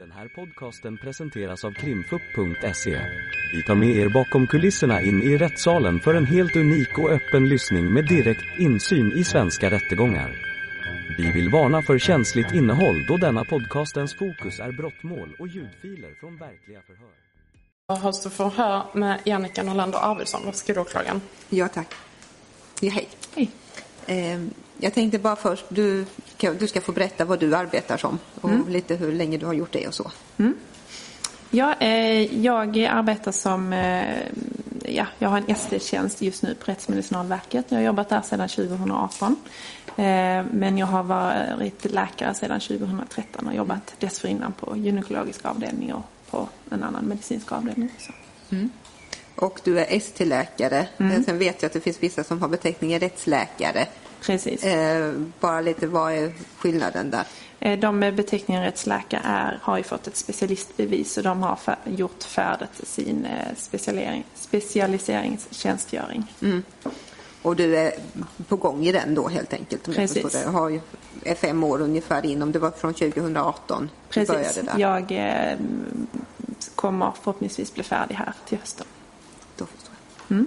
Den 0.00 0.12
här 0.12 0.28
podcasten 0.28 0.98
presenteras 0.98 1.64
av 1.64 1.72
krimfupp.se. 1.72 3.00
Vi 3.52 3.62
tar 3.62 3.74
med 3.74 3.88
er 3.88 4.08
bakom 4.08 4.46
kulisserna 4.46 5.00
in 5.00 5.22
i 5.22 5.36
rättssalen 5.36 6.00
för 6.00 6.14
en 6.14 6.26
helt 6.26 6.56
unik 6.56 6.98
och 6.98 7.10
öppen 7.10 7.48
lyssning 7.48 7.92
med 7.92 8.06
direkt 8.08 8.58
insyn 8.58 9.12
i 9.12 9.24
svenska 9.24 9.70
rättegångar. 9.70 10.30
Vi 11.18 11.32
vill 11.32 11.50
varna 11.50 11.82
för 11.82 11.98
känsligt 11.98 12.54
innehåll 12.54 13.06
då 13.08 13.16
denna 13.16 13.44
podcastens 13.44 14.14
fokus 14.14 14.60
är 14.60 14.72
brottmål 14.72 15.36
och 15.38 15.48
ljudfiler 15.48 16.14
från 16.20 16.36
verkliga 16.36 16.80
förhör. 16.82 18.02
Hörs 18.02 18.22
du 18.22 18.30
förhör 18.30 18.82
med 18.94 19.20
Jannica 19.24 19.62
Norlander 19.62 19.98
Arvidsson, 19.98 20.40
varsågod 20.44 21.20
Ja, 21.48 21.68
tack. 21.68 21.94
Ja, 22.80 22.90
hej. 22.90 23.08
Hej. 23.34 23.50
Eh, 24.06 24.40
jag 24.80 24.94
tänkte 24.94 25.18
bara 25.18 25.36
först, 25.36 25.64
du, 25.68 26.06
du 26.58 26.66
ska 26.68 26.80
få 26.80 26.92
berätta 26.92 27.24
vad 27.24 27.40
du 27.40 27.56
arbetar 27.56 27.96
som 27.96 28.18
och 28.40 28.70
lite 28.70 28.94
hur 28.96 29.12
länge 29.12 29.38
du 29.38 29.46
har 29.46 29.52
gjort 29.52 29.72
det 29.72 29.86
och 29.88 29.94
så. 29.94 30.10
Ja, 31.50 31.74
eh, 31.74 32.42
jag 32.44 32.78
arbetar 32.84 33.32
som, 33.32 33.72
eh, 33.72 34.16
ja, 34.84 35.06
jag 35.18 35.28
har 35.28 35.38
en 35.38 35.48
ST-tjänst 35.48 36.22
just 36.22 36.42
nu 36.42 36.54
på 36.54 36.70
Rättsmedicinalverket. 36.70 37.66
Jag 37.68 37.78
har 37.78 37.82
jobbat 37.84 38.08
där 38.08 38.22
sedan 38.22 38.48
2018. 38.48 39.36
Eh, 39.86 40.44
men 40.52 40.78
jag 40.78 40.86
har 40.86 41.02
varit 41.02 41.84
läkare 41.84 42.34
sedan 42.34 42.60
2013 42.60 43.46
och 43.46 43.54
jobbat 43.54 43.94
dessförinnan 43.98 44.52
på 44.52 44.76
gynekologisk 44.76 45.44
avdelning 45.44 45.94
och 45.94 46.04
på 46.30 46.48
en 46.70 46.82
annan 46.82 47.04
medicinsk 47.04 47.52
avdelning 47.52 47.90
också. 47.96 48.12
Och 49.34 49.60
du 49.64 49.78
är 49.80 49.86
ST-läkare. 49.96 50.86
Eh, 50.98 51.22
Sen 51.26 51.38
vet 51.38 51.62
jag 51.62 51.66
att 51.68 51.72
det 51.72 51.80
finns 51.80 52.02
vissa 52.02 52.24
som 52.24 52.40
har 52.42 52.48
beteckningen 52.48 53.00
rättsläkare. 53.00 53.86
Precis. 54.20 54.64
Eh, 54.64 55.12
bara 55.40 55.60
lite, 55.60 55.86
vad 55.86 56.12
är 56.12 56.32
skillnaden 56.58 57.10
där? 57.10 57.24
Eh, 57.60 57.78
De 57.78 57.98
med 57.98 58.14
beteckningen 58.14 58.62
rättsläkare 58.62 59.20
är, 59.24 59.58
har 59.62 59.76
ju 59.76 59.82
fått 59.82 60.06
ett 60.06 60.16
specialistbevis 60.16 61.16
och 61.16 61.22
de 61.22 61.42
har 61.42 61.56
fär, 61.56 61.76
gjort 61.84 62.22
färdigt 62.22 62.80
sin 62.82 63.24
eh, 63.24 63.54
specialisering, 63.56 64.24
specialiseringstjänstgöring. 64.34 66.34
Och 67.42 67.56
du 67.56 67.76
är 67.76 67.92
på 68.48 68.56
gång 68.56 68.86
i 68.86 68.92
den 68.92 69.14
då 69.14 69.28
helt 69.28 69.52
enkelt? 69.52 69.88
om 69.88 69.94
jag 69.94 70.02
Precis. 70.02 70.22
förstår 70.22 70.40
det. 70.40 70.50
Har 70.58 70.68
ju, 70.68 70.80
är 71.22 71.34
fem 71.34 71.64
år 71.64 71.80
ungefär 71.80 72.26
inom, 72.26 72.52
det 72.52 72.58
var 72.58 72.70
från 72.70 72.94
2018 72.94 73.90
du 74.14 74.26
började 74.26 74.44
Precis. 74.44 74.62
där. 74.64 74.78
Jag 74.78 75.12
eh, 75.12 75.58
kommer 76.74 77.12
förhoppningsvis 77.22 77.74
bli 77.74 77.82
färdig 77.82 78.14
här 78.14 78.32
till 78.48 78.58
hösten. 78.58 78.86
Då 79.56 79.66
förstår 79.66 79.94
jag. 80.28 80.44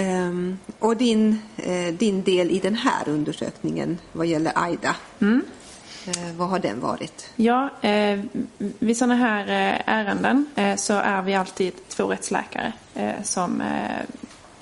Ehm, 0.00 0.58
och 0.78 0.96
din, 0.96 1.42
eh, 1.56 1.94
din 1.94 2.22
del 2.22 2.50
i 2.50 2.58
den 2.58 2.74
här 2.74 3.08
undersökningen 3.08 3.98
vad 4.12 4.26
gäller 4.26 4.52
Aida, 4.54 4.96
eh, 5.20 6.36
vad 6.36 6.48
har 6.48 6.58
den 6.58 6.80
varit? 6.80 7.30
Ja, 7.36 7.70
eh, 7.82 8.20
vid 8.58 8.96
sådana 8.96 9.14
här 9.14 9.46
ärenden 9.86 10.46
så 10.76 10.94
är 10.94 11.22
vi 11.22 11.34
alltid 11.34 11.72
två 11.88 12.06
rättsläkare 12.06 12.72
som 13.22 13.62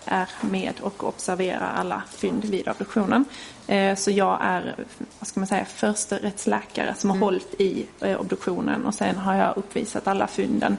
är 0.05 0.29
med 0.41 0.73
och 0.81 1.05
observerar 1.05 1.73
alla 1.77 2.03
fynd 2.11 2.45
vid 2.45 2.69
obduktionen. 2.69 3.25
Så 3.97 4.11
jag 4.11 4.39
är, 4.43 4.75
vad 5.19 5.29
ska 5.29 5.41
man 5.41 5.47
säga, 5.47 5.65
första 5.65 6.17
rättsläkare 6.17 6.95
som 6.99 7.11
har 7.11 7.19
hållit 7.19 7.61
i 7.61 7.87
obduktionen 8.19 8.87
och 8.87 8.95
sen 8.95 9.17
har 9.17 9.35
jag 9.35 9.57
uppvisat 9.57 10.07
alla 10.07 10.27
fynden 10.27 10.77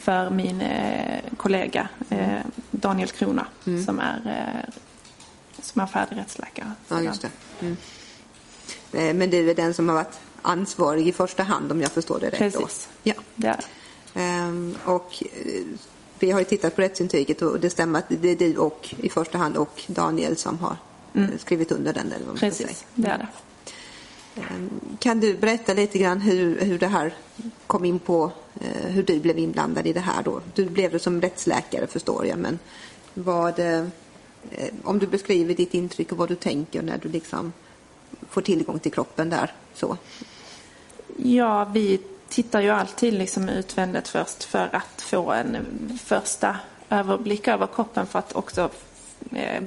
för 0.00 0.30
min 0.30 0.60
eh, 0.60 1.20
kollega 1.36 1.88
eh, 2.08 2.38
Daniel 2.70 3.08
Krona 3.08 3.46
som 3.86 3.98
är 3.98 4.20
eh, 4.26 4.74
som 5.62 5.80
är 5.80 5.86
färdig 5.86 6.16
rättsläkare. 6.16 6.72
Ja, 6.88 7.00
just 7.00 7.22
det. 7.22 7.30
Mm. 7.60 7.76
Men 9.18 9.30
du 9.30 9.50
är 9.50 9.54
den 9.54 9.74
som 9.74 9.88
har 9.88 9.96
varit 9.96 10.20
ansvarig 10.42 11.08
i 11.08 11.12
första 11.12 11.42
hand 11.42 11.72
om 11.72 11.80
jag 11.80 11.90
förstår 11.90 12.20
det 12.20 12.26
rätt 12.26 12.38
Precis. 12.38 12.88
Ja. 13.02 13.14
Det 13.34 13.46
är. 13.46 13.60
Ehm, 14.14 14.76
och 14.84 15.22
vi 16.18 16.30
har 16.30 16.38
ju 16.38 16.44
tittat 16.44 16.76
på 16.76 16.82
rättsintyget 16.82 17.42
och 17.42 17.60
det 17.60 17.70
stämmer 17.70 17.98
att 17.98 18.04
det 18.08 18.28
är 18.28 18.36
du 18.36 18.56
och 18.56 18.94
i 18.98 19.08
första 19.08 19.38
hand 19.38 19.56
och 19.56 19.82
Daniel 19.86 20.36
som 20.36 20.58
har 20.58 20.76
eh, 21.14 21.28
skrivit 21.38 21.72
under 21.72 21.92
den. 21.92 22.06
Eller 22.06 22.18
vad 22.18 22.26
man. 22.26 22.36
Precis, 22.36 22.84
det 22.94 23.08
är 23.08 23.18
det. 23.18 23.26
Ehm, 24.40 24.70
kan 24.98 25.20
du 25.20 25.34
berätta 25.34 25.74
lite 25.74 25.98
grann 25.98 26.20
hur, 26.20 26.60
hur 26.60 26.78
det 26.78 26.86
här 26.86 27.14
kom 27.66 27.84
in 27.84 27.98
på, 27.98 28.32
eh, 28.60 28.90
hur 28.90 29.02
du 29.02 29.20
blev 29.20 29.38
inblandad 29.38 29.86
i 29.86 29.92
det 29.92 30.00
här 30.00 30.22
då? 30.22 30.40
Du 30.54 30.64
blev 30.64 30.92
det 30.92 30.98
som 30.98 31.20
rättsläkare 31.20 31.86
förstår 31.86 32.26
jag, 32.26 32.38
men 32.38 32.58
vad, 33.14 33.58
eh, 33.58 33.80
eh, 34.50 34.74
om 34.84 34.98
du 34.98 35.06
beskriver 35.06 35.54
ditt 35.54 35.74
intryck 35.74 36.12
och 36.12 36.18
vad 36.18 36.28
du 36.28 36.34
tänker 36.34 36.82
när 36.82 36.98
du 36.98 37.08
liksom 37.08 37.52
får 38.30 38.42
tillgång 38.42 38.78
till 38.78 38.92
kroppen 38.92 39.30
där 39.30 39.52
så. 39.74 39.96
Ja, 41.16 41.64
vi 41.64 42.00
tittar 42.28 42.60
ju 42.60 42.70
alltid 42.70 43.14
liksom 43.14 43.48
utvändigt 43.48 44.08
först 44.08 44.44
för 44.44 44.68
att 44.72 45.02
få 45.02 45.32
en 45.32 45.56
första 46.04 46.56
överblick 46.88 47.48
över 47.48 47.66
kroppen 47.66 48.06
för 48.06 48.18
att 48.18 48.36
också 48.36 48.70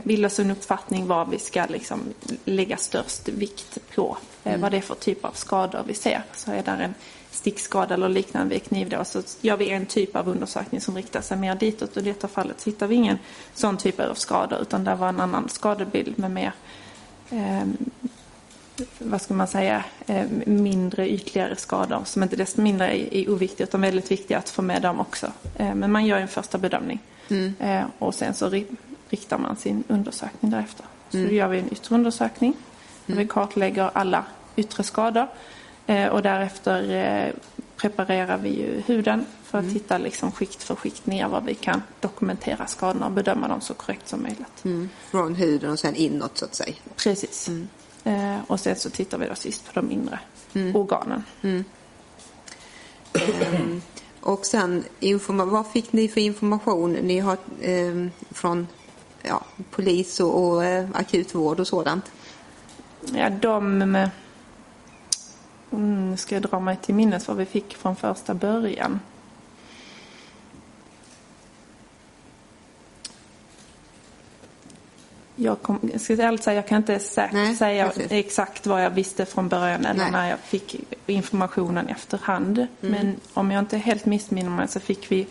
bilda 0.04 0.28
oss 0.28 0.40
en 0.40 0.52
uppfattning 0.52 1.08
vad 1.08 1.30
vi 1.30 1.40
ska 1.40 1.66
liksom 1.66 2.02
lägga 2.46 2.78
störst 2.78 3.28
vikt 3.30 3.78
på. 3.96 4.18
Eh, 4.44 4.60
Vad 4.60 4.72
det 4.72 4.78
är 4.78 4.82
för 4.82 4.96
typ 4.96 5.26
av 5.26 5.32
skador 5.32 5.84
vi 5.88 5.94
ser. 5.94 6.22
Så 6.34 6.52
är 6.52 6.64
där 6.64 6.80
en 6.80 6.94
stickskada 7.32 7.94
eller 7.94 8.10
liknande 8.10 8.54
vid 8.56 8.64
kniv 8.64 8.90
då, 8.90 9.06
så 9.06 9.22
gör 9.42 9.58
vi 9.58 9.70
en 9.70 9.86
typ 9.86 10.16
av 10.16 10.30
undersökning 10.30 10.82
som 10.82 10.96
riktar 10.96 11.22
sig 11.22 11.38
mer 11.38 11.56
ditåt. 11.56 11.98
Och 11.98 12.02
i 12.04 12.06
detta 12.06 12.28
fallet 12.28 12.64
hittar 12.64 12.88
vi 12.88 12.96
ingen 12.96 13.18
sån 13.54 13.78
typ 13.78 14.00
av 14.00 14.14
skador 14.14 14.62
utan 14.62 14.84
det 14.84 14.96
var 14.96 15.10
en 15.10 15.20
annan 15.20 15.50
skadebild 15.50 16.20
med 16.20 16.32
mer 16.32 16.52
ehm, 17.30 17.78
vad 19.00 19.22
ska 19.22 19.34
man 19.34 19.48
säga, 19.48 19.84
eh, 20.08 20.26
mindre 20.46 21.10
ytligare 21.10 21.56
skador 21.56 22.02
som 22.06 22.24
inte 22.24 22.36
desto 22.36 22.62
mindre 22.62 22.88
är, 22.98 23.14
är 23.14 23.30
oviktiga 23.32 23.68
utan 23.68 23.82
väldigt 23.82 24.12
viktiga 24.12 24.38
att 24.38 24.50
få 24.50 24.62
med 24.62 24.82
dem 24.82 25.00
också. 25.00 25.32
Eh, 25.58 25.76
Men 25.76 25.92
man 25.92 26.06
gör 26.06 26.18
en 26.18 26.28
första 26.28 26.58
bedömning 26.58 27.00
Eh, 27.60 27.84
och 28.00 28.16
sen 28.16 28.34
så 28.34 28.50
riktar 29.14 29.38
man 29.38 29.56
sin 29.56 29.84
undersökning 29.88 30.52
därefter. 30.52 30.86
Så 31.10 31.18
då 31.18 31.24
gör 31.24 31.48
vi 31.48 31.60
en 31.60 31.74
yttre 31.74 31.96
undersökning 31.96 32.54
där 33.06 33.16
vi 33.16 33.28
kartlägger 33.28 33.92
alla 33.94 34.26
yttre 34.56 34.84
skador 34.84 35.28
Eh, 35.88 36.08
och 36.08 36.22
därefter 36.22 36.92
eh, 36.92 37.34
preparerar 37.76 38.38
vi 38.38 38.50
ju 38.50 38.82
huden 38.86 39.26
för 39.44 39.60
att 39.60 39.74
titta 39.74 39.98
liksom 39.98 40.32
skikt 40.32 40.64
för 40.64 40.76
skikt 40.76 41.06
ner 41.06 41.28
vad 41.28 41.44
vi 41.46 41.56
kan 41.56 41.82
dokumentera 42.00 42.68
skadorna 42.68 43.06
och 43.06 43.12
bedöma 43.12 43.48
dem 43.48 43.62
så 43.62 43.74
korrekt 43.74 44.08
som 44.08 44.22
möjligt. 44.24 44.64
Mm. 44.66 44.90
Från 45.12 45.36
huden 45.36 45.72
och 45.72 45.80
sen 45.80 45.96
inåt 45.96 46.38
så 46.38 46.46
att 46.46 46.56
säga. 46.56 46.74
Precis. 46.96 47.50
Eh, 48.04 48.38
och 48.48 48.60
sen 48.60 48.76
så 48.76 48.90
tittar 48.90 49.18
vi 49.18 49.28
då 49.28 49.36
sist 49.36 49.66
på 49.66 49.72
de 49.82 49.92
inre 49.92 50.20
organen. 50.74 51.24
Ehm, 51.42 51.64
Och 54.22 54.46
sen, 54.46 54.84
informa- 55.00 55.46
vad 55.46 55.68
fick 55.68 55.94
ni 55.94 56.08
för 56.08 56.22
information? 56.22 56.94
Ni 56.94 57.20
har 57.20 57.38
ehm, 57.62 58.12
från 58.32 58.68
ja, 59.24 59.42
polis 59.72 60.20
och, 60.20 60.44
och 60.44 60.66
eh, 60.66 60.88
akutvård 60.94 61.60
och 61.60 61.68
sådant. 61.68 62.12
Ja, 63.16 63.30
de... 63.30 63.82
Mm, 65.72 66.18
ska 66.18 66.36
jag 66.36 66.42
dra 66.42 66.60
mig 66.60 66.78
till 66.82 66.96
minnes 66.96 67.28
vad 67.28 67.38
vi 67.38 67.46
fick 67.46 67.78
från 67.78 67.96
första 67.96 68.34
början. 68.34 69.00
Jag, 75.36 75.62
kom, 75.62 75.80
jag 75.94 76.02
ska 76.02 76.18
säga, 76.18 76.54
jag 76.54 76.68
kan 76.68 76.78
inte 76.78 77.00
säkert 77.00 77.34
Nej, 77.34 77.56
säga 77.56 77.88
precis. 77.88 78.12
exakt 78.12 78.68
vad 78.68 78.84
jag 78.84 78.90
visste 78.90 79.26
från 79.26 79.50
början 79.50 79.86
eller 79.86 80.04
Nej. 80.04 80.12
när 80.12 80.30
jag 80.30 80.40
fick 80.40 80.76
informationen 81.06 81.88
efterhand. 81.88 82.68
Men 82.80 83.16
om 83.34 83.52
jag 83.52 83.60
inte 83.60 83.78
helt 83.78 84.06
missminner 84.06 84.50
mig 84.50 84.68
så 84.68 84.80
fick 84.80 85.12
vi 85.12 85.28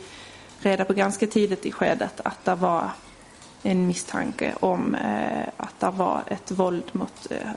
reda 0.58 0.84
på 0.84 0.92
ganska 0.92 1.26
tidigt 1.26 1.66
i 1.66 1.72
skedet 1.72 2.20
att 2.24 2.44
det 2.44 2.54
var 2.54 2.90
en 3.62 3.86
misstanke 3.86 4.54
om 4.60 4.94
eh, 4.94 5.48
att 5.56 5.80
det 5.80 5.90
var 5.90 6.22
ett 6.26 6.50
våld 6.50 6.84
mot 6.92 7.26
eh, 7.30 7.50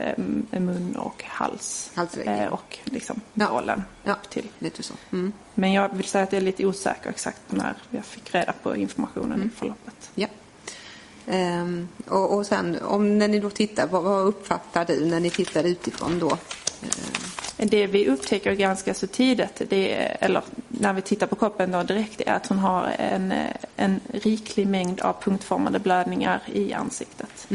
eh, 0.00 0.18
mun 0.60 0.96
och 0.96 1.24
hals. 1.26 1.90
Halsväggen. 1.94 2.48
Och 2.48 2.78
liksom 2.84 3.20
Ja. 3.34 3.46
bålen 3.50 3.82
Ja, 4.04 4.12
upp 4.12 4.30
till. 4.30 4.48
lite 4.58 4.82
så. 4.82 4.94
Mm. 5.12 5.32
Men 5.54 5.72
jag 5.72 5.88
vill 5.94 6.04
säga 6.06 6.24
att 6.24 6.32
jag 6.32 6.40
är 6.40 6.44
lite 6.44 6.66
osäker 6.66 7.10
exakt 7.10 7.40
när 7.46 7.74
jag 7.90 8.04
fick 8.04 8.34
reda 8.34 8.52
på 8.62 8.76
informationen 8.76 9.32
Mm. 9.32 9.48
i 9.48 9.50
förloppet. 9.58 10.10
Ja. 10.14 10.26
Ehm, 11.26 11.88
och, 12.08 12.34
och 12.36 12.46
sen, 12.46 12.78
om 12.82 13.18
när 13.18 13.28
ni 13.28 13.40
då 13.40 13.50
tittar, 13.50 13.86
vad, 13.86 14.02
vad 14.02 14.26
uppfattar 14.26 14.84
du 14.84 15.06
när 15.06 15.20
ni 15.20 15.30
tittar 15.30 15.64
utifrån 15.64 16.18
då? 16.18 16.30
Ehm, 16.82 17.68
Det 17.68 17.86
vi 17.86 18.08
upptäcker 18.08 18.52
ganska 18.52 18.94
så 18.94 19.06
tidigt, 19.06 19.62
det 19.68 19.92
eller 20.20 20.42
när 20.80 20.92
vi 20.92 21.02
tittar 21.02 21.26
på 21.26 21.36
kroppen 21.36 21.70
då 21.70 21.82
direkt, 21.82 22.20
är 22.20 22.32
att 22.32 22.46
hon 22.46 22.58
har 22.58 22.94
en, 22.98 23.34
en 23.76 24.00
riklig 24.12 24.66
mängd 24.66 25.00
av 25.00 25.12
punktformade 25.22 25.78
blödningar 25.78 26.40
i 26.46 26.72
ansiktet. 26.72 27.48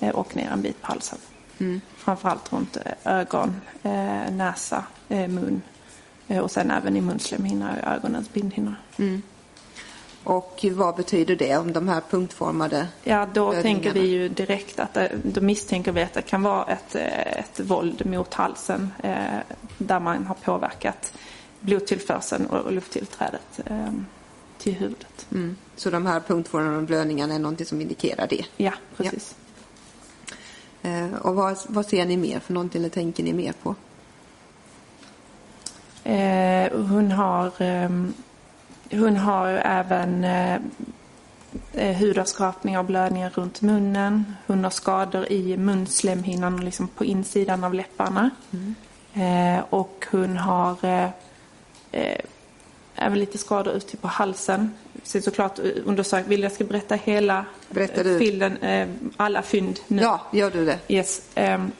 Eh, 0.00 0.08
Och 0.08 0.36
ner 0.36 0.50
en 0.50 0.62
bit 0.62 0.82
på 0.82 0.86
halsen. 0.86 1.18
Framförallt 1.96 2.52
runt 2.52 2.76
eh, 2.76 2.92
ögon, 3.18 3.60
eh, 3.82 4.30
näsa, 4.30 4.84
mun. 5.08 5.62
Och 6.42 6.50
sen 6.50 6.70
även 6.70 6.96
i 6.96 7.00
munslemhinnan 7.00 7.78
och 7.78 7.88
ögonens 7.92 8.32
bindhinna. 8.32 8.74
Och 10.24 10.64
vad 10.72 10.96
betyder 10.96 11.36
det 11.36 11.56
om 11.56 11.72
de 11.72 11.88
här 11.88 12.02
punktformade 12.10 12.86
Ja, 13.04 13.26
då 13.34 13.52
tänker 13.52 13.92
vi 13.92 14.00
ju 14.00 14.28
direkt 14.28 14.80
att 14.80 14.96
då 15.24 15.40
misstänker 15.40 15.92
vi 15.92 16.02
att 16.02 16.12
det 16.12 16.22
kan 16.22 16.42
vara 16.42 16.64
ett, 16.64 16.94
ett 16.94 17.60
våld 17.60 18.06
mot 18.06 18.34
halsen 18.34 18.92
eh, 19.02 19.38
där 19.78 20.00
man 20.00 20.26
har 20.26 20.34
påverkat 20.34 21.12
blodtillförseln 21.62 22.46
och, 22.46 22.58
och 22.58 22.72
lufttillträdet 22.72 23.60
eh, 23.66 23.92
till 24.58 24.74
huvudet. 24.74 25.26
Mm. 25.30 25.56
Så 25.76 25.90
de 25.90 26.06
här 26.06 26.20
punktformade 26.20 26.82
blödningarna 26.82 27.34
är 27.34 27.38
någonting 27.38 27.66
som 27.66 27.80
indikerar 27.80 28.26
det? 28.26 28.44
Ja, 28.56 28.72
precis. 28.96 29.34
Eh, 30.82 31.14
och 31.14 31.34
vad, 31.34 31.58
vad 31.68 31.86
ser 31.86 32.06
ni 32.06 32.16
mer 32.16 32.40
för 32.40 32.52
någonting 32.52 32.80
eller 32.80 32.88
tänker 32.88 33.22
ni 33.22 33.32
mer 33.32 33.52
på? 33.62 33.74
Eh, 36.04 36.72
hon 36.88 37.12
har, 37.12 37.52
ehm, 37.58 38.14
hon 38.90 39.16
har 39.16 39.48
även 39.48 40.24
eh, 40.24 40.60
eh, 41.72 41.96
hudavskrapningar 41.96 42.78
och 42.78 42.84
blödningar 42.84 43.30
runt 43.30 43.62
munnen. 43.62 44.36
Hon 44.46 44.64
har 44.64 44.70
skador 44.70 45.32
i 45.32 45.56
munslemhinnan 45.56 46.54
och 46.54 46.64
liksom 46.64 46.88
på 46.88 47.04
insidan 47.04 47.64
av 47.64 47.74
läpparna. 47.74 48.30
Eh, 49.14 49.64
och 49.70 50.06
hon 50.10 50.36
har 50.36 50.76
eh, 51.92 52.02
eh, 52.02 52.16
även 52.96 53.18
lite 53.18 53.38
skador 53.38 53.74
ute 53.74 53.96
på 53.96 54.08
halsen. 54.08 54.74
Så 55.02 55.20
såklart 55.20 55.58
undersökt, 55.84 56.28
vill 56.28 56.42
jag 56.42 56.52
ska 56.52 56.64
berätta 56.64 56.94
hela 56.94 57.44
Berättar 57.70 58.04
du? 58.04 58.12
eh, 58.12 58.18
filmen, 58.18 58.56
eh, 58.56 58.88
alla 59.16 59.42
fynd 59.42 59.80
nu? 59.88 60.02
Ja, 60.02 60.20
gör 60.32 60.50
du 60.50 60.64
det? 60.64 60.78
Yes. 60.88 61.22
Um, 61.36 61.72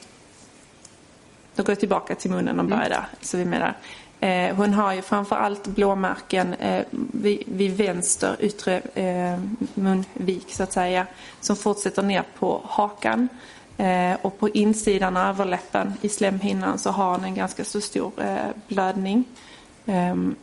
då 1.55 1.63
går 1.63 1.71
jag 1.73 1.81
tillbaka 1.81 2.15
till 2.15 2.31
munnen 2.31 2.59
och 2.61 2.65
börjar 2.67 2.89
där. 2.89 3.07
Så 3.21 3.37
vi 3.37 3.45
menar. 3.45 3.75
Eh, 4.21 4.55
hon 4.57 4.75
har 4.75 4.93
ju 4.93 5.03
framför 5.03 5.37
allt 5.37 5.67
blåmärken 5.67 6.55
eh, 6.55 6.85
vid, 6.91 7.43
vid 7.47 7.77
vänster 7.77 8.37
yttre 8.41 8.81
eh, 8.95 9.41
munvik 9.75 10.47
så 10.49 10.63
att 10.63 10.73
säga. 10.73 11.07
Som 11.41 11.57
fortsätter 11.57 12.03
ner 12.03 12.25
på 12.39 12.63
hakan. 12.65 13.29
Eh, 13.77 14.17
och 14.23 14.39
på 14.39 14.49
insidan 14.49 15.17
av 15.17 15.29
överläppen 15.29 15.95
i 16.01 16.09
slemhinnan 16.09 16.79
så 16.79 16.91
har 16.91 17.11
hon 17.11 17.25
en 17.25 17.35
ganska 17.35 17.65
så 17.65 17.81
stor 17.81 18.13
eh, 18.23 18.37
blödning. 18.69 19.25
Ehm, 19.87 20.37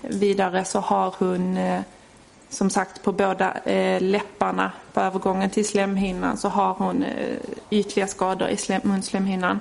vidare 0.00 0.64
så 0.64 0.80
har 0.80 1.14
hon 1.18 1.56
eh, 1.56 1.82
som 2.48 2.70
sagt 2.70 3.02
på 3.02 3.12
båda 3.12 3.52
eh, 3.52 4.02
läpparna 4.02 4.72
på 4.92 5.00
övergången 5.00 5.50
till 5.50 5.68
slemhinnan 5.68 6.36
så 6.36 6.48
har 6.48 6.74
hon 6.74 7.02
eh, 7.02 7.36
ytliga 7.70 8.06
skador 8.06 8.48
i 8.48 8.56
slem, 8.56 8.80
munslemhinnan. 8.84 9.60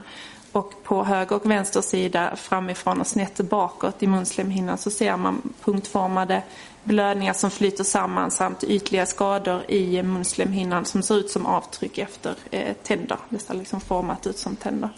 Och 0.51 0.73
på 0.83 1.03
höger 1.03 1.35
och 1.35 1.51
vänster 1.51 1.81
sida 1.81 2.35
framifrån 2.35 3.01
och 3.01 3.07
snett 3.07 3.37
bakåt 3.37 4.03
i 4.03 4.07
munslemhinnan 4.07 4.77
så 4.77 4.89
ser 4.89 5.17
man 5.17 5.53
punktformade 5.63 6.41
blödningar 6.83 7.33
som 7.33 7.51
flyter 7.51 7.83
samman 7.83 8.31
samt 8.31 8.63
ytliga 8.63 9.05
skador 9.05 9.71
i 9.71 10.03
munslemhinnan 10.03 10.85
som 10.85 11.03
ser 11.03 11.15
ut 11.15 11.29
som 11.29 11.45
avtryck 11.45 11.97
efter 11.97 12.35
eh, 12.51 12.75
tänder. 12.83 13.17
Det 13.29 13.39
ser 13.39 13.53
liksom 13.53 13.81
format 13.81 14.27
ut 14.27 14.37
som 14.37 14.55
tänder. 14.55 14.89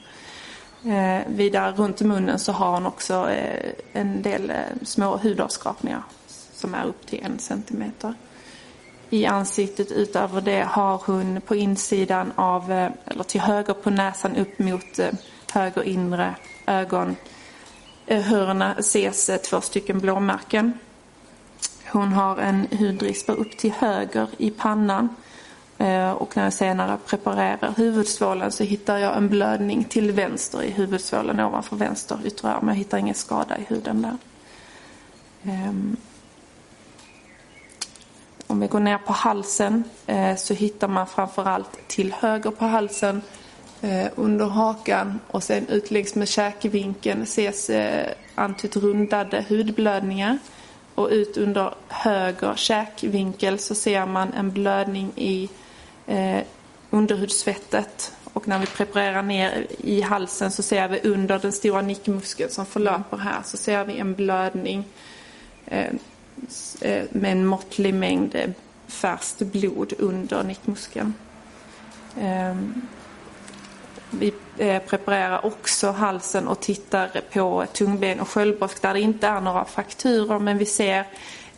Eh, 0.86 1.22
vidare 1.28 1.72
runt 1.72 2.02
munnen 2.02 2.40
så 2.40 2.52
har 2.52 2.72
hon 2.72 2.86
också 2.86 3.30
eh, 3.30 3.72
en 3.94 4.22
del 4.22 4.50
eh, 4.50 4.56
små 4.84 5.18
hudavskrapningar 5.18 6.04
som 6.54 6.74
är 6.74 6.86
upp 6.86 7.08
till 7.08 7.20
en 7.24 7.40
centimeter. 7.40 8.14
I 9.10 9.26
ansiktet 9.26 9.92
utöver 9.92 10.42
det 10.42 10.64
har 10.64 11.02
hon 11.06 11.42
på 11.42 11.56
insidan 11.56 12.32
av, 12.36 12.72
eh, 12.72 12.92
eller 13.06 13.24
till 13.24 13.42
höger 13.42 13.74
på 13.74 13.90
näsan 13.90 14.36
upp 14.36 14.60
mot 14.60 15.00
eh, 15.00 15.10
höger 15.52 15.84
inre 15.84 16.36
ögon 16.68 17.16
eh, 18.06 18.22
hörna 18.22 18.76
ses 18.76 19.30
två 19.50 19.62
stycken 19.62 20.00
blåmärken. 20.00 20.74
Hon 21.92 22.14
har 22.14 22.38
en 22.38 22.68
hudrispa 22.72 23.34
upp 23.34 23.58
till 23.58 23.72
höger 23.72 24.28
i 24.38 24.52
pannan. 24.52 25.16
Eh, 25.80 26.12
och 26.12 26.38
när 26.38 26.44
jag 26.44 26.54
senare 26.54 26.98
preparerar 27.06 27.74
huvudsvålen 27.78 28.52
så 28.52 28.64
hittar 28.64 28.98
jag 28.98 29.18
en 29.18 29.30
blödning 29.30 29.84
till 29.84 30.12
vänster 30.12 30.64
i 30.64 30.72
huvudsvålen 30.72 31.40
ovanför 31.40 31.76
vänster 31.76 32.20
yttre 32.26 32.50
arm. 32.50 32.68
Jag 32.68 32.76
hittar 32.76 32.98
ingen 32.98 33.16
skada 33.16 33.58
i 33.58 33.64
huden 33.68 34.02
där. 34.02 34.18
Ehm, 35.52 35.98
om 38.48 38.60
vi 38.60 38.68
går 38.68 38.80
ner 38.80 38.98
på 38.98 39.14
halsen 39.14 39.84
eh, 40.06 40.36
så 40.36 40.54
hittar 40.54 40.88
man 40.88 41.08
framförallt 41.08 41.88
till 41.88 42.14
höger 42.14 42.52
på 42.52 42.66
halsen 42.66 43.22
eh, 43.82 44.08
under 44.16 44.46
hakan 44.46 45.20
och 45.28 45.44
sen 45.44 45.68
ut 45.68 45.92
längs 45.92 46.16
med 46.16 46.28
käkvinkeln 46.28 47.22
ses 47.22 47.72
antytt 48.36 48.76
rundade 48.76 49.46
hudblödningar. 49.50 50.38
Och 50.96 51.08
ut 51.12 51.38
under 51.38 51.74
höger 51.88 52.56
käkvinkel 52.56 53.60
så 53.60 53.76
ser 53.76 54.06
man 54.06 54.34
en 54.34 54.52
blödning 54.52 55.12
i 55.16 55.50
eh, 56.10 56.44
underhudsfettet. 56.90 58.14
Och 58.34 58.48
när 58.48 58.60
vi 58.60 58.66
preparerar 58.66 59.22
ner 59.22 59.68
i 59.78 60.02
halsen 60.02 60.52
så 60.52 60.64
ser 60.64 60.88
vi 60.88 61.00
under 61.04 61.40
den 61.40 61.52
stora 61.52 61.82
nickmuskeln 61.82 62.50
som 62.50 62.66
förlöper 62.66 63.18
här 63.18 63.42
så 63.46 63.58
ser 63.58 63.86
vi 63.86 63.98
en 63.98 64.16
blödning 64.16 64.84
eh, 65.66 65.94
eh 66.82 67.04
med 67.12 67.32
en 67.32 67.46
måttlig 67.46 67.94
mängd 67.94 68.36
eh, 68.36 68.50
färskt 68.88 69.40
blod 69.40 69.94
under 69.98 70.44
nickmuskeln. 70.44 71.14
Eh, 72.22 72.56
vi 74.10 74.34
eh, 74.58 74.82
preparerar 74.82 75.46
också 75.46 75.92
halsen 75.92 76.48
och 76.48 76.60
tittar 76.60 77.22
på 77.34 77.66
tungben 77.74 78.20
och 78.20 78.30
sköldbrosk 78.30 78.82
där 78.82 78.94
det 78.94 79.02
inte 79.02 79.28
är 79.28 79.42
några 79.42 79.66
frakturer 79.66 80.40
men 80.40 80.58
vi 80.58 80.66
ser 80.66 81.00
eh, 81.00 81.06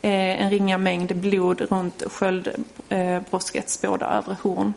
Eh, 0.04 0.42
en 0.42 0.50
ringa 0.50 0.78
mängd 0.78 1.16
blod 1.16 1.62
runt 1.62 2.04
sköldbroskets 2.08 3.84
eh, 3.84 3.90
båda 3.90 4.06
övre 4.06 4.38
horn. 4.42 4.74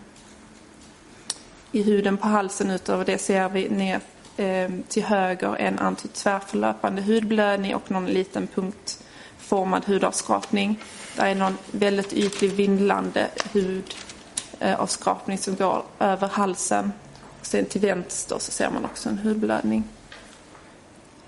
I 1.72 1.82
huden 1.82 2.16
på 2.16 2.26
halsen 2.26 2.70
utöver 2.70 3.04
det 3.04 3.18
ser 3.18 3.48
vi 3.48 3.68
ner 3.68 4.00
eh, 4.36 4.70
till 4.88 5.04
höger 5.04 5.56
en 5.56 5.78
antitvärförlöpande 5.78 7.02
hudblödning 7.02 7.74
och 7.74 7.90
någon 7.90 8.06
liten 8.06 8.46
punktformad 8.46 9.84
hudavskrapning. 9.84 10.80
Det 11.16 11.22
är 11.22 11.34
någon 11.34 11.58
väldigt 11.70 12.12
ytlig 12.12 12.52
vindlande 12.52 13.28
hudavskrapning 13.52 15.38
som 15.38 15.56
går 15.56 15.82
över 15.98 16.28
halsen. 16.28 16.92
Och 17.40 17.46
sen 17.46 17.64
till 17.64 17.80
vänster 17.80 18.38
så 18.38 18.50
ser 18.52 18.70
man 18.70 18.84
också 18.84 19.08
en 19.08 19.18
hudblödning. 19.18 19.84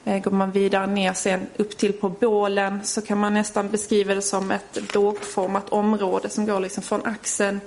Eh, 0.07 0.23
går 0.23 0.31
man 0.31 0.51
vidare 0.51 0.87
ner 0.87 1.13
sen 1.13 1.47
upp 1.57 1.77
till 1.77 1.93
på 1.93 2.09
bålen 2.09 2.85
så 2.85 3.03
kan 3.03 3.19
man 3.19 3.35
nästan 3.35 3.71
beskriva 3.71 4.15
det 4.15 4.23
som 4.23 4.51
ett 4.51 4.79
bågformat 4.95 5.69
område 5.69 6.29
som 6.29 6.47
går 6.47 6.61
liksom 6.61 6.83
från 6.83 7.07
axeln 7.07 7.61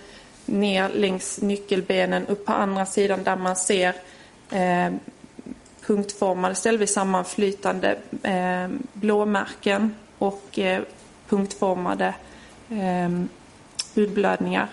ner 0.45 0.89
längs 0.89 1.41
nyckelbenen 1.41 2.27
upp 2.27 2.45
på 2.45 2.53
andra 2.53 2.85
sidan 2.85 3.23
där 3.23 3.35
man 3.35 3.55
ser 3.55 3.95
eh, 4.51 4.91
punktformade, 5.81 6.55
ställvis 6.55 6.93
sammanflytande 6.93 7.97
eh, 8.23 8.67
blåmärken 8.93 9.95
och 10.17 10.59
eh, 10.59 10.81
punktformade 11.29 12.13
eh, 12.69 13.09
hudblödningar. 13.95 14.67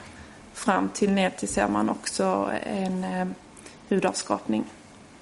Fram 0.52 0.88
till 0.88 1.11
ner 1.11 1.30
till 1.30 1.49
ser 1.49 1.68
man 1.68 1.90
också 1.90 2.50
en 2.62 3.04
eh, 3.04 3.26
hudavskrapning. 3.88 4.64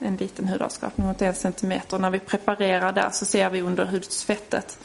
En 0.04 0.16
liten 0.16 0.48
hudavskrapning 0.48 1.06
mot 1.06 1.22
en 1.22 1.34
centimeter. 1.34 1.98
När 1.98 2.10
vi 2.10 2.18
preparerar 2.18 2.92
där 2.92 3.10
så 3.10 3.24
ser 3.24 3.50
vi 3.50 3.62
under 3.62 3.84
hudsfettet 3.84 4.78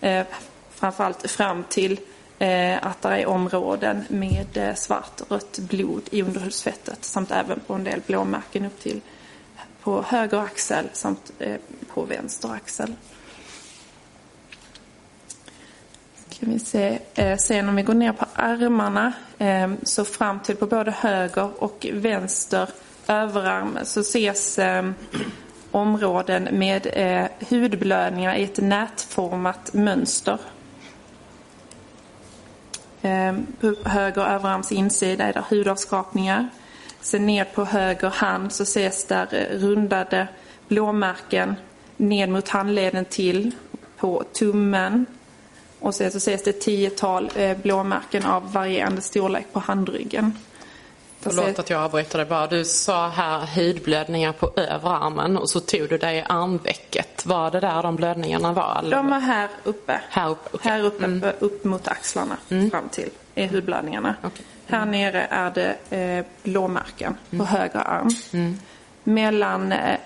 eh, 0.00 0.26
framförallt 0.70 1.30
fram 1.30 1.64
till 1.68 2.00
eh, 2.38 2.86
att 2.86 3.02
det 3.02 3.08
är 3.08 3.26
områden 3.26 4.04
med 4.08 4.56
eh, 4.56 4.74
svart 4.74 5.20
och 5.20 5.30
rött 5.30 5.58
blod 5.58 6.02
i 6.10 6.22
underhudsfettet 6.22 7.04
samt 7.04 7.30
även 7.30 7.60
på 7.60 7.74
en 7.74 7.84
del 7.84 8.00
blåmärken 8.06 8.64
upp 8.64 8.80
till 8.80 9.00
på 9.82 10.02
höger 10.02 10.38
axel 10.38 10.88
samt 10.92 11.32
eh, 11.38 11.56
på 11.94 12.02
vänster 12.02 12.52
axel. 12.52 12.94
Kan 16.28 16.50
vi 16.50 16.58
se. 16.58 16.98
Eh, 17.14 17.38
sen 17.38 17.68
om 17.68 17.76
vi 17.76 17.82
går 17.82 17.94
ner 17.94 18.12
på 18.12 18.26
armarna 18.34 19.12
eh, 19.38 19.72
så 19.82 20.04
fram 20.04 20.40
till 20.40 20.56
på 20.56 20.66
både 20.66 20.90
höger 20.90 21.62
och 21.62 21.86
vänster 21.92 22.68
överarm 23.06 23.78
så 23.84 24.00
ses 24.00 24.58
eh, 24.58 24.90
områden 25.70 26.48
med 26.52 26.86
eh, 26.92 27.48
hudblödningar 27.48 28.34
i 28.34 28.44
ett 28.44 28.58
nätformat 28.58 29.72
mönster. 29.74 30.38
Eh, 33.02 33.34
på 33.60 33.74
höger 33.84 34.22
överarms 34.22 34.72
insida 34.72 35.24
är 35.24 35.32
det 35.32 35.44
hudavskrapningar. 35.48 36.48
Sen 37.00 37.26
ner 37.26 37.44
på 37.44 37.64
höger 37.64 38.10
hand 38.10 38.52
så 38.52 38.62
ses 38.62 39.04
där 39.04 39.28
eh, 39.30 39.58
rundade 39.58 40.28
blåmärken 40.68 41.54
ned 41.96 42.28
mot 42.28 42.48
handleden 42.48 43.04
till 43.04 43.54
på 43.96 44.24
tummen. 44.32 45.06
Och 45.80 45.94
sen 45.94 46.10
så 46.10 46.16
ses 46.16 46.42
det 46.42 46.50
ett 46.50 46.60
tiotal 46.60 47.30
eh, 47.34 47.58
blåmärken 47.58 48.24
av 48.24 48.52
varierande 48.52 49.00
storlek 49.00 49.46
på 49.52 49.60
handryggen. 49.60 50.32
Förlåt 51.34 51.58
att 51.58 51.70
jag 51.70 51.82
avbryter 51.82 52.18
dig 52.18 52.26
bara. 52.26 52.46
Du 52.46 52.64
sa 52.64 53.08
här 53.08 53.46
hudblödningar 53.56 54.32
på 54.32 54.50
överarmen 54.56 55.36
och 55.36 55.50
så 55.50 55.60
tog 55.60 55.88
du 55.88 55.98
dig 55.98 56.18
i 56.18 56.24
armvecket. 56.28 57.26
Var 57.26 57.50
det 57.50 57.60
där 57.60 57.82
de 57.82 57.96
blödningarna 57.96 58.52
var? 58.52 58.78
eller? 58.78 58.96
De 58.96 59.10
var 59.10 59.20
här 59.20 59.48
uppe. 59.64 60.00
Här 60.08 60.30
uppe, 60.30 60.48
okej. 60.52 60.70
Här 60.70 60.84
uppe, 60.84 61.32
upp 61.38 61.64
mot 61.64 61.88
axlarna 61.88 62.36
fram 62.70 62.88
till 62.88 63.10
är 63.34 63.48
hudblödningarna. 63.48 64.14
Okej. 64.22 64.46
Här 64.66 64.86
nere 64.86 65.26
är 65.30 65.50
det 65.50 65.96
eh, 65.96 66.24
blåmärken 66.42 67.16
på 67.38 67.44
höger 67.44 67.78
arm. 67.80 68.08
Mellan 69.04 69.72
eh, 69.72 69.98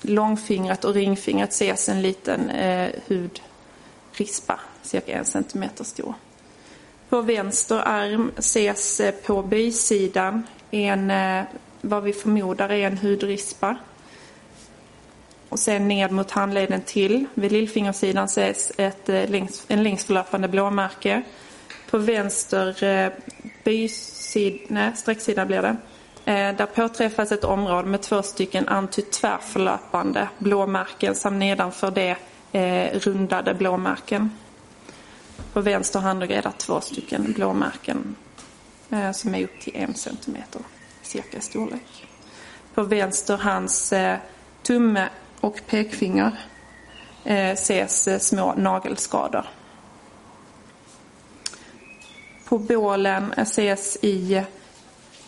långfingret 0.00 0.84
och 0.84 0.94
ringfingret 0.94 1.50
ses 1.50 1.88
en 1.88 2.02
liten 2.02 2.50
eh, 2.50 2.90
hudrispa, 3.08 4.60
cirka 4.82 5.18
en 5.18 5.24
centimeter 5.24 5.84
stor. 5.84 6.14
På 7.08 7.20
vänster 7.20 7.76
arm 7.76 8.32
ses 8.36 9.00
eh, 9.00 9.14
på 9.14 9.42
böjsidan 9.42 10.42
en, 10.70 11.10
eh, 11.10 11.44
vad 11.80 12.02
vi 12.02 12.12
förmodar 12.12 12.68
är 12.68 12.86
en 12.86 12.98
hudrispa. 12.98 13.76
Och 15.48 15.58
sen 15.58 15.88
ned 15.88 16.12
mot 16.12 16.30
handleden 16.30 16.80
till. 16.80 17.26
Vid 17.34 17.52
lillfingersidan 17.52 18.24
ses 18.24 18.72
ett, 18.76 19.08
eh, 19.08 19.30
längs, 19.30 19.64
en 19.68 19.82
längsförlöpande 19.82 20.48
blåmärke. 20.48 21.22
På 21.90 21.98
vänster 21.98 22.84
eh, 22.84 23.12
bysid, 23.64 24.60
nej, 24.68 24.92
strecksida 24.96 25.46
blir 25.46 25.62
det. 25.62 25.76
Där 26.26 26.66
påträffas 26.66 27.32
ett 27.32 27.44
område 27.44 27.88
med 27.88 28.02
två 28.02 28.22
stycken 28.22 28.68
antitvärförlöpande 28.68 30.28
blåmärken 30.38 31.14
samt 31.14 31.36
nedanför 31.36 31.90
det 31.90 32.16
eh, 32.52 32.98
rundade 32.98 33.54
blåmärken. 33.54 34.30
På 35.52 35.60
vänster 35.60 36.00
hand 36.00 36.22
är 36.22 36.42
det 36.42 36.52
två 36.58 36.80
stycken 36.80 37.32
blåmärken 37.32 38.16
som 39.12 39.34
är 39.34 39.44
upp 39.44 39.60
till 39.60 39.76
en 39.76 39.94
centimeter 39.94 40.60
cirka 41.06 41.38
i 41.38 41.40
storlek. 41.40 42.06
På 42.74 42.82
vänster 42.82 43.36
hands 43.36 43.92
eh, 43.92 44.18
tumme 44.62 45.08
och 45.40 45.60
pekfinger 45.66 46.38
eh, 47.24 47.50
ses 47.50 48.08
eh, 48.08 48.18
små 48.18 48.54
nagelskador. 48.54 49.46
På 52.44 52.58
bålen 52.58 53.32
ses 53.36 53.98
i, 54.02 54.42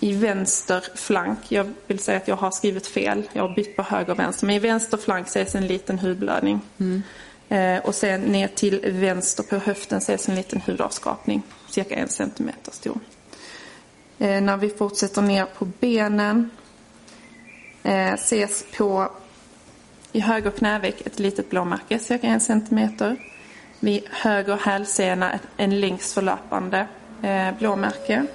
i 0.00 0.12
vänster 0.12 0.85
flank, 0.95 1.38
jag 1.49 1.73
vill 1.87 1.99
säga 1.99 2.17
att 2.19 2.29
jag 2.29 2.37
har 2.37 2.50
skrivit 2.50 2.87
fel, 2.87 3.29
jag 3.33 3.49
har 3.49 3.55
bytt 3.55 3.77
på 3.77 3.83
höger 3.83 4.12
och 4.12 4.19
vänster, 4.19 4.47
men 4.47 4.57
i 4.57 4.59
vänster 4.59 4.97
flank 4.97 5.27
ses 5.27 5.55
en 5.55 5.67
liten 5.67 5.99
hudblödning. 5.99 6.61
Eh, 7.49 7.79
och 7.79 7.95
sen 7.95 8.21
ner 8.21 8.49
till 8.49 8.81
vänster 8.93 9.43
på 9.43 9.57
höften 9.57 9.99
ses 9.99 10.29
en 10.29 10.35
liten 10.35 10.61
hudavskapning, 10.61 11.43
cirka 11.69 11.95
en 11.95 12.09
centimeter 12.09 12.73
stor. 12.73 12.99
Eh, 14.18 14.40
när 14.40 14.56
vi 14.56 14.68
fortsätter 14.68 15.22
ner 15.22 15.44
på 15.44 15.64
benen 15.64 16.50
eh, 17.82 18.12
ses 18.12 18.64
på 18.76 19.08
i 20.12 20.20
höger 20.20 20.50
knäveck 20.50 21.00
ett 21.06 21.18
litet 21.18 21.50
blåmärke, 21.50 21.98
cirka 21.98 22.26
en 22.26 22.40
centimeter. 22.40 23.16
Vid 23.80 24.02
höger 24.10 24.56
hälsena 24.56 25.32
ett- 25.32 25.70
längst 25.72 26.12
förlöpande 26.14 26.87
eh, 27.22 27.58
blåmärke. 27.58 28.26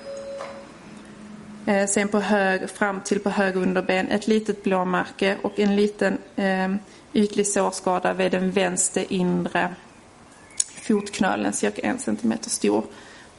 Eh, 1.65 1.87
sen 1.87 2.07
på 2.07 2.19
höger, 2.19 2.67
fram 2.67 3.01
till 3.01 3.19
på 3.19 3.29
höger 3.29 3.61
underben 3.61 4.07
ett 4.07 4.27
litet 4.27 4.63
blåmärke 4.63 5.37
och 5.41 5.59
en 5.59 5.75
liten 5.75 6.17
eh, 6.35 6.75
ytlig 7.13 7.47
sårskada 7.47 8.13
vid 8.13 8.31
den 8.31 8.51
vänster 8.51 9.05
inre 9.09 9.75
fotknölen, 10.87 11.53
cirka 11.53 11.81
en 11.81 11.99
centimeter 11.99 12.49
stor. 12.49 12.83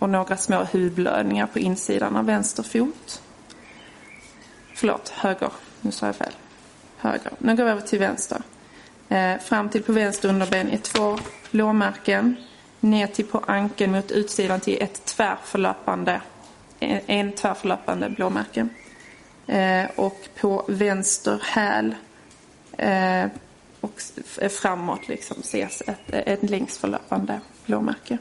Och 0.05 0.11
några 0.11 0.37
små 0.37 0.67
hudblödningar 0.73 1.47
på 1.47 1.59
insidan 1.59 2.17
av 2.17 2.27
vänster 2.27 2.63
fot. 2.63 3.23
Förlåt, 4.75 5.09
höger. 5.09 5.51
Nu 5.81 5.91
sa 5.91 6.07
jag 6.07 6.17
fel. 6.17 6.33
Höger. 6.97 7.33
Nu 7.39 7.57
går 7.57 7.65
vi 7.65 7.71
över 7.71 7.81
till 7.81 7.99
vänster. 7.99 8.43
Eh, 9.09 9.39
fram 9.39 9.69
till 9.69 9.83
på 9.83 9.93
vänster 9.93 10.29
underben 10.29 10.71
är 10.71 10.79
två 10.79 11.19
blåmärken. 11.51 12.37
Ner 12.81 13.07
till 13.07 13.27
på 13.27 13.39
ankeln 13.39 13.93
mot 13.93 14.11
utsidan 14.11 14.61
till 14.61 14.83
ett 14.83 15.05
tvärförlöpande, 15.05 16.21
en, 16.81 17.01
en 17.07 17.33
tvärförlöpande 17.33 18.11
blåmärke. 18.11 18.69
Eh, 19.47 19.91
och 19.97 20.29
på 20.41 20.65
vänster 20.69 21.41
häl 21.43 21.95
eh, 22.79 23.27
och 23.81 24.03
eh, 24.39 24.49
framåt 24.49 25.09
liksom 25.09 25.37
ses 25.41 25.83
ett, 25.87 26.11
ett 26.11 26.51
längsförlöpande 26.51 27.41
blåmärke. 27.67 28.19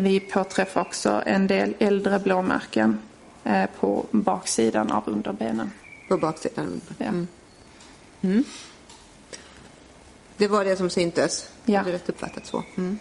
Vi 0.00 0.20
påträffar 0.20 0.80
också 0.80 1.22
en 1.26 1.46
del 1.46 1.74
äldre 1.78 2.18
blåmärken 2.18 2.98
eh, 3.44 3.64
på 3.80 4.06
baksidan 4.10 4.90
av 4.90 5.02
underbenen. 5.06 5.70
På 6.08 6.16
baksidan. 6.16 6.80
Ja. 6.98 7.06
Mm. 8.20 8.44
Det 10.36 10.48
var 10.48 10.64
det 10.64 10.76
som 10.76 10.90
syntes. 10.90 11.48
Ja. 11.64 11.80
Är 11.80 11.84
det 11.84 11.92
rätt 11.92 12.08
uppfattat 12.08 12.46
så? 12.46 12.64
Mm. 12.76 12.98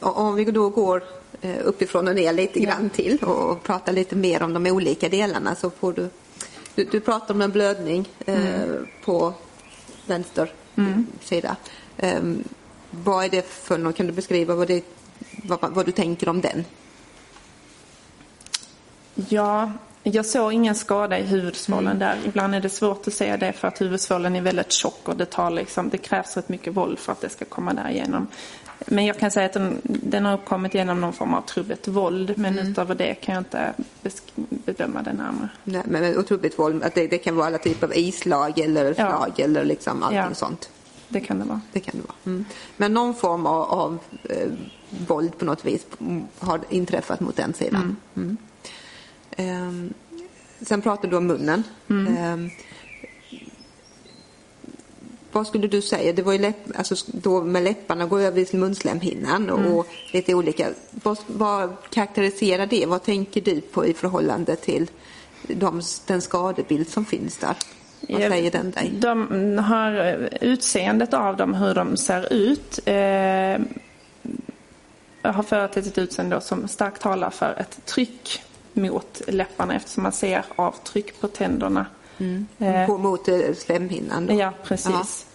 Och 0.00 0.18
om 0.18 0.34
vi 0.34 0.44
då 0.44 0.68
går 0.68 1.04
eh, 1.40 1.56
uppifrån 1.64 2.08
och 2.08 2.14
ner 2.14 2.32
lite 2.32 2.60
grann 2.60 2.90
till 2.90 3.18
och, 3.22 3.50
och 3.50 3.62
pratar 3.62 3.92
lite 3.92 4.16
mer 4.16 4.42
om 4.42 4.52
de 4.52 4.66
olika 4.66 5.08
delarna 5.08 5.54
så 5.54 5.70
får 5.70 5.92
du... 5.92 6.08
Du, 6.74 6.84
du 6.84 7.00
pratar 7.00 7.34
om 7.34 7.42
en 7.42 7.50
blödning 7.50 8.08
eh, 8.26 8.64
på 9.04 9.34
vänster 10.06 10.52
sida. 11.20 11.56
Ehm, 11.96 12.44
vad 12.90 13.24
är 13.24 13.28
det 13.28 13.46
för 13.46 13.78
något? 13.78 13.96
Kan 13.96 14.06
du 14.06 14.12
beskriva 14.12 14.54
vad, 14.54 14.68
det, 14.68 14.84
vad, 15.42 15.58
vad 15.70 15.86
du 15.86 15.92
tänker 15.92 16.28
om 16.28 16.40
den? 16.40 16.64
Ja, 19.14 19.72
jag 20.02 20.26
såg 20.26 20.52
ingen 20.52 20.74
skada 20.74 21.18
i 21.18 21.22
huvudsvålen 21.22 21.98
där. 21.98 22.16
Ibland 22.24 22.54
är 22.54 22.60
det 22.60 22.68
svårt 22.68 23.08
att 23.08 23.14
se 23.14 23.36
det 23.36 23.52
för 23.52 23.68
att 23.68 23.80
huvudsvålen 23.80 24.36
är 24.36 24.40
väldigt 24.40 24.72
tjock 24.72 25.08
och 25.08 25.16
det, 25.16 25.24
tar 25.26 25.50
liksom, 25.50 25.88
det 25.88 25.98
krävs 25.98 26.36
rätt 26.36 26.48
mycket 26.48 26.74
våld 26.76 26.98
för 26.98 27.12
att 27.12 27.20
det 27.20 27.28
ska 27.28 27.44
komma 27.44 27.72
där 27.74 27.88
igenom. 27.90 28.26
Men 28.86 29.06
jag 29.06 29.18
kan 29.18 29.30
säga 29.30 29.46
att 29.46 29.52
den, 29.52 29.80
den 29.82 30.24
har 30.24 30.34
uppkommit 30.34 30.74
genom 30.74 31.00
någon 31.00 31.12
form 31.12 31.34
av 31.34 31.40
trubbigt 31.42 31.88
våld 31.88 32.32
men 32.38 32.58
utöver 32.58 32.94
det 32.94 33.14
kan 33.14 33.34
jag 33.34 33.40
inte 33.40 33.72
bedöma 34.48 35.02
det 35.02 35.12
närmare. 35.12 35.48
Nej, 35.64 35.82
men 35.84 36.18
otroligt 36.18 36.58
våld, 36.58 36.82
att 36.84 36.94
det, 36.94 37.06
det 37.06 37.18
kan 37.18 37.36
vara 37.36 37.46
alla 37.46 37.58
typer 37.58 37.86
av 37.86 37.96
islag 37.96 38.58
eller 38.58 38.94
slag 38.94 39.32
eller 39.40 39.64
liksom 39.64 40.02
allting 40.02 40.18
Ja. 40.18 40.34
sånt. 40.34 40.70
Det 41.08 41.20
kan 41.20 41.38
det 41.38 41.44
vara. 41.44 41.60
Det 41.72 41.80
kan 41.80 41.94
det 41.96 42.02
vara. 42.02 42.16
Mm. 42.34 42.44
Men 42.76 42.94
någon 42.94 43.14
form 43.14 43.46
av, 43.46 43.62
av 43.62 43.98
eh, 44.24 44.48
våld 45.06 45.38
på 45.38 45.44
något 45.44 45.64
vis 45.64 45.86
mm, 46.00 46.24
har 46.38 46.60
inträffat 46.70 47.20
mot 47.20 47.36
den 47.36 47.54
sidan. 47.54 47.96
Mm. 48.16 48.36
Ehm, 49.36 49.94
sen 50.60 50.82
pratade 50.82 51.08
du 51.08 51.16
om 51.16 51.26
munnen. 51.26 51.62
Ehm, 51.88 52.50
vad 55.32 55.46
skulle 55.46 55.68
du 55.68 55.82
säga? 55.82 56.12
Det 56.12 56.22
var 56.22 56.32
ju 56.32 56.38
läpp, 56.38 56.78
alltså 56.78 56.94
då 57.06 57.42
med 57.42 57.62
läpparna 57.62 58.06
går 58.06 58.20
över 58.20 58.44
till 58.44 58.58
munslemhinnan 58.58 59.50
och, 59.50 59.78
och 59.78 59.86
lite 60.12 60.34
olika. 60.34 60.68
Vad, 60.90 61.18
vad 61.26 61.76
karaktäriserar 61.90 62.66
det? 62.66 62.86
Vad 62.86 63.02
tänker 63.02 63.40
du 63.40 63.60
på 63.60 63.86
i 63.86 63.94
förhållande 63.94 64.56
till 64.56 64.90
de, 65.42 65.82
den 66.06 66.22
skadebild 66.22 66.88
som 66.88 67.04
finns 67.04 67.36
där? 67.36 67.56
Vad 68.08 68.20
säger 68.20 68.50
den 68.50 68.70
dig? 68.70 68.92
De 68.98 69.58
har 69.58 69.92
eh, 70.06 70.14
utseendet 70.40 71.14
av 71.14 71.36
dem, 71.36 71.54
hur 71.54 71.74
de 71.74 71.96
ser 71.96 72.32
ut. 72.32 72.78
Eh, 72.84 73.58
har 75.22 75.42
företett 75.42 75.86
ett 75.86 75.98
utseende 75.98 76.40
som 76.40 76.68
starkt 76.68 77.02
talar 77.02 77.30
för 77.30 77.54
ett 77.60 77.86
tryck 77.86 78.42
mot 78.72 79.22
läpparna 79.28 79.74
eftersom 79.74 80.02
man 80.02 80.12
ser 80.12 80.44
avtryck 80.56 81.20
på 81.20 81.28
tänderna. 81.28 81.86
Eh, 82.58 82.86
På, 82.86 82.98
mot 82.98 83.28
eh, 83.28 83.38
slemhinnan? 83.56 84.26
Då. 84.26 84.34
Ja, 84.34 84.52
precis. 84.64 85.26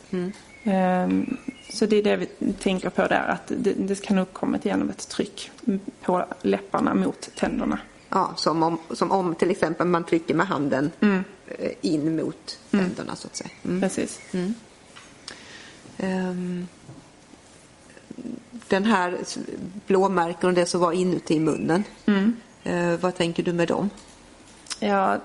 Ehm, 0.63 1.37
Så 1.69 1.85
det 1.85 1.95
är 1.95 2.03
det 2.03 2.15
vi 2.15 2.53
tänker 2.53 2.89
på 2.89 3.01
där, 3.01 3.27
att 3.27 3.47
det, 3.57 3.73
det 3.73 4.01
kan 4.01 4.17
ha 4.17 4.23
uppkommit 4.23 4.65
genom 4.65 4.89
ett 4.89 5.09
tryck 5.09 5.51
på 6.01 6.25
läpparna 6.41 6.93
mot 6.93 7.29
tänderna. 7.35 7.79
Ja, 8.13 8.33
som 8.35 8.63
om, 8.63 8.77
som 8.89 9.11
om 9.11 9.35
till 9.35 9.51
exempel 9.51 9.87
man 9.87 10.03
trycker 10.03 10.33
med 10.33 10.47
handen 10.47 10.91
eh, 10.99 11.71
in 11.81 12.15
mot 12.15 12.59
tänderna 12.71 13.15
så 13.15 13.27
att 13.27 13.35
säga. 13.35 13.49
Mm. 13.65 13.81
Precis. 13.81 14.19
Ehm, 15.97 16.67
den 18.67 18.85
här 18.85 19.17
blåmärken 19.87 20.49
och 20.49 20.55
det 20.55 20.65
som 20.65 20.81
var 20.81 20.91
inuti 20.91 21.39
munnen. 21.39 21.83
Eh, 22.63 22.99
vad 22.99 23.15
tänker 23.15 23.43
du 23.43 23.53
med 23.53 23.67
dem? 23.67 23.89
Ja, 24.79 25.17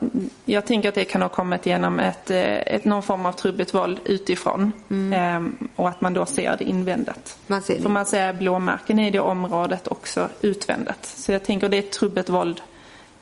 jag 0.45 0.67
tänker 0.67 0.89
att 0.89 0.95
det 0.95 1.05
kan 1.05 1.23
ha 1.23 1.29
kommit 1.29 1.67
genom 1.67 2.01
ett, 2.01 2.31
eh, 2.31 2.57
ett, 2.57 2.85
någon 2.85 3.03
form 3.03 3.27
av 3.27 3.33
trubbigt 3.33 3.75
våld 3.75 4.01
utifrån. 4.05 4.73
Ehm, 5.15 5.69
och 5.77 5.89
att 5.89 6.01
man 6.01 6.15
då 6.15 6.27
ser 6.27 6.57
det 6.57 6.65
invändigt. 6.65 7.39
Man 7.47 7.63
ser 7.63 7.77
det. 7.77 7.83
För 7.83 7.89
man 7.89 8.07
ser 8.07 8.33
blåmärken 8.33 8.99
i 8.99 9.11
det 9.11 9.21
området 9.21 9.89
också 9.89 10.29
utvändigt. 10.41 11.07
Så 11.07 11.33
jag 11.33 11.45
tänker 11.45 11.69
det 11.69 11.77
är 11.77 11.83
ett 11.83 11.93
trubbigt 11.93 12.29
våld 12.29 12.63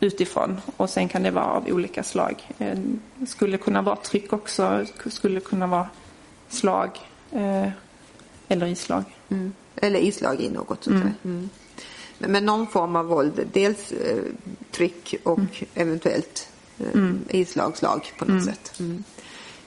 utifrån. 0.04 0.60
Och 0.76 0.90
sen 0.90 1.08
kan 1.08 1.22
det 1.22 1.30
vara 1.30 1.44
av 1.44 1.66
olika 1.68 2.02
slag. 2.02 2.48
Eh, 2.58 2.78
skulle 3.26 3.58
kunna 3.58 3.82
vara 3.82 3.96
tryck 3.96 4.32
också. 4.32 4.86
Skulle 5.06 5.40
kunna 5.40 5.66
vara 5.66 5.88
slag. 6.48 6.90
Eh, 7.32 7.68
eller 8.48 8.66
islag. 8.66 9.04
Eller 9.76 9.98
islag 10.00 10.40
i 10.40 10.50
något 10.50 10.84
så 10.84 10.90
säga. 10.90 11.14
Mm. 11.24 11.48
Men, 12.18 12.46
någon 12.46 12.66
form 12.66 12.96
av 12.96 13.06
våld, 13.06 13.48
dels 13.52 13.92
eh, 13.92 14.22
tryck 14.70 15.14
och 15.22 15.64
eventuellt 15.74 16.48
eh, 16.78 17.10
islagslag 17.28 18.12
på 18.18 18.24
något 18.24 18.44
sätt. 18.44 18.72
Mm. 18.80 19.04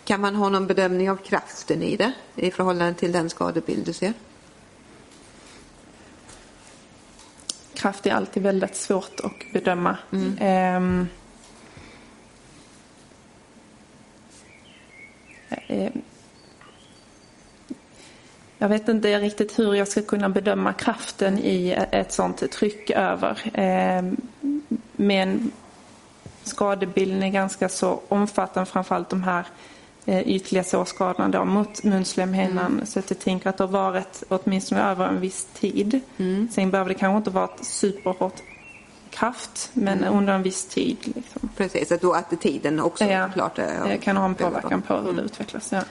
Kan 0.03 0.21
man 0.21 0.35
ha 0.35 0.49
någon 0.49 0.67
bedömning 0.67 1.11
av 1.11 1.15
kraften 1.15 1.83
i 1.83 1.95
det 1.95 2.11
i 2.35 2.51
förhållande 2.51 2.93
till 2.93 3.11
den 3.11 3.29
skadebild 3.29 3.85
du 3.85 3.93
ser? 3.93 4.13
Kraft 7.87 8.05
är 8.05 8.11
alltid 8.11 8.43
väldigt 8.43 8.75
svårt 8.75 9.19
att 9.23 9.53
bedöma. 9.53 9.97
Ehm, 10.39 11.07
eh, 15.67 15.91
jag 18.57 18.69
vet 18.69 18.87
inte 18.87 19.19
riktigt 19.19 19.59
hur 19.59 19.73
jag 19.73 19.87
ska 19.87 20.01
kunna 20.01 20.29
bedöma 20.29 20.73
kraften 20.73 21.39
i 21.39 21.87
ett 21.91 22.11
sånt 22.11 22.51
tryck 22.51 22.89
över. 22.89 23.51
Ehm, 23.53 24.17
Men 24.95 25.51
skadebilden 26.43 27.23
är 27.23 27.29
ganska 27.29 27.69
så 27.69 28.01
omfattande, 28.07 28.71
framförallt 28.71 29.09
de 29.09 29.23
här 29.23 29.45
ytliga 30.07 30.63
sårskadorna 30.63 31.29
då 31.29 31.45
mot 31.45 31.83
munslemhinnan. 31.83 32.81
Så 32.85 32.99
att 32.99 33.09
jag 33.09 33.19
tänker 33.19 33.49
att 33.49 33.57
det 33.57 33.63
har 33.63 33.71
varit 33.71 34.23
åtminstone 34.27 34.81
över 34.81 35.07
en 35.07 35.19
viss 35.19 35.47
tid. 35.53 35.99
Sen 36.51 36.71
behöver 36.71 36.89
det 36.89 36.93
kanske 36.99 37.17
inte 37.17 37.29
vara 37.29 37.45
ett 37.45 37.65
superhårt 37.65 38.41
kraft, 39.09 39.69
men 39.73 40.03
under 40.03 40.33
en 40.33 40.43
viss 40.43 40.65
tid. 40.65 40.97
Liksom. 41.15 41.49
Precis, 41.57 41.91
att 41.91 42.01
då 42.01 42.13
att 42.13 42.41
tiden 42.41 42.79
också 42.79 43.05
Ja, 43.05 43.29
klart 43.33 43.59
är 43.59 43.87
det 43.87 43.97
kan 43.97 44.17
ha 44.17 44.25
en 44.25 44.35
påverkan 44.35 44.81
på 44.81 44.97
hur 44.97 45.13
det 45.13 45.21
utvecklas. 45.21 45.71
Ja. 45.71 45.81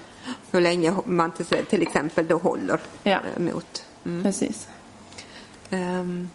Hur 0.51 0.61
länge 0.61 0.95
man 1.05 1.31
till, 1.31 1.47
till 1.47 1.83
exempel 1.83 2.27
då 2.27 2.39
håller 2.39 2.81
Ja. 3.03 3.19
eh, 3.37 3.43
mot. 3.43 3.85
Precis. 4.23 4.69
Um, 5.71 6.31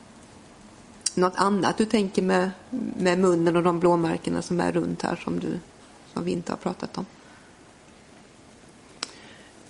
något 1.16 1.34
annat 1.36 1.78
du 1.78 1.86
tänker 1.86 2.22
med, 2.22 2.52
med 2.98 3.20
munnen 3.20 3.56
och 3.56 3.64
de 3.64 3.80
blåmärkena 3.80 4.42
som 4.42 4.60
är 4.60 4.72
runt 4.72 5.02
här 5.02 5.16
som, 5.16 5.40
du, 5.40 5.60
som 6.14 6.24
vi 6.26 6.32
inte 6.32 6.52
har 6.52 6.58
pratat 6.58 6.98
om? 6.98 7.06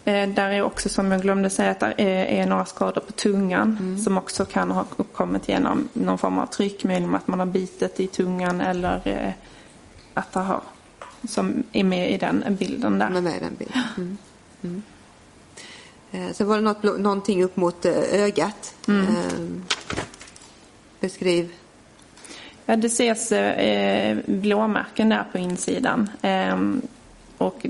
Eh, 0.05 0.29
där 0.29 0.49
är 0.49 0.61
också 0.61 0.89
som 0.89 1.11
jag 1.11 1.21
glömde 1.21 1.49
säga 1.49 1.71
att 1.71 1.79
det 1.79 2.39
är, 2.39 2.45
några 2.45 2.65
skador 2.65 3.01
på 3.01 3.11
tungan 3.11 3.99
som 4.03 4.17
också 4.17 4.45
kan 4.45 4.71
ha 4.71 4.85
uppkommit 4.97 5.49
genom 5.49 5.89
någon 5.93 6.17
form 6.17 6.37
av 6.37 6.45
tryck, 6.45 6.83
möjligen 6.83 7.15
att 7.15 7.27
man 7.27 7.39
har 7.39 7.45
bitit 7.45 7.99
i 7.99 8.07
tungan 8.07 8.61
eller 8.61 9.01
eh, 9.05 9.33
att 10.13 10.31
det 10.33 10.39
har, 10.39 10.61
som 11.27 11.63
är 11.71 11.83
med 11.83 12.11
i 12.11 12.17
den 12.17 12.43
bilden 12.59 12.99
där. 12.99 13.05
Är 13.05 13.35
i 13.35 13.39
den 13.39 13.55
bilden. 13.59 13.83
Mm. 13.97 14.17
Mm. 14.61 14.81
Eh, 16.11 16.33
så 16.33 16.45
var 16.45 16.55
det 16.55 16.61
något, 16.61 16.83
någonting 16.83 17.43
upp 17.43 17.55
mot 17.55 17.85
ögat. 17.85 18.75
Ehm, 18.87 19.63
beskriv. 20.99 21.53
Ja, 22.65 22.75
det 22.75 22.87
ses 22.87 23.33
blåmärken 24.25 25.09
där 25.09 25.25
på 25.31 25.37
insidan. 25.37 26.09
Och 27.41 27.65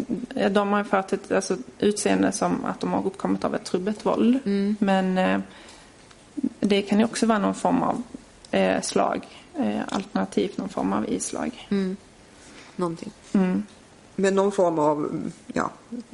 de 0.51 0.71
har 0.71 0.77
ju 0.77 0.83
fått 0.83 1.13
ett 1.13 1.31
alltså, 1.31 1.57
utseende 1.79 2.31
som 2.31 2.65
att 2.65 2.79
de 2.79 2.93
har 2.93 3.05
uppkommit 3.05 3.43
av 3.43 3.55
ett 3.55 3.63
trubbigt 3.65 4.05
våld. 4.05 4.39
Men 4.79 5.17
eh, 5.17 5.39
det 6.59 6.81
kan 6.81 6.99
ju 6.99 7.05
också 7.05 7.25
vara 7.25 7.39
någon 7.39 7.55
form 7.55 7.83
av 7.83 8.03
eh, 8.51 8.81
slag. 8.81 9.27
Eh, 9.57 9.81
alternativt 9.87 10.57
någon 10.57 10.69
form 10.69 10.93
av 10.93 11.09
islag. 11.09 11.67
Någonting. 12.75 13.11
Mm. 13.31 13.63
Med 14.15 14.33
någon 14.33 14.51
form 14.51 14.79
av 14.79 14.97
mm, 14.97 15.31
ja, 15.53 15.71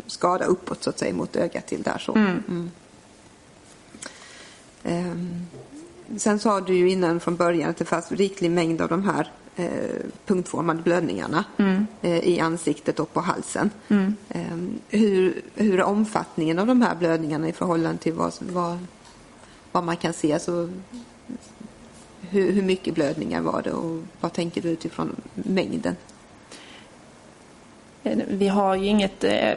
skada 0.08 0.46
uppåt 0.46 0.84
så 0.84 0.90
att 0.90 1.00
säga 1.00 1.14
mot 1.14 1.36
ögat 1.36 1.68
till 1.68 1.82
där 1.82 1.98
så. 1.98 2.16
Mm. 2.16 2.72
Ehm, 4.84 5.46
sen 6.18 6.40
sa 6.40 6.62
du 6.62 6.76
ju 6.76 6.90
innan 6.90 7.20
från 7.20 7.36
början 7.36 7.70
att 7.70 7.78
det 7.78 7.86
fanns 7.86 8.12
riklig 8.12 8.52
mängd 8.52 8.82
av 8.82 8.90
de 8.90 9.04
här 9.04 9.32
eh, 9.58 9.68
punktformade 10.26 10.82
blödningarna 10.82 11.44
eh, 12.02 12.18
i 12.20 12.40
ansiktet 12.40 13.00
och 13.00 13.14
på 13.14 13.20
halsen. 13.22 13.70
Ehm, 14.30 14.80
hur, 14.90 15.42
hur 15.56 15.80
är 15.80 15.84
omfattningen 15.84 16.60
av 16.60 16.68
de 16.68 16.82
här 16.82 16.96
blödningarna 16.96 17.48
i 17.50 17.54
förhållande 17.54 17.98
till 18.02 18.14
vad, 18.14 18.34
vad, 18.40 18.78
vad 19.72 19.84
man 19.84 19.98
kan 19.98 20.14
se? 20.14 20.34
Alltså, 20.34 20.70
hur, 22.22 22.52
hur 22.52 22.62
mycket 22.62 22.96
blödningar 22.96 23.42
var 23.42 23.62
det 23.62 23.72
och 23.72 24.04
vad 24.22 24.34
tänker 24.34 24.62
du 24.62 24.70
utifrån 24.70 25.16
mängden? 25.34 25.96
Eh, 28.04 28.18
Vi 28.28 28.48
har 28.48 28.76
ju 28.76 28.86
inget 28.86 29.24
eh, 29.24 29.54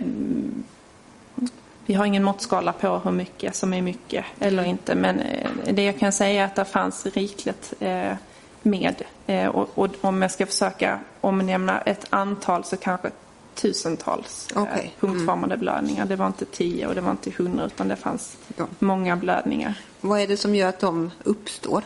vi 1.87 1.95
har 1.95 2.05
ingen 2.05 2.25
måttskala 2.25 2.73
på 2.73 2.99
hur 3.05 3.11
mycket 3.11 3.57
som 3.57 3.73
är 3.75 3.83
mycket 3.83 4.25
eller 4.39 4.65
inte. 4.65 4.95
Men 4.95 5.21
eh, 5.21 5.51
det 5.73 5.83
jag 5.83 5.99
kan 5.99 6.13
säga 6.13 6.43
är 6.43 6.47
att 6.47 6.55
det 6.57 6.65
fanns 6.65 7.07
rikligt 7.07 7.75
eh, 7.81 8.13
med. 8.63 9.03
Eh, 9.27 9.47
och, 9.49 9.69
och 9.75 9.89
om 10.01 10.23
jag 10.23 10.31
ska 10.31 10.47
försöka 10.47 11.01
omnämna 11.21 11.81
ett 11.81 12.07
antal 12.11 12.65
så 12.65 12.77
kanske 12.77 13.11
tusentals 13.55 14.49
eh, 14.57 14.63
Okej. 14.63 14.95
punktformade 15.01 15.57
blödningar. 15.57 16.07
Det 16.07 16.17
var 16.17 16.27
inte 16.27 16.45
tio 16.45 16.87
och 16.87 16.95
det 16.95 17.01
var 17.01 17.11
inte 17.11 17.31
hundra 17.31 17.65
utan 17.65 17.89
det 17.89 17.97
fanns 17.97 18.37
Ja. 18.57 18.67
många 18.79 19.17
blödningar. 19.17 19.75
Vad 20.01 20.21
är 20.21 20.27
det 20.27 20.37
som 20.37 20.55
gör 20.55 20.69
att 20.69 20.81
de 20.81 21.11
uppstår? 21.25 21.83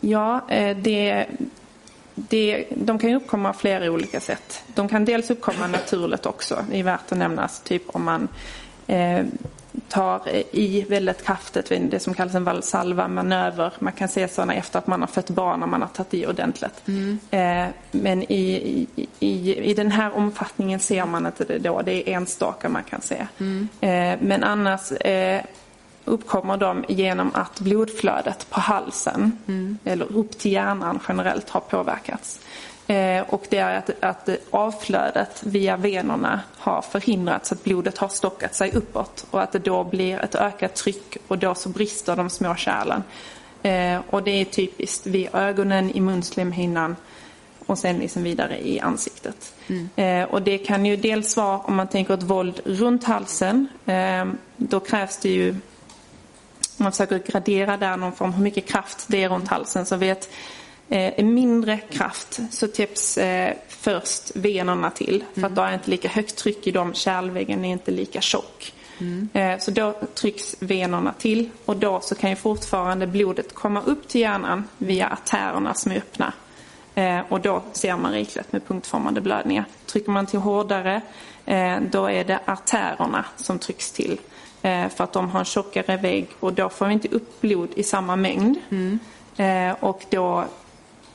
Ja, 0.00 0.50
eh, 0.50 0.76
det, 0.76 1.26
det, 2.14 2.64
de 2.76 2.98
kan 2.98 3.14
uppkomma 3.14 3.48
av 3.48 3.52
flera 3.52 3.90
olika 3.90 4.20
sätt. 4.20 4.62
De 4.74 4.88
kan 4.88 5.04
dels 5.04 5.30
uppkomma 5.30 5.66
naturligt 5.66 6.26
också, 6.26 6.64
det 6.70 6.78
är 6.80 6.82
värt 6.84 7.12
att 7.12 7.18
nämnas. 7.18 7.60
Typ 7.60 7.82
om 7.86 8.04
man 8.04 8.28
eh, 8.86 9.24
tar 9.88 10.28
i 10.52 10.86
väldigt 10.88 11.24
kraftigt 11.24 11.72
vid 11.72 11.82
det 11.82 12.00
som 12.00 12.14
kallas 12.14 12.34
en 12.34 12.44
valsalva-manöver. 12.44 13.72
Man 13.78 13.92
kan 13.92 14.08
se 14.08 14.28
sådana 14.28 14.54
efter 14.54 14.78
att 14.78 14.86
man 14.86 15.00
har 15.00 15.06
fött 15.06 15.30
barn 15.30 15.60
när 15.60 15.66
man 15.66 15.82
har 15.82 15.88
tagit 15.88 16.14
i 16.14 16.26
ordentligt. 16.26 16.82
Eh, 17.30 17.66
men 17.90 18.22
i, 18.22 18.86
i, 19.20 19.70
i, 19.70 19.74
den 19.74 19.90
här 19.90 20.16
omfattningen 20.16 20.80
ser 20.80 21.06
man 21.06 21.26
inte 21.26 21.44
det 21.44 21.58
då. 21.58 21.82
Det 21.82 21.92
är 21.92 22.16
enstaka 22.16 22.68
man 22.68 22.84
kan 22.84 23.00
se. 23.00 23.26
Eh, 23.80 24.18
men 24.20 24.44
annars 24.44 24.92
eh, 24.92 25.42
uppkommer 26.04 26.56
de 26.56 26.84
genom 26.88 27.30
att 27.34 27.60
blodflödet 27.60 28.50
på 28.50 28.60
halsen 28.60 29.38
eller 29.84 30.16
upp 30.16 30.38
till 30.38 30.52
hjärnan 30.52 31.00
generellt 31.08 31.50
har 31.50 31.60
påverkats. 31.60 32.40
Eh, 32.92 33.22
och 33.28 33.46
det 33.48 33.58
är 33.58 33.78
att, 33.78 33.90
att 34.00 34.28
avflödet 34.50 35.42
via 35.42 35.76
venerna 35.76 36.40
har 36.56 36.82
förhindrats, 36.82 37.52
att 37.52 37.64
blodet 37.64 37.98
har 37.98 38.08
stockat 38.08 38.54
sig 38.54 38.72
uppåt 38.72 39.26
och 39.30 39.42
att 39.42 39.52
det 39.52 39.58
då 39.58 39.84
blir 39.84 40.18
ett 40.18 40.34
ökat 40.34 40.74
tryck 40.74 41.16
och 41.28 41.38
då 41.38 41.54
så 41.54 41.68
brister 41.68 42.16
de 42.16 42.30
små 42.30 42.54
kärlen. 42.54 43.02
Eh, 43.62 44.00
och 44.10 44.22
det 44.22 44.30
är 44.30 44.44
typiskt 44.44 45.06
vid 45.06 45.28
ögonen, 45.32 45.90
i 45.90 46.00
munslemhinnan 46.00 46.96
och 47.66 47.78
sen 47.78 47.98
liksom 47.98 48.22
vidare 48.22 48.68
i 48.68 48.80
ansiktet. 48.80 49.54
Eh, 49.96 50.22
och 50.22 50.42
det 50.42 50.58
kan 50.58 50.86
ju 50.86 50.96
dels 50.96 51.36
vara 51.36 51.58
om 51.58 51.76
man 51.76 51.88
tänker 51.88 52.14
ett 52.14 52.22
våld 52.22 52.60
runt 52.64 53.04
halsen. 53.04 53.68
Då 54.56 54.80
krävs 54.80 55.18
det 55.18 55.28
ju 55.28 55.50
om 55.50 56.84
man 56.84 56.92
försöker 56.92 57.18
gradera 57.18 57.76
där 57.76 57.96
någon 57.96 58.12
form 58.12 58.32
hur 58.32 58.42
mycket 58.42 58.68
kraft 58.68 59.04
det 59.06 59.22
är 59.22 59.28
runt 59.28 59.48
halsen 59.48 59.86
så 59.86 59.96
vet 59.96 60.28
eh, 60.92 61.24
mindre 61.24 61.78
kraft 61.78 62.40
så 62.50 62.68
täpps 62.68 63.18
eh, 63.18 63.54
först 63.68 64.36
venerna 64.36 64.90
till 64.90 65.24
för 65.34 65.44
att 65.44 65.54
då 65.54 65.62
är 65.62 65.74
inte 65.74 65.90
lika 65.90 66.08
högt 66.08 66.36
tryck 66.36 66.66
i 66.66 66.70
dem, 66.70 66.94
kärlväggen 66.94 67.64
är 67.64 67.72
inte 67.72 67.90
lika 67.90 68.20
tjock. 68.20 68.72
Eh, 69.32 69.58
så 69.58 69.70
då 69.70 69.94
trycks 70.14 70.56
venerna 70.58 71.12
till 71.12 71.50
och 71.64 71.76
då 71.76 72.00
så 72.00 72.14
kan 72.14 72.30
ju 72.30 72.36
fortfarande 72.36 73.06
blodet 73.06 73.54
komma 73.54 73.82
upp 73.82 74.08
till 74.08 74.20
hjärnan 74.20 74.64
via 74.78 75.08
artärerna 75.08 75.74
som 75.74 75.92
är 75.92 75.96
öppna. 75.96 76.32
Eh, 76.94 77.20
och 77.28 77.40
då 77.40 77.62
ser 77.72 77.96
man 77.96 78.12
rikligt 78.12 78.52
med 78.52 78.66
punktformade 78.66 79.20
blödningar. 79.20 79.64
Trycker 79.86 80.10
man 80.10 80.26
till 80.26 80.38
hårdare 80.38 81.00
då 81.90 82.06
är 82.06 82.24
det 82.24 82.40
artärerna 82.46 83.24
som 83.36 83.58
trycks 83.58 83.92
till. 83.92 84.20
För 84.62 85.04
att 85.04 85.12
de 85.12 85.30
har 85.30 85.38
en 85.38 85.44
tjockare 85.44 85.96
vägg 85.96 86.28
och 86.40 86.52
då 86.52 86.68
får 86.68 86.86
vi 86.86 86.92
inte 86.92 87.08
upp 87.08 87.40
blod 87.40 87.68
i 87.74 87.82
samma 87.82 88.16
mängd. 88.16 88.56
Eh, 89.36 89.72
och 89.80 90.04
då 90.10 90.44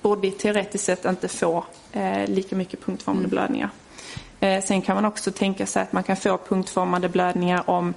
borde 0.07 0.31
teoretiskt 0.31 0.85
sett 0.85 1.05
inte 1.05 1.27
få 1.27 1.65
eh, 1.91 2.27
lika 2.27 2.55
mycket 2.55 2.85
punktformade 2.85 3.27
blödningar. 3.27 3.69
Eh, 4.39 4.63
sen 4.63 4.81
kan 4.81 4.95
man 4.95 5.05
också 5.05 5.31
tänka 5.31 5.65
sig 5.65 5.81
att 5.81 5.93
man 5.93 6.03
kan 6.03 6.17
få 6.17 6.37
punktformade 6.37 7.09
blödningar 7.09 7.69
om 7.69 7.93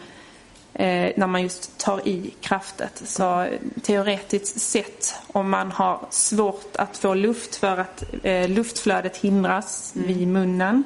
eh, 0.75 1.12
när 1.16 1.27
man 1.27 1.42
just 1.42 1.79
tar 1.79 2.09
i 2.09 2.35
kraftet. 2.40 3.03
Så 3.05 3.40
eh, 3.40 3.49
teoretiskt 3.83 4.61
sett 4.61 5.14
om 5.27 5.51
man 5.51 5.70
har 5.70 6.01
svårt 6.11 6.77
att 6.77 6.96
få 6.96 7.14
luft 7.14 7.57
för 7.57 7.77
att 7.77 8.05
eh, 8.23 8.49
luftflödet 8.49 9.16
hindras 9.16 9.92
vid 9.94 10.29
munnen 10.29 10.85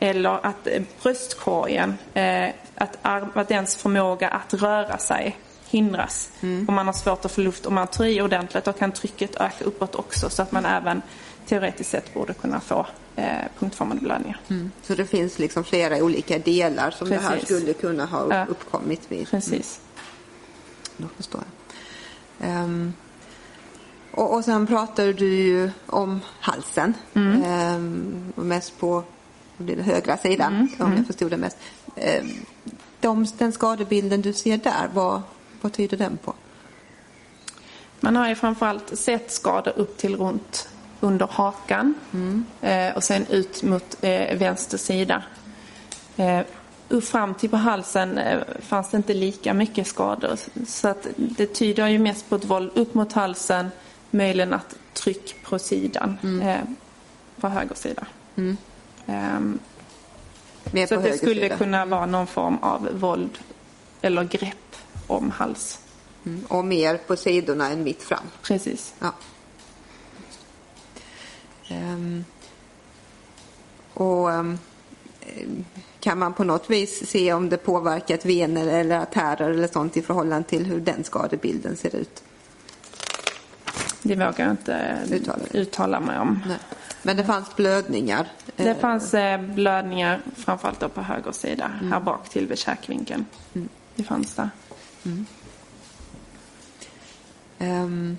eller 0.00 0.46
att 0.46 0.66
eh, 0.66 0.82
bröstkorgen, 1.02 1.98
att, 2.74 2.98
ar- 3.02 3.28
att 3.34 3.48
dens 3.48 3.76
förmåga 3.76 4.28
att 4.28 4.54
röra 4.54 4.98
sig 4.98 5.36
hindras. 5.70 6.28
Om 6.68 6.74
man 6.74 6.86
har 6.86 6.92
svårt 6.92 7.24
att 7.24 7.32
få 7.32 7.40
luft, 7.40 7.66
om 7.66 7.74
man 7.74 7.86
tar 7.86 8.04
i 8.04 8.20
ordentligt 8.22 8.64
då 8.64 8.72
kan 8.72 8.92
trycket 8.92 9.36
öka 9.36 9.64
uppåt 9.64 9.94
också 9.94 10.30
så 10.30 10.42
att 10.42 10.52
man 10.52 10.64
även 10.64 11.02
teoretiskt 11.46 11.90
sett 11.90 12.14
borde 12.14 12.34
kunna 12.34 12.60
få 12.60 12.86
eh, 13.16 13.26
punktformade 13.58 14.00
blödningar. 14.00 14.40
Så 14.82 14.94
det 14.94 15.06
finns 15.06 15.38
liksom 15.38 15.64
flera 15.64 15.96
olika 15.96 16.38
delar 16.38 16.90
som 16.90 17.08
det 17.08 17.16
här 17.18 17.30
Precis. 17.30 17.56
skulle 17.56 17.72
kunna 17.72 18.06
ha 18.06 18.46
uppkommit 18.46 19.00
vid. 19.08 19.30
Precis. 19.30 19.80
Då 20.96 21.06
förstår 21.16 21.40
jag. 22.38 22.48
Ehm, 22.50 22.92
Och, 24.10 24.34
och 24.34 24.44
sen 24.44 24.66
pratade 24.66 25.12
du 25.12 25.34
ju 25.34 25.70
om 25.86 26.20
halsen. 26.40 26.94
Mm. 27.14 28.32
Och 28.36 28.44
mest 28.44 28.78
på 28.80 29.02
det, 29.56 29.82
högra 29.82 30.16
sidan, 30.16 30.54
Mm, 30.54 30.68
om 30.78 30.96
jag 30.96 31.06
förstod 31.06 31.30
det 31.30 31.36
mest. 31.36 31.56
Ehm, 31.96 32.30
de, 33.00 33.26
den 33.38 33.52
skadebilden 33.52 34.22
du 34.22 34.32
ser 34.32 34.56
där, 34.56 34.88
vad, 34.94 35.22
vad 35.60 35.72
tyder 35.72 35.96
den 35.96 36.16
på? 36.16 36.34
Man 38.00 38.16
har 38.16 38.28
ju 38.28 38.34
framförallt 38.34 38.98
sett 38.98 39.30
skador 39.32 39.72
upp 39.76 39.96
till 39.98 40.16
runt 40.16 40.68
under 41.00 41.26
hakan 41.30 41.94
eh, 42.60 42.96
och 42.96 43.04
sen 43.04 43.26
ut 43.26 43.62
mot 43.62 43.96
eh, 44.00 44.38
vänster 44.38 44.78
sida. 44.78 45.22
Eh, 46.16 46.40
fram 47.02 47.34
till 47.34 47.50
på 47.50 47.56
halsen 47.56 48.18
eh, 48.18 48.38
fanns 48.60 48.90
det 48.90 48.96
inte 48.96 49.14
lika 49.14 49.54
mycket 49.54 49.86
skador. 49.86 50.36
Så 50.66 50.88
att 50.88 51.06
det 51.16 51.46
tyder 51.46 51.86
ju 51.88 51.98
mest 51.98 52.28
på 52.28 52.36
ett 52.36 52.44
våld 52.44 52.70
upp 52.74 52.94
mot 52.94 53.12
halsen, 53.12 53.70
möjligen 54.10 54.54
att 54.54 54.74
tryck 54.92 55.36
på 55.44 55.58
sidan, 55.58 56.40
eh, 56.42 56.60
på 57.40 57.48
höger 57.48 57.74
sida. 57.74 58.06
Ehm, 59.06 59.58
Mer 60.72 60.86
så 60.86 60.94
att 60.94 61.02
det 61.02 61.16
skulle 61.18 61.40
sida. 61.42 61.56
kunna 61.56 61.84
vara 61.86 62.06
någon 62.06 62.26
form 62.26 62.58
av 62.62 62.88
våld 62.92 63.38
eller 64.02 64.24
grepp 64.24 64.67
om 65.08 65.30
hals. 65.30 65.78
Mm. 66.26 66.44
Och 66.48 66.64
mer 66.64 66.96
på 67.06 67.16
sidorna 67.16 67.68
än 67.70 67.82
mitt 67.82 68.02
fram. 68.02 68.24
Precis. 68.42 68.94
Ja. 68.98 69.12
Ehm, 71.68 72.24
och 73.94 74.32
ehm, 74.32 74.58
kan 76.00 76.18
man 76.18 76.32
på 76.34 76.44
något 76.44 76.70
vis 76.70 77.10
se 77.10 77.32
om 77.32 77.48
det 77.48 77.56
påverkat 77.56 78.24
vener 78.26 78.66
eller 78.66 78.98
artärer 78.98 79.50
eller 79.50 79.68
sånt 79.68 79.96
i 79.96 80.02
förhållande 80.02 80.48
till 80.48 80.66
hur 80.66 80.80
den 80.80 81.04
skadebilden 81.04 81.76
ser 81.76 81.96
ut? 81.96 82.22
Det 84.02 84.14
vågar 84.14 84.34
jag 84.38 84.50
inte 84.50 84.98
Uttala. 85.10 85.42
uttala 85.52 86.00
mig 86.00 86.18
om. 86.18 86.40
Nej. 86.48 86.58
Men 87.02 87.16
det 87.16 87.24
fanns 87.24 87.56
blödningar. 87.56 88.28
Det 88.56 88.68
Eh, 88.68 88.76
fanns 88.78 89.14
eh, 89.14 89.40
blödningar 89.42 90.20
framförallt 90.36 90.94
på 90.94 91.00
höger 91.00 91.32
sida, 91.32 91.70
Mm. 91.80 91.92
här 91.92 92.00
bak 92.00 92.28
till 92.28 92.46
vid 92.46 92.58
käkvinkeln. 92.58 93.24
Det 93.94 94.02
fanns 94.02 94.34
där. 94.34 94.50
Ehm, 97.58 98.18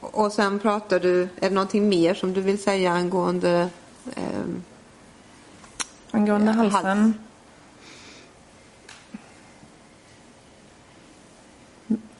och 0.00 0.32
sen 0.32 0.58
pratar 0.58 1.00
du, 1.00 1.22
är 1.22 1.28
det 1.40 1.50
någonting 1.50 1.88
mer 1.88 2.14
som 2.14 2.32
du 2.32 2.40
vill 2.40 2.62
säga 2.62 2.92
angående 2.92 3.68
ehm, 4.16 4.62
Angående 6.10 6.46
Ja, 6.46 6.52
halsen. 6.52 6.84
hals. 6.98 7.14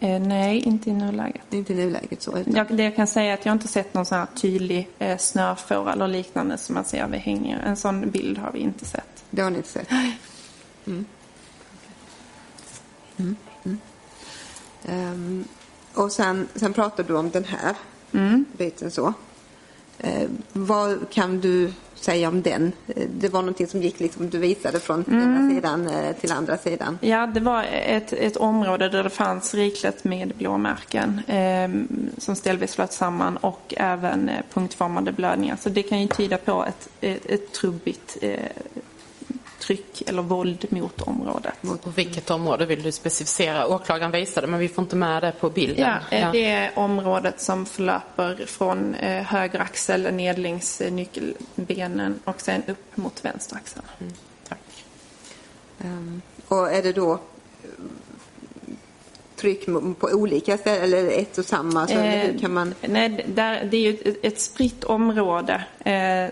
Eh, 0.00 0.20
nej, 0.20 0.58
inte 0.58 0.90
i 0.90 0.92
nuläget. 0.92 1.42
inte 1.54 1.72
i 1.72 1.76
nuläget 1.76 2.22
så? 2.22 2.38
Utan, 2.38 2.54
Jag, 2.54 2.76
det 2.76 2.82
jag 2.82 2.96
kan 2.96 3.06
säga 3.06 3.30
är 3.30 3.34
att 3.34 3.46
jag 3.46 3.52
inte 3.52 3.68
sett 3.68 3.94
någon 3.94 4.06
sån 4.06 4.18
här 4.18 4.26
tydlig 4.34 4.88
eh, 4.98 5.18
snörfår 5.18 5.90
eller 5.90 6.08
liknande 6.08 6.58
som 6.58 6.74
man 6.74 6.84
ser 6.84 7.06
vid 7.08 7.20
hängningar. 7.20 7.62
En 7.66 7.76
sån 7.76 8.10
bild 8.10 8.38
har 8.38 8.52
vi 8.52 8.58
inte 8.58 8.84
sett. 8.84 9.24
Det 9.30 9.42
har 9.42 9.50
ni 9.50 9.56
inte 9.56 9.68
sett? 9.68 9.88
Mm. 10.86 11.04
Mm. 13.16 13.36
Mm. 13.64 13.78
Ehm, 14.84 15.44
och 15.94 16.12
sen, 16.12 16.48
sen 16.54 16.72
pratar 16.72 17.04
du 17.04 17.16
om 17.16 17.30
den 17.30 17.44
här 17.44 17.76
biten 18.56 18.90
så. 18.90 19.14
Eh, 19.98 20.28
vad 20.52 21.10
kan 21.10 21.40
du 21.40 21.72
säga 21.94 22.28
om 22.28 22.42
den? 22.42 22.72
Det 23.20 23.28
var 23.28 23.42
någonting 23.42 23.66
som 23.66 23.82
gick 23.82 24.00
liksom, 24.00 24.30
du 24.30 24.38
visade 24.38 24.80
från 24.80 25.04
ena 25.08 25.50
sidan 25.50 25.88
eh, 25.88 26.16
till 26.16 26.32
andra 26.32 26.58
sidan. 26.58 26.98
Ja, 27.00 27.26
det 27.26 27.40
var 27.40 27.64
ett, 27.72 28.12
ett 28.12 28.36
område 28.36 28.88
där 28.88 29.04
det 29.04 29.10
fanns 29.10 29.54
rikligt 29.54 30.04
med 30.04 30.32
blåmärken 30.38 31.20
eh, 31.26 31.70
som 32.18 32.36
ställvis 32.36 32.74
flöt 32.74 32.92
samman 32.92 33.36
och 33.36 33.74
även 33.76 34.28
eh, 34.28 34.40
punktformade 34.52 35.12
blödningar. 35.12 35.56
Så 35.60 35.68
det 35.68 35.82
kan 35.82 36.00
ju 36.00 36.08
tyda 36.08 36.38
på 36.38 36.64
ett, 36.64 36.88
ett, 37.00 37.26
ett 37.26 37.52
trubbigt 37.52 38.16
eh, 38.22 38.38
tryck 39.66 40.02
eller 40.06 40.22
våld 40.22 40.66
mot 40.68 41.02
området. 41.02 41.54
På 41.82 41.90
vilket 41.90 42.30
område 42.30 42.66
vill 42.66 42.82
du 42.82 42.92
specificera? 42.92 43.66
Åklagaren 43.66 44.10
visade 44.10 44.46
men 44.46 44.60
vi 44.60 44.68
får 44.68 44.82
inte 44.82 44.96
med 44.96 45.22
det 45.22 45.32
på 45.40 45.50
bilden. 45.50 45.98
Ja, 46.10 46.16
eh, 46.16 46.32
det 46.32 46.44
är 46.44 46.78
området 46.78 47.40
som 47.40 47.66
förlöper 47.66 48.46
från 48.46 48.94
eh, 48.94 49.22
höger 49.22 49.60
axel 49.60 50.14
ner 50.14 50.36
längs 50.36 50.80
eh, 50.80 50.92
nyckelbenen 50.92 52.20
och 52.24 52.40
sen 52.40 52.62
upp 52.66 52.96
mot 52.96 53.24
vänster 53.24 53.56
axel. 53.56 53.82
Tack. 54.48 54.84
Ehm, 55.80 56.22
och 56.48 56.72
är 56.72 56.82
det 56.82 56.92
då 56.92 57.12
eh, 57.12 57.18
tryck 59.36 59.66
på 59.98 60.08
olika 60.12 60.58
ställen 60.58 60.84
eller 60.84 61.10
ett 61.10 61.38
och 61.38 61.44
samma? 61.44 61.86
Så 61.86 61.94
Eh, 61.94 62.40
kan 62.40 62.52
man... 62.52 62.74
Nej, 62.80 63.26
där, 63.28 63.64
det 63.70 63.76
är 63.76 63.92
ju 63.92 63.98
ett, 64.04 64.24
ett 64.24 64.40
spritt 64.40 64.84
område. 64.84 65.64
Eh, 65.84 66.30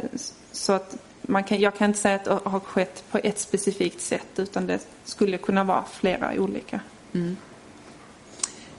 så 0.53 0.73
att 0.73 0.97
man 1.23 1.45
kan, 1.45 1.61
jag 1.61 1.75
kan 1.75 1.91
inte 1.91 2.01
säga 2.01 2.15
att 2.15 2.25
det 2.25 2.39
har 2.45 2.61
skett 2.61 3.05
på 3.11 3.19
ett 3.23 3.39
specifikt 3.39 4.01
sätt 4.01 4.29
utan 4.37 4.67
det 4.67 4.79
skulle 5.05 5.39
kunna 5.39 5.65
vara 5.65 5.85
flera 5.93 6.33
olika. 6.39 6.81
Mm. 7.13 7.37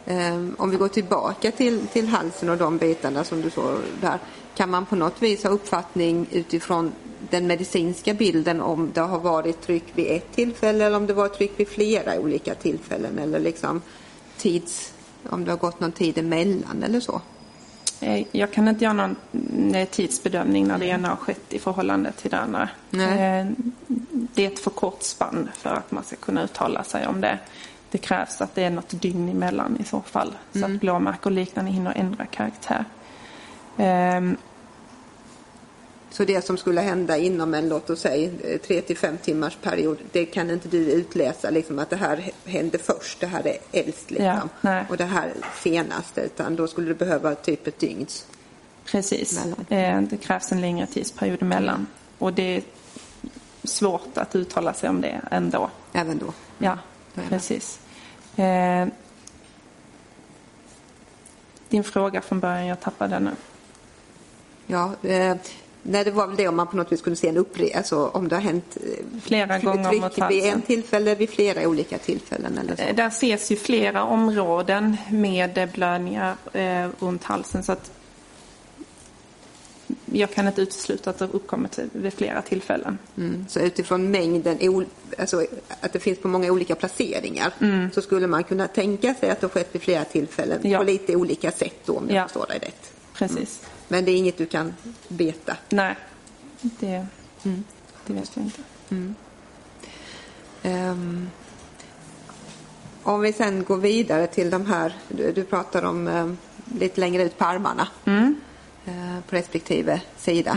Ehm, 0.05 0.55
om 0.57 0.69
vi 0.69 0.77
går 0.77 0.87
tillbaka 0.87 1.51
till, 1.51 1.87
till 1.87 2.07
halsen 2.07 2.49
och 2.49 2.57
de 2.57 2.77
bitarna 2.77 3.23
som 3.23 3.41
du 3.41 3.49
såg 3.49 3.77
där. 4.01 4.19
Kan 4.55 4.69
man 4.69 4.85
på 4.85 4.95
något 4.95 5.21
vis 5.21 5.43
ha 5.43 5.49
uppfattning 5.49 6.27
utifrån 6.31 6.91
den 7.29 7.47
medicinska 7.47 8.13
bilden 8.13 8.61
om 8.61 8.91
det 8.93 9.01
har 9.01 9.19
varit 9.19 9.61
tryck 9.61 9.83
vid 9.95 10.11
ett 10.11 10.31
tillfälle 10.31 10.85
eller 10.85 10.97
om 10.97 11.07
det 11.07 11.13
var 11.13 11.27
tryck 11.27 11.51
vid 11.57 11.67
flera 11.67 12.19
olika 12.19 12.55
tillfällen 12.55 13.19
eller 13.19 13.39
liksom 13.39 13.81
tids, 14.37 14.93
om 15.29 15.45
det 15.45 15.51
har 15.51 15.57
gått 15.57 15.79
någon 15.79 15.91
tid 15.91 16.17
emellan 16.17 16.83
eller 16.83 16.99
så? 16.99 17.21
Eh, 18.03 18.25
Jag 18.31 18.51
kan 18.51 18.67
inte 18.67 18.83
göra 18.83 18.93
någon 18.93 19.15
eh, 19.75 19.87
tidsbedömning 19.87 20.67
när 20.67 20.77
det 20.77 20.85
ena 20.85 21.07
har 21.09 21.15
skett 21.15 21.53
i 21.53 21.59
förhållande 21.59 22.11
till 22.11 22.31
det 22.31 22.37
andra. 22.39 22.69
Nej. 22.89 23.39
Eh, 23.39 23.47
Det 24.35 24.43
är 24.45 24.47
ett 24.47 24.59
för 24.59 24.69
kort 24.71 25.03
spann 25.03 25.49
för 25.53 25.69
att 25.69 25.91
man 25.91 26.03
ska 26.03 26.15
kunna 26.15 26.43
uttala 26.43 26.83
sig 26.83 27.07
om 27.07 27.21
det. 27.21 27.39
Det 27.91 27.97
krävs 27.97 28.41
att 28.41 28.55
det 28.55 28.63
är 28.63 28.69
något 28.69 29.01
dygn 29.01 29.29
emellan 29.29 29.77
i 29.79 29.83
så 29.83 30.01
fall. 30.01 30.33
Så 30.53 30.65
att 30.65 30.71
blåmärken 30.71 31.21
och 31.23 31.31
liknande 31.31 31.71
hinner 31.71 31.93
ändra 31.95 32.25
karaktär. 32.25 32.85
Så 36.13 36.25
det 36.25 36.45
som 36.45 36.57
skulle 36.57 36.81
hända 36.81 37.17
inom 37.17 37.53
en, 37.53 37.69
låt 37.69 37.89
oss 37.89 37.99
säga, 37.99 38.31
eh, 38.43 38.57
tre 38.59 38.81
till 38.81 38.97
fem 38.97 39.17
timmars 39.17 39.57
period, 39.61 39.97
det 40.11 40.25
kan 40.25 40.49
inte 40.49 40.67
du 40.67 40.77
utläsa 40.91 41.49
liksom 41.49 41.79
att 41.79 41.89
det 41.89 41.95
här 41.95 42.31
hände 42.45 42.77
först, 42.77 43.19
det 43.19 43.27
här 43.27 43.47
är 43.47 43.57
äldst 43.71 44.11
liksom. 44.11 44.49
Ja, 44.61 44.85
och 44.89 44.97
det 44.97 45.05
här 45.05 45.33
senast, 45.55 46.17
utan 46.17 46.55
då 46.55 46.67
skulle 46.67 46.87
du 46.87 46.93
behöva 46.93 47.35
typ 47.35 47.67
ett 47.67 47.79
dygns. 47.79 48.25
Precis. 48.85 49.45
Mellan. 49.45 49.65
Eh, 50.03 50.09
Det 50.09 50.17
krävs 50.17 50.51
en 50.51 50.61
längre 50.61 50.87
tidsperiod 50.87 51.41
emellan. 51.41 51.87
Och 52.19 52.33
det 52.33 52.55
är 52.57 52.63
svårt 53.63 54.17
att 54.17 54.35
uttala 54.35 54.73
sig 54.73 54.89
om 54.89 55.01
det 55.01 55.21
ändå. 55.31 55.69
Även 55.93 56.17
då. 56.17 56.33
Ja, 56.57 56.71
är 56.71 57.21
det. 57.21 57.27
precis. 57.29 57.79
Eh, 58.35 58.87
Din 61.69 61.83
fråga 61.83 62.21
från 62.21 62.39
början, 62.39 62.65
jag 62.65 62.79
tappade 62.81 63.13
den 63.15 63.23
nu. 63.23 63.31
Ja, 64.67 64.91
eh, 65.09 65.37
nej, 65.83 66.03
det 66.03 66.11
var 66.11 66.27
väl 66.27 66.35
det 66.35 66.47
om 66.47 66.55
man 66.55 66.67
på 66.67 66.75
något 66.77 66.91
vis 66.91 67.01
kunde 67.01 67.17
se 67.17 67.27
en 67.27 67.37
upprepning, 67.37 67.73
alltså 67.75 68.07
om 68.07 68.27
det 68.27 68.35
har 68.35 68.41
hänt 68.41 68.77
eh, 68.83 69.21
Flera 69.21 69.59
gånger 69.59 70.01
mot 70.01 70.13
vid 70.17 70.23
halsen. 70.23 70.53
en 70.53 70.61
tillfälle, 70.61 71.15
vid 71.15 71.29
flera 71.29 71.67
olika 71.67 71.97
tillfällen 71.97 72.57
eller 72.57 72.75
så. 72.75 72.81
Eh, 72.81 72.95
Där 72.95 73.07
ses 73.07 73.51
ju 73.51 73.55
flera 73.55 74.03
områden 74.03 74.97
med 75.11 75.69
blödningar 75.73 76.35
eh, 76.53 76.87
runt 76.99 77.23
halsen. 77.23 77.63
Så 77.63 77.71
att 77.71 77.91
jag 80.05 80.31
kan 80.33 80.47
inte 80.47 80.61
utesluta 80.61 81.09
att 81.09 81.19
det 81.19 81.25
uppkommit 81.31 81.79
vid 81.91 82.13
flera 82.13 82.41
tillfällen. 82.41 82.97
Mm. 83.17 83.45
Så 83.49 83.59
utifrån 83.59 84.11
mängden, 84.11 84.85
alltså 85.19 85.45
att 85.81 85.93
det 85.93 85.99
finns 85.99 86.19
på 86.19 86.27
många 86.27 86.51
olika 86.51 86.75
placeringar, 86.75 87.53
så 87.93 88.01
skulle 88.01 88.27
man 88.27 88.43
kunna 88.43 88.67
tänka 88.67 89.13
sig 89.13 89.29
att 89.29 89.41
det 89.41 89.47
har 89.47 89.51
skett 89.51 89.69
vid 89.71 89.81
flera 89.81 90.03
tillfällen 90.05 90.59
Ja. 90.63 90.77
på 90.77 90.83
lite 90.83 91.15
olika 91.15 91.51
sätt 91.51 91.75
då, 91.85 91.97
om 91.97 92.05
jag 92.09 92.15
Ja. 92.17 92.23
förstår 92.23 92.45
dig 92.47 92.59
rätt. 92.59 92.91
Precis. 93.13 93.61
Men 93.87 94.05
det 94.05 94.11
är 94.11 94.15
inget 94.17 94.37
du 94.37 94.45
kan 94.45 94.73
veta. 95.07 95.57
Nej, 95.69 95.95
det, 96.61 97.05
det 98.05 98.13
vet 98.13 98.31
jag 98.35 98.45
inte. 98.45 98.61
Ehm, 100.63 101.29
om 103.03 103.21
vi 103.21 103.33
sen 103.33 103.63
går 103.63 103.77
vidare 103.77 104.27
till 104.27 104.49
de 104.49 104.65
här, 104.65 104.93
du, 105.07 105.31
du 105.31 105.43
pratar 105.43 105.83
om 105.85 106.07
ehm, 106.07 106.37
lite 106.79 106.99
längre 107.01 107.23
ut 107.23 107.37
på 107.37 107.45
armarna 107.45 107.87
eh, 108.85 109.19
på 109.29 109.35
respektive 109.35 110.01
sida. 110.17 110.51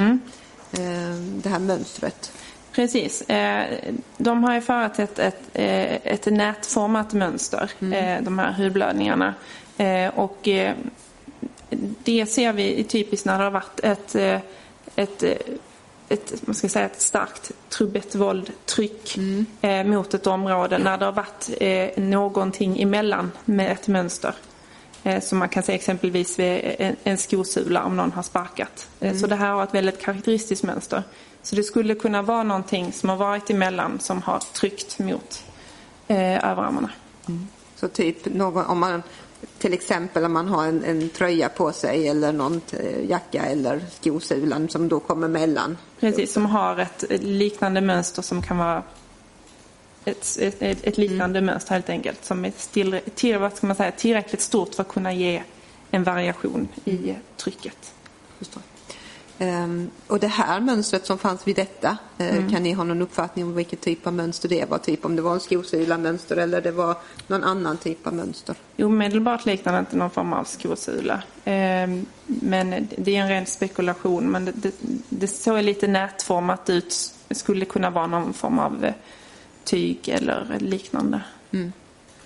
Ehm, 0.72 1.40
det 1.42 1.48
här 1.48 1.58
mönstret. 1.58 2.32
Precis. 2.72 3.22
Eh, 3.22 3.92
De 4.16 4.44
har 4.44 4.54
ju 4.54 4.60
företett 4.60 5.18
ett, 5.18 5.40
eh, 5.52 5.94
ett 5.94 6.26
nätformat 6.26 7.12
mönster, 7.12 7.70
eh, 7.80 8.22
de 8.22 8.38
här 8.38 8.52
hudblödningarna. 8.52 9.34
Och 10.14 10.48
det 12.04 12.26
ser 12.26 12.52
vi 12.52 12.84
typiskt 12.84 13.26
när 13.26 13.38
det 13.38 13.44
har 13.44 13.50
varit 13.50 13.80
ett, 13.82 14.14
eh, 14.14 14.40
ett, 14.96 15.22
eh, 15.22 15.32
ett, 16.08 16.46
man 16.46 16.54
ska 16.54 16.68
säga 16.68 16.86
ett 16.86 17.00
starkt 17.00 17.52
trubbigt 17.68 18.14
våld, 18.14 18.52
tryck 18.64 19.18
eh, 19.60 19.84
mot 19.84 20.14
ett 20.14 20.26
område 20.26 20.78
när 20.78 20.98
det 20.98 21.04
har 21.04 21.12
varit 21.12 21.50
eh, 21.60 22.02
någonting 22.04 22.82
emellan 22.82 23.32
med 23.44 23.72
ett 23.72 23.88
mönster. 23.88 24.34
Eh, 25.02 25.20
som 25.22 25.38
man 25.38 25.48
kan 25.48 25.62
se 25.62 25.72
exempelvis 25.74 26.38
vid 26.38 26.74
en, 26.78 26.96
en 27.04 27.18
skosula 27.18 27.84
om 27.84 27.96
någon 27.96 28.12
har 28.12 28.22
sparkat. 28.22 28.88
Eh, 29.00 29.16
Så 29.16 29.26
det 29.26 29.36
här 29.36 29.50
har 29.52 29.64
ett 29.64 29.74
väldigt 29.74 30.00
karaktäristiskt 30.00 30.64
mönster. 30.64 31.02
Så 31.42 31.56
det 31.56 31.62
skulle 31.62 31.94
kunna 31.94 32.22
vara 32.22 32.42
någonting 32.42 32.92
som 32.92 33.08
har 33.08 33.16
varit 33.16 33.50
emellan 33.50 34.00
som 34.00 34.22
har 34.22 34.38
tryckt 34.38 34.98
mot 34.98 35.44
eh, 36.08 36.50
överarmarna. 36.50 36.90
Så 37.76 37.88
typ 37.88 38.34
någon, 38.34 38.64
om 38.64 38.78
man 38.78 39.02
till 39.58 39.72
exempel 39.72 40.24
om 40.24 40.32
man 40.32 40.48
har 40.48 40.66
en, 40.66 40.84
en 40.84 41.08
tröja 41.08 41.48
på 41.48 41.72
sig 41.72 42.08
eller 42.08 42.32
någon 42.32 42.60
eh, 42.72 43.10
jacka 43.10 43.42
eller 43.42 43.84
skosulan 43.90 44.68
som 44.68 44.88
då 44.88 45.00
kommer 45.00 45.28
mellan. 45.28 45.76
Precis, 46.00 46.32
som 46.32 46.46
har 46.46 46.78
ett 46.78 47.04
liknande 47.22 47.80
mönster 47.80 48.22
som 48.22 48.42
kan 48.42 48.58
vara 48.58 48.82
ett, 50.04 50.38
ett, 50.40 50.62
ett, 50.84 50.98
liknande 50.98 51.40
mönster 51.40 51.72
helt 51.72 51.88
enkelt. 51.88 52.24
Som 52.24 52.44
är 52.44 52.52
still, 52.56 53.00
till, 53.14 53.38
vad 53.38 53.56
ska 53.56 53.66
man 53.66 53.76
säga, 53.76 53.90
tillräckligt 53.90 54.40
stort 54.40 54.74
för 54.74 54.82
att 54.82 54.88
kunna 54.88 55.12
ge 55.12 55.42
en 55.90 56.04
variation 56.04 56.68
i 56.84 57.14
trycket. 57.36 57.92
Förstår. 58.38 58.62
Ehm, 59.38 59.90
och 60.06 60.20
det 60.20 60.26
här 60.26 60.60
mönstret 60.60 61.06
som 61.06 61.18
fanns 61.18 61.48
vid 61.48 61.56
detta, 61.56 61.96
eh, 62.18 62.50
kan 62.50 62.62
ni 62.62 62.72
ha 62.72 62.84
någon 62.84 63.02
uppfattning 63.02 63.44
om 63.44 63.54
vilken 63.54 63.78
typ 63.78 64.06
av 64.06 64.12
mönster 64.12 64.48
det 64.48 64.70
var? 64.70 64.78
Typ 64.78 65.04
om 65.04 65.16
det 65.16 65.22
var 65.22 65.34
en 65.34 65.40
skosula-mönster 65.40 66.36
eller 66.36 66.60
det 66.60 66.70
var 66.70 66.96
någon 67.26 67.44
annan 67.44 67.76
typ 67.76 68.06
av 68.06 68.14
mönster? 68.14 68.56
Omedelbart 68.78 69.46
liknar 69.46 69.72
det 69.72 69.78
inte 69.78 69.96
någon 69.96 70.10
form 70.10 70.32
av 70.32 70.44
skosula. 70.44 71.22
Ehm, 71.44 72.06
men 72.26 72.88
det 72.98 73.16
är 73.16 73.22
en 73.22 73.28
ren 73.28 73.46
spekulation. 73.46 74.30
Men 74.30 74.44
det, 74.44 74.52
det, 74.54 74.74
det 75.08 75.28
såg 75.28 75.62
lite 75.62 75.86
nätformat 75.86 76.70
ut. 76.70 77.14
Det 77.28 77.34
skulle 77.34 77.64
kunna 77.64 77.90
vara 77.90 78.06
någon 78.06 78.32
form 78.32 78.58
av 78.58 78.84
eh, 78.84 78.94
tyg 79.64 80.08
eller 80.08 80.56
liknande. 80.60 81.20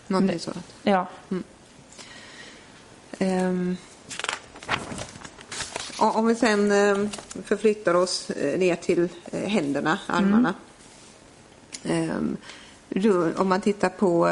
Någonting 0.07 0.39
sådant. 0.39 0.67
Ja, 0.83 1.07
Ehm, 3.21 3.77
och 4.67 5.10
om 6.01 6.27
vi 6.27 6.35
sen 6.35 6.73
ehm, 6.73 7.09
förflyttar 7.45 7.95
oss 7.95 8.31
eh, 8.31 8.59
ner 8.59 8.77
till 8.77 9.09
eh, 9.33 9.41
händerna, 9.49 9.99
armarna. 10.07 10.55
Då- 12.89 13.29
om 13.37 13.49
man 13.49 13.61
tittar 13.61 13.89
på, 13.89 14.29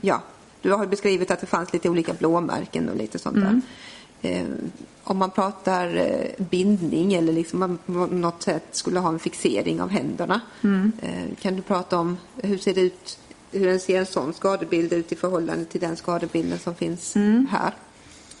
ja, 0.00 0.22
du 0.62 0.72
har 0.72 0.86
beskrivit 0.86 1.30
att 1.30 1.40
det 1.40 1.46
fanns 1.46 1.72
lite 1.72 1.88
olika 1.88 2.12
blåmärken 2.14 2.88
och 2.88 2.96
lite 2.96 3.18
sånt 3.18 3.36
där. 3.36 3.60
Ehm, 4.22 4.70
om 5.04 5.18
man 5.18 5.30
pratar 5.30 5.96
eh, 5.96 6.44
bindning 6.50 7.14
eller 7.14 7.32
liksom 7.32 7.58
man 7.60 7.78
på 7.86 7.92
något 7.92 8.42
sätt 8.42 8.64
skulle 8.72 9.00
ha 9.00 9.08
en 9.08 9.18
fixering 9.18 9.80
av 9.80 9.88
händerna. 9.90 10.40
Eh, 11.02 11.36
kan 11.40 11.56
du 11.56 11.62
prata 11.62 11.98
om 11.98 12.16
hur 12.42 12.58
ser 12.58 12.74
det 12.74 12.80
ut, 12.80 13.18
hur 13.50 13.68
en 13.68 13.80
ser 13.80 13.98
en 13.98 14.06
sån 14.06 14.32
skadebild 14.34 14.92
ut 14.92 15.12
i 15.12 15.16
förhållande 15.16 15.64
till 15.64 15.80
den 15.80 15.96
skadebilden 15.96 16.58
som 16.58 16.74
finns 16.74 17.14
här? 17.50 17.72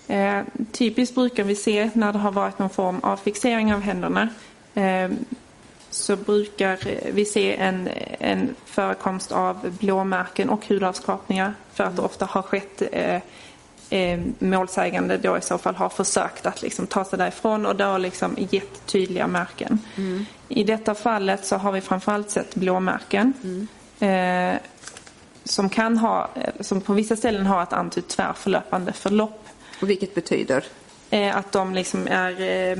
Eh, 0.08 0.42
typiskt 0.72 1.14
brukar 1.14 1.44
vi 1.44 1.54
se 1.54 1.90
när 1.94 2.12
det 2.12 2.18
har 2.18 2.32
varit 2.32 2.58
någon 2.58 2.70
form 2.70 3.00
av 3.00 3.16
fixering 3.16 3.74
av 3.74 3.80
händerna 3.80 4.28
eh, 4.74 5.10
så 5.90 6.16
brukar 6.16 6.78
vi 7.12 7.24
se 7.24 7.56
en, 7.56 7.88
en 8.18 8.54
förekomst 8.64 9.32
av 9.32 9.76
blåmärken 9.80 10.50
och 10.50 10.66
hudavskrapningar 10.66 11.54
för 11.72 11.84
att 11.84 11.96
det 11.96 12.02
ofta 12.02 12.24
har 12.24 12.42
skett 12.42 12.82
eh, 12.92 13.20
eh, 13.90 14.20
målsägande 14.38 15.16
då 15.16 15.38
i 15.38 15.40
så 15.40 15.58
fall 15.58 15.74
har 15.74 15.88
försökt 15.88 16.46
att 16.46 16.62
liksom 16.62 16.86
ta 16.86 17.04
sig 17.04 17.18
därifrån 17.18 17.66
och 17.66 17.76
då 17.76 17.98
liksom 17.98 18.36
gett 18.50 18.86
tydliga 18.86 19.26
märken. 19.26 19.78
I 20.48 20.64
detta 20.64 20.94
fallet 20.94 21.46
så 21.46 21.56
har 21.56 21.72
vi 21.72 21.80
framförallt 21.80 22.30
sett 22.30 22.54
blåmärken. 22.54 23.32
Eh, 24.00 24.54
som 25.44 25.68
kan 25.68 25.98
ha, 25.98 26.28
eh, 26.34 26.50
som 26.60 26.80
på 26.80 26.92
vissa 26.92 27.16
ställen 27.16 27.46
har 27.46 27.62
ett 27.62 27.72
antytt 27.72 28.08
tvärförlöpande 28.08 28.92
förlopp. 28.92 29.41
Och 29.82 29.90
vilket 29.90 30.14
betyder? 30.14 30.64
Eh, 31.10 31.36
att 31.36 31.52
de 31.52 31.74
liksom 31.74 32.06
är 32.06 32.40
eh, 32.40 32.78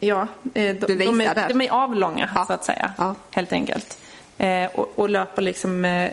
Ja, 0.00 0.26
eh, 0.54 0.76
de, 0.76 0.94
de, 0.94 1.20
är, 1.20 1.48
de 1.48 1.60
är 1.60 1.70
avlånga 1.70 2.30
Ja. 2.34 2.44
så 2.46 2.52
att 2.52 2.64
säga. 2.64 2.92
Ja. 2.98 3.14
Helt 3.30 3.52
enkelt. 3.52 3.98
Och, 4.74 4.92
och 4.98 5.08
löper 5.10 5.42
liksom 5.42 6.06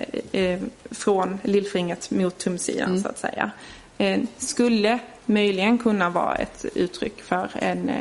från 0.91 1.39
lillfingret 1.43 2.11
mot 2.11 2.37
tumsidan 2.37 2.89
Mm. 2.89 3.01
så 3.03 3.09
att 3.09 3.19
säga. 3.19 3.51
Skulle 4.37 4.99
möjligen 5.25 5.77
kunna 5.77 6.09
vara 6.09 6.35
ett 6.35 6.65
uttryck 6.75 7.21
för 7.23 7.49
en 7.53 7.91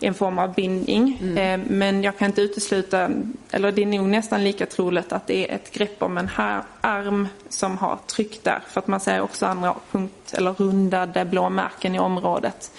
en 0.00 0.14
form 0.14 0.38
av 0.38 0.54
bindning. 0.54 1.18
Mm. 1.22 1.60
Eh, 1.60 1.66
Men 1.70 2.02
jag 2.02 2.18
kan 2.18 2.26
inte 2.26 2.40
utesluta, 2.42 3.10
eller 3.50 3.72
det 3.72 3.82
är 3.82 3.86
nog 3.86 4.08
nästan 4.08 4.44
lika 4.44 4.66
troligt 4.66 5.12
att 5.12 5.26
det 5.26 5.50
är 5.50 5.54
ett 5.54 5.72
grepp 5.72 6.02
om 6.02 6.18
en 6.18 6.28
här 6.28 6.62
arm 6.80 7.28
som 7.48 7.78
har 7.78 7.98
tryck 8.06 8.44
där. 8.44 8.60
För 8.68 8.80
att 8.80 8.86
man 8.86 9.00
ser 9.00 9.20
också 9.20 9.46
andra 9.46 9.74
punkt, 9.90 10.34
eller 10.34 10.52
rundade 10.52 11.24
blåmärken 11.24 11.94
i 11.94 11.98
området. 11.98 12.70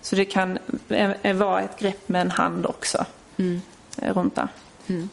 Så 0.00 0.16
det 0.16 0.24
kan 0.24 0.58
eh, 0.88 1.10
eh, 1.22 1.36
vara 1.36 1.60
ett 1.60 1.78
grepp 1.78 2.08
med 2.08 2.20
en 2.20 2.30
hand 2.30 2.66
också. 2.66 3.04
eh, 4.02 4.14
Runt 4.14 4.34
där. 4.34 4.48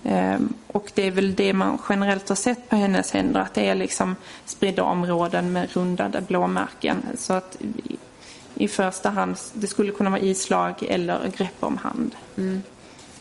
Eh, 0.04 0.40
Och 0.68 0.92
det 0.94 1.08
är 1.08 1.12
väl 1.12 1.36
det 1.36 1.54
man 1.54 1.78
generellt 1.90 2.30
har 2.30 2.36
sett 2.36 2.70
på 2.70 2.76
hennes 2.76 3.12
händer. 3.12 3.40
Att 3.40 3.54
det 3.54 3.68
är 3.70 3.76
liksom 3.76 4.16
spridda 4.46 4.84
områden 4.84 5.54
med 5.54 5.74
rundade 5.74 6.22
blåmärken. 6.22 6.98
Så 7.18 7.34
att 7.34 7.58
i- 8.56 8.68
första 8.68 9.10
hand, 9.10 9.36
det 9.54 9.68
skulle 9.68 9.92
kunna 9.92 10.10
vara 10.10 10.22
islag 10.22 10.74
eller 10.84 11.32
grepp 11.38 11.56
om 11.60 11.78
hand. 11.78 12.16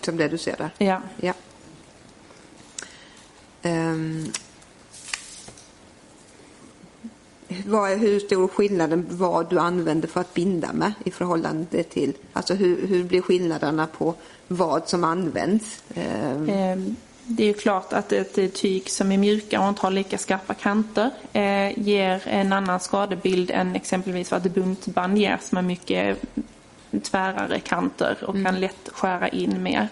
Som 0.01 0.17
det 0.17 0.29
du 0.29 0.39
ser 0.39 0.57
där? 0.57 0.71
Ja. 0.87 1.01
Ja. 1.21 1.33
Ehm. 3.63 4.27
vad 7.67 7.91
hur 7.91 8.21
stor 8.21 8.49
skillnaden 8.49 9.07
vad 9.11 9.51
du 9.51 9.59
använder 9.59 10.09
för 10.09 10.21
att 10.21 10.35
binda 10.35 10.73
med 10.73 10.93
i 11.05 11.11
förhållande 11.11 11.83
till, 11.83 12.13
alltså 12.33 12.55
hur, 12.55 12.87
hur 12.87 13.05
blir 13.05 13.23
skillnaderna 13.23 13.87
på 13.87 14.15
vad 14.49 14.89
som 14.89 15.05
används? 15.05 15.83
Ehm, 15.95 16.49
Eh, 16.49 16.79
Det 17.27 17.43
är 17.43 17.47
ju 17.47 17.55
klart 17.55 17.93
att 17.93 18.13
ett 18.13 18.55
tyg 18.55 18.91
som 18.91 19.13
är 19.13 19.19
mjukare 19.19 19.63
och 19.63 19.69
inte 19.69 19.83
har 19.83 19.91
lika 19.91 20.19
skarpa 20.19 20.55
kanter 20.55 21.11
eh, 21.33 21.79
ger 21.79 22.23
en 22.27 22.53
annan 22.53 22.81
skadebild 22.81 23.51
än 23.51 23.77
exempelvis 23.77 24.31
vad 24.31 24.47
ett 24.47 24.55
buntband 24.55 25.19
ger 25.19 25.39
som 25.43 25.57
har 25.57 25.63
mycket 25.63 26.19
tvärare 27.03 27.61
kanter 27.61 28.25
och 28.25 28.35
kan 28.45 28.61
lätt 28.61 28.89
skära 28.93 29.29
in 29.29 29.63
mer. 29.63 29.89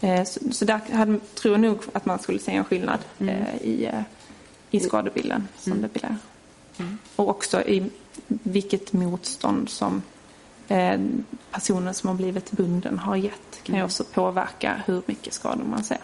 Eh, 0.00 0.24
Så, 0.24 0.40
så 0.52 0.64
där 0.64 0.80
hade, 0.92 1.18
tror 1.34 1.54
jag 1.54 1.60
nog 1.60 1.78
att 1.92 2.06
man 2.06 2.18
skulle 2.18 2.38
se 2.38 2.52
en 2.52 2.64
skillnad 2.64 2.98
eh, 3.18 3.56
i, 3.62 3.84
eh, 3.84 4.02
i 4.70 4.80
skadebilden 4.80 5.48
som 5.58 5.82
det 5.82 5.92
blir. 5.92 6.16
Och 7.16 7.28
också 7.28 7.62
i 7.62 7.90
vilket 8.26 8.92
motstånd 8.92 9.68
som 9.68 10.02
eh, 10.68 11.00
personen 11.50 11.94
som 11.94 12.08
har 12.08 12.16
blivit 12.16 12.50
bunden 12.50 12.98
har 12.98 13.16
gett 13.16 13.60
kan 13.62 13.76
ju 13.76 13.82
också 13.84 14.04
påverka 14.04 14.82
hur 14.86 15.02
mycket 15.06 15.32
skador 15.32 15.64
man 15.64 15.84
ser. 15.84 15.98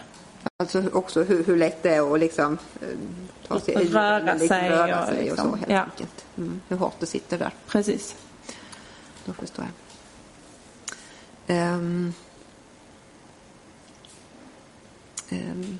Alltså 0.57 0.83
också 0.92 1.22
hur, 1.22 1.44
hur 1.44 1.57
lätt 1.57 1.83
det 1.83 1.94
är 1.94 2.14
att 2.14 2.20
liksom 2.20 2.59
eh, 2.83 2.88
ta 3.48 3.61
sig 3.61 3.74
Röra 3.74 4.18
liksom 4.18 4.48
sig 4.48 4.70
röra 4.70 5.00
och 5.00 5.09
sig 5.09 5.18
och 5.18 5.24
liksom, 5.24 5.50
så 5.50 5.57
helt 5.57 5.70
ja. 5.70 5.83
enkelt. 5.83 6.24
Mm, 6.38 6.61
hur 6.68 6.76
hårt 6.76 6.94
det 6.98 7.07
sitter 7.07 7.38
där. 7.38 7.55
Precis. 7.66 8.16
Då 9.24 9.33
förstår 9.33 9.64
jag. 9.64 11.57
Ehm. 11.57 12.12
Ehm. 15.29 15.79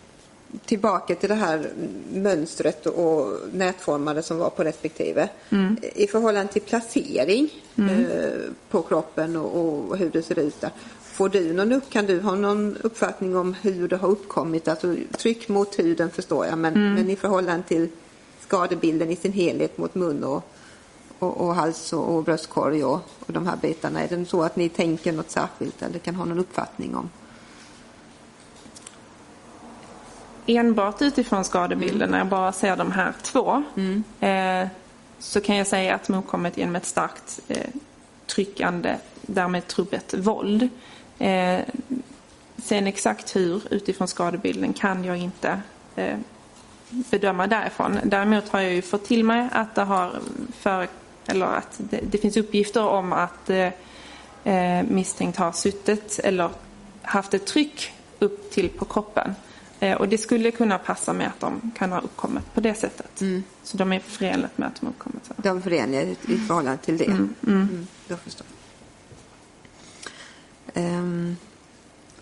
Tillbaka 0.65 1.15
till 1.15 1.29
det 1.29 1.35
här 1.35 1.71
mönstret 2.13 2.87
och 2.87 3.39
nätformade 3.53 4.23
som 4.23 4.39
var 4.39 4.51
på 4.51 4.65
respektive. 4.65 5.29
I 5.81 6.07
förhållande 6.07 6.53
till 6.53 6.63
placering 6.63 7.51
eh, 7.77 8.31
på 8.71 8.83
kroppen 8.83 9.37
och, 9.37 9.89
och 9.91 9.97
hur 9.97 10.11
det 10.11 10.23
ser 10.23 10.39
ut 10.39 10.61
där. 10.61 10.71
Får 11.13 11.29
du 11.29 11.53
någon 11.53 11.73
upp, 11.73 11.91
kan 11.91 12.07
du 12.07 12.21
ha 12.21 12.35
någon 12.35 12.77
uppfattning 12.77 13.37
om 13.37 13.55
hur 13.63 13.89
det 13.89 13.97
har 13.97 14.09
uppkommit? 14.09 14.69
Alltså 14.69 14.97
tryck 15.19 15.49
mot 15.49 15.79
huden 15.79 16.11
förstår 16.11 16.47
jag 16.47 16.59
men, 16.59 16.95
men 16.95 17.11
i 17.11 17.17
förhållande 17.17 17.63
till 17.63 17.89
skadebilden 18.41 19.11
i 19.11 19.17
sin 19.17 19.33
helhet 19.33 19.79
mot 19.79 19.95
mun 19.95 20.25
och, 20.25 20.45
och, 21.19 21.41
och 21.41 21.55
hals 21.55 21.93
och, 21.93 22.15
och 22.15 22.25
bröstkorg 22.25 22.85
och, 22.85 23.01
och 23.27 23.33
de 23.33 23.47
här 23.47 23.57
bitarna. 23.57 24.03
Är 24.03 24.17
det 24.17 24.25
så 24.25 24.43
att 24.43 24.57
ni 24.57 24.69
tänker 24.69 25.13
något 25.13 25.31
särskilt 25.31 25.83
eller 25.83 25.99
kan 25.99 26.15
ha 26.15 26.25
någon 26.25 26.39
uppfattning 26.39 26.97
om? 26.97 27.11
Enbart 30.47 31.03
utifrån 31.03 31.45
skadebilden, 31.45 32.11
när 32.11 32.19
jag 32.19 32.27
bara 32.27 32.53
ser 32.53 32.77
de 32.77 32.93
här 32.93 33.13
två, 33.23 33.63
eh, 34.21 34.69
så 35.19 35.41
kan 35.41 35.57
jag 35.57 35.67
säga 35.67 35.95
att 35.95 36.07
de 36.07 36.13
har 36.13 36.23
kommit 36.23 36.57
genom 36.57 36.77
ett 36.77 36.87
starkt 36.87 37.41
eh, 37.49 37.67
tryckande, 38.27 38.97
därmed 39.23 39.67
trubbigt 39.67 40.15
våld. 40.15 40.69
Eh, 41.21 41.65
sen 42.57 42.87
exakt 42.87 43.37
hur 43.37 43.63
utifrån 43.71 44.09
skadebilden 44.09 44.73
kan 44.73 45.05
jag 45.05 45.17
inte 45.17 45.61
eh, 45.97 46.19
bedöma 46.91 47.47
därifrån. 47.47 47.99
Däremot 48.05 48.49
har 48.49 48.61
jag 48.61 48.73
ju 48.73 48.83
fått 48.83 49.05
till 49.05 49.25
mig 49.25 49.49
att 49.53 49.75
det 49.75 49.83
har 49.83 50.13
för, 50.59 50.89
eller 51.27 51.47
att 51.47 51.75
det, 51.77 52.01
det 52.11 52.19
finns 52.19 52.37
uppgifter 52.37 52.87
om 52.87 53.13
att 53.13 53.51
eh, 53.51 53.69
eh, 54.45 54.83
misstänkt 54.89 55.39
har 55.39 55.53
suttit 55.53 56.21
eller 56.25 56.51
haft 57.03 57.35
ett 57.35 57.47
tryck 57.47 57.93
upp 58.19 58.51
till 58.51 58.69
på 58.69 58.85
kroppen 58.85 59.35
Eh, 59.81 59.97
och 59.97 60.09
det 60.09 60.19
skulle 60.19 60.51
kunna 60.51 60.79
passa 60.79 61.13
med 61.13 61.27
att 61.27 61.41
de 61.41 61.71
kan 61.79 61.93
ha 61.93 62.01
uppkommit 62.01 62.55
på 62.55 62.61
det 62.61 62.75
sättet. 62.75 63.23
Så 63.63 63.77
de 63.77 63.93
är 63.93 64.01
förenligt 64.01 64.59
med 64.59 64.69
att 64.69 64.81
de 64.81 64.87
har 64.87 64.93
uppkommit 64.93 65.27
så. 65.27 65.35
De 65.37 65.57
är 65.57 65.61
förenliga 65.61 66.03
i 66.03 66.17
förhållande 66.49 66.79
till 66.79 66.99
det. 66.99 67.05
Mm, 67.05 67.87
jag 68.09 68.21
förstår. 68.21 68.47
Ehm, 70.75 71.37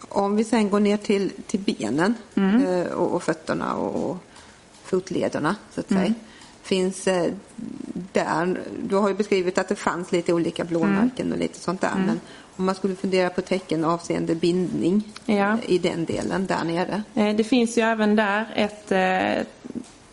om 0.09 0.37
vi 0.37 0.45
sen 0.45 0.71
går 0.71 0.81
ner 0.81 0.97
till, 0.97 1.31
till 1.47 1.61
benen 1.61 2.15
eh, 2.67 2.93
och, 2.93 3.15
och 3.15 3.23
fötterna 3.23 3.75
och, 3.75 4.11
och 4.11 4.17
fotlederna 4.85 5.57
så 5.75 5.81
att 5.81 5.89
säga. 5.89 6.15
Finns 6.63 7.07
eh, 7.07 7.33
där, 8.13 8.61
du 8.89 8.97
har 8.97 9.09
ju 9.09 9.15
beskrivit 9.15 9.59
att 9.59 9.69
det 9.69 9.75
fanns 9.77 10.13
lite 10.13 10.33
olika 10.33 10.65
blåmärken 10.65 11.33
och 11.33 11.39
lite 11.39 11.59
sånt 11.59 11.81
där. 11.81 11.91
Men 12.07 12.21
om 12.57 12.65
man 12.65 12.75
skulle 12.75 12.95
fundera 12.97 13.31
på 13.31 13.41
tecken 13.43 13.85
avseende 13.85 14.35
bindning 14.35 15.03
Ja. 15.27 15.57
i 15.67 15.79
den 15.79 16.05
delen 16.05 16.47
där 16.47 16.65
nere. 16.65 17.03
Eh, 17.15 17.37
Det 17.37 17.45
finns 17.45 17.79
ju 17.79 17.83
även 17.83 18.17
där 18.17 18.47
ett 18.55 18.93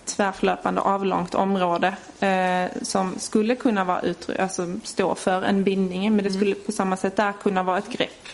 tvärflöpande 0.05 0.81
avlångt 0.81 1.35
område 1.35 1.95
eh, 2.19 2.81
som 2.81 3.13
skulle 3.19 3.55
kunna 3.55 3.83
vara 3.83 4.01
utry- 4.01 4.41
alltså 4.41 4.73
stå 4.83 5.15
för 5.15 5.41
en 5.41 5.63
bindning 5.63 6.15
men 6.15 6.25
det 6.25 6.31
skulle 6.31 6.55
på 6.55 6.71
samma 6.71 6.97
sätt 6.97 7.15
där 7.15 7.33
kunna 7.43 7.63
vara 7.63 7.77
ett 7.77 7.89
grepp. 7.89 8.27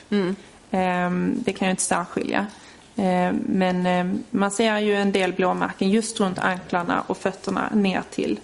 Eh, 0.72 1.10
det 1.36 1.54
kan 1.54 1.68
jag 1.68 1.74
inte 1.74 1.84
särskilja. 1.84 2.48
Eh, 2.96 3.34
men 3.46 3.86
eh, 3.86 4.16
man 4.32 4.52
ser 4.52 4.78
ju 4.78 4.96
en 4.96 5.12
del 5.12 5.34
blåmärken 5.34 5.90
just 5.90 6.20
runt 6.20 6.40
anklarna 6.40 7.04
och 7.08 7.18
fötterna 7.18 7.70
ner 7.74 8.02
till. 8.12 8.40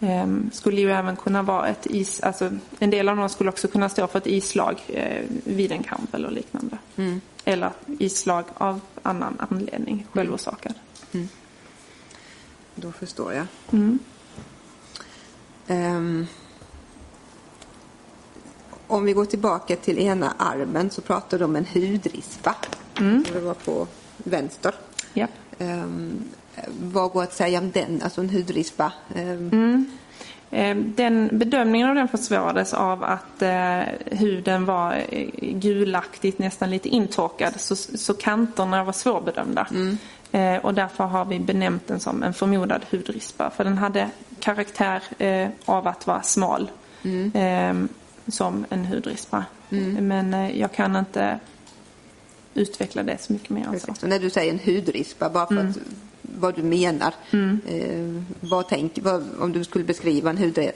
Eh, 0.00 0.26
skulle 0.52 0.80
ju 0.80 0.92
även 0.92 1.16
kunna 1.16 1.42
vara 1.42 1.66
ett 1.68 1.86
is, 1.86 2.20
alltså 2.20 2.50
en 2.78 2.90
del 2.90 3.08
av 3.08 3.16
dem 3.16 3.28
skulle 3.28 3.50
också 3.50 3.68
kunna 3.68 3.88
stå 3.88 4.06
för 4.06 4.18
ett 4.18 4.26
islag 4.26 4.80
eh, 4.88 5.22
vid 5.44 5.72
en 5.72 5.82
kamp 5.82 6.14
eller 6.14 6.30
liknande. 6.30 6.78
Eller 7.44 7.70
islag 7.98 8.44
av 8.54 8.80
annan 9.02 9.36
anledning, 9.50 10.06
självorsakad. 10.12 10.74
Då 12.78 12.92
förstår 12.92 13.32
jag. 13.32 13.46
Mm. 13.72 13.98
Ehm, 15.66 16.26
om 18.86 19.04
vi 19.04 19.12
går 19.12 19.24
tillbaka 19.24 19.76
till 19.76 19.98
ena 19.98 20.34
armen 20.38 20.90
så 20.90 21.00
pratar 21.02 21.38
du 21.38 21.44
om 21.44 21.56
en 21.56 21.66
hudrispa. 21.66 22.54
Mm. 22.98 23.24
Det 23.32 23.40
var 23.40 23.54
på 23.54 23.86
vänster. 24.16 24.74
Ja. 25.14 25.26
Ehm, 25.58 26.24
vad 26.82 27.10
går 27.10 27.22
att 27.22 27.34
säga 27.34 27.58
om 27.58 27.70
den, 27.70 28.02
alltså 28.02 28.20
en 28.20 28.30
hudrispa? 28.30 28.92
Ehm, 29.14 29.50
Mm. 29.52 29.90
Eh, 30.50 30.76
Den 30.76 31.28
bedömningen 31.32 31.88
av 31.88 31.94
den 31.94 32.08
försvårades 32.08 32.74
av 32.74 33.04
att 33.04 33.42
eh, 33.42 33.80
huden 34.18 34.64
var 34.64 35.04
eh, 35.08 35.28
gulaktigt, 35.40 36.38
nästan 36.38 36.70
lite 36.70 36.88
intorkad. 36.88 37.60
Så, 37.60 37.76
så 37.76 38.14
kanterna 38.14 38.84
var 38.84 38.92
svårbedömda. 38.92 39.66
Eh, 39.70 39.94
och 40.62 40.74
därför 40.74 41.04
har 41.04 41.24
vi 41.24 41.38
benämnt 41.40 41.86
den 41.86 42.00
som 42.00 42.22
en 42.22 42.34
förmodad 42.34 42.82
hudrispa. 42.90 43.50
För 43.50 43.64
den 43.64 43.78
hade 43.78 44.10
karaktär 44.40 45.02
eh, 45.18 45.48
av 45.64 45.88
att 45.88 46.06
vara 46.06 46.22
smal. 46.22 46.70
Eh, 47.34 47.74
som 48.28 48.66
en 48.68 48.84
hudrispa. 48.84 49.44
Men 50.00 50.34
eh, 50.34 50.60
jag 50.60 50.72
kan 50.72 50.96
inte 50.96 51.38
utveckla 52.54 53.02
det 53.02 53.20
så 53.20 53.32
mycket 53.32 53.50
mer. 53.50 53.68
Alltså. 53.68 53.94
Så 53.94 54.06
när 54.06 54.18
du 54.18 54.30
säger 54.30 54.52
en 54.52 54.58
hudrispa, 54.74 55.30
bara 55.30 55.46
för 55.46 55.54
Mm. 55.54 55.68
att, 55.70 55.76
vad 56.36 56.54
du 56.54 56.62
menar. 56.62 57.14
Eh, 57.66 58.22
vad 58.40 58.68
tänk, 58.68 58.98
vad, 59.02 59.24
om 59.40 59.52
du 59.52 59.64
skulle 59.64 59.84
beskriva 59.84 60.30
en 60.30 60.38
hudre, 60.38 60.72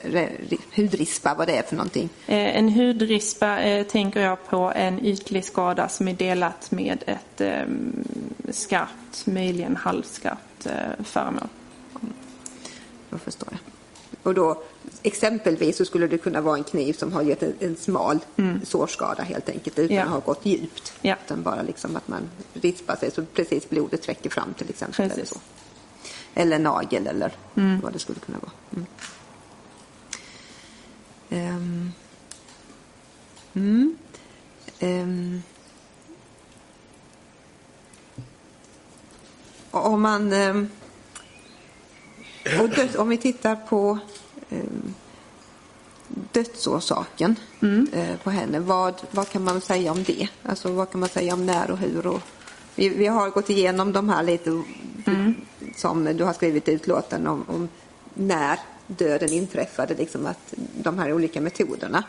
hudrispa, 0.76 1.34
vad 1.34 1.46
det 1.46 1.56
är 1.56 1.62
för 1.62 1.76
någonting? 1.76 2.08
Eh, 2.26 2.56
En 2.56 2.68
hudrispa 2.68 3.60
eh, 3.60 3.86
tänker 3.86 4.20
jag 4.20 4.46
på 4.46 4.72
en 4.76 5.04
ytlig 5.04 5.44
skada 5.44 5.88
som 5.88 6.08
är 6.08 6.14
delat 6.14 6.70
med 6.70 7.04
ett 7.06 7.40
eh, 7.40 7.62
skarpt, 8.50 9.26
möjligen 9.26 9.76
halvskarpt 9.76 10.66
eh, 10.66 11.04
föremål. 11.04 11.48
Då 13.10 13.18
förstår 13.18 13.48
jag. 13.50 13.60
Och 14.22 14.34
då 14.34 14.62
exempelvis 15.02 15.76
så 15.76 15.84
skulle 15.84 16.06
det 16.06 16.18
kunna 16.18 16.40
vara 16.40 16.56
en 16.56 16.64
kniv 16.64 16.92
som 16.92 17.12
har 17.12 17.22
gett 17.22 17.42
en, 17.42 17.54
en 17.60 17.76
smal 17.76 18.18
sårskada 18.64 19.22
helt 19.22 19.48
enkelt 19.48 19.78
utan 19.78 19.96
Mm. 19.96 19.98
Ja. 19.98 20.04
att 20.04 20.10
ha 20.10 20.32
gått 20.32 20.46
djupt. 20.46 20.92
Ja. 21.02 21.16
Utan 21.26 21.42
bara 21.42 21.62
liksom 21.62 21.96
att 21.96 22.08
man 22.08 22.30
rispar 22.54 22.96
sig 22.96 23.10
så 23.10 23.24
precis 23.24 23.70
blodet 23.70 24.08
räcker 24.08 24.30
fram 24.30 24.54
till 24.54 24.68
exempel. 24.70 25.10
Eller, 25.10 25.24
så. 25.24 25.36
eller 26.34 26.58
nagel 26.58 27.06
eller 27.06 27.32
vad 27.82 27.92
det 27.92 27.98
skulle 27.98 28.20
kunna 28.20 28.38
vara. 28.38 28.52
Mm. 28.72 28.86
Ehm. 31.30 31.92
Mm. 33.54 33.96
Ehm. 34.78 35.42
Om 39.70 40.02
man 40.02 40.32
ehm, 40.32 40.68
och 42.60 42.68
döds, 42.68 42.94
om 42.96 43.08
vi 43.08 43.16
tittar 43.16 43.56
på 43.56 43.98
dödsorsaken 46.32 47.36
eh, 47.92 48.16
på 48.24 48.30
henne, 48.30 48.60
vad, 48.60 48.94
vad 49.10 49.28
kan 49.28 49.44
man 49.44 49.60
säga 49.60 49.92
om 49.92 50.02
det? 50.02 50.28
Alltså 50.42 50.72
vad 50.72 50.90
kan 50.90 51.00
man 51.00 51.08
säga 51.08 51.34
om 51.34 51.46
när 51.46 51.70
och 51.70 51.78
hur? 51.78 52.06
Och, 52.06 52.20
vi, 52.74 52.88
vi 52.88 53.06
har 53.06 53.30
gått 53.30 53.50
igenom 53.50 53.92
de 53.92 54.08
här 54.08 54.22
lite 54.22 54.62
som 55.76 56.04
du 56.04 56.24
har 56.24 56.32
skrivit 56.32 56.68
i 56.68 56.72
utlåtanden 56.72 57.32
om, 57.32 57.44
om 57.48 57.68
när 58.14 58.58
döden 58.86 59.32
inträffade, 59.32 59.94
liksom 59.94 60.26
att 60.26 60.54
de 60.82 60.98
här 60.98 61.12
olika 61.12 61.40
metoderna. 61.40 62.04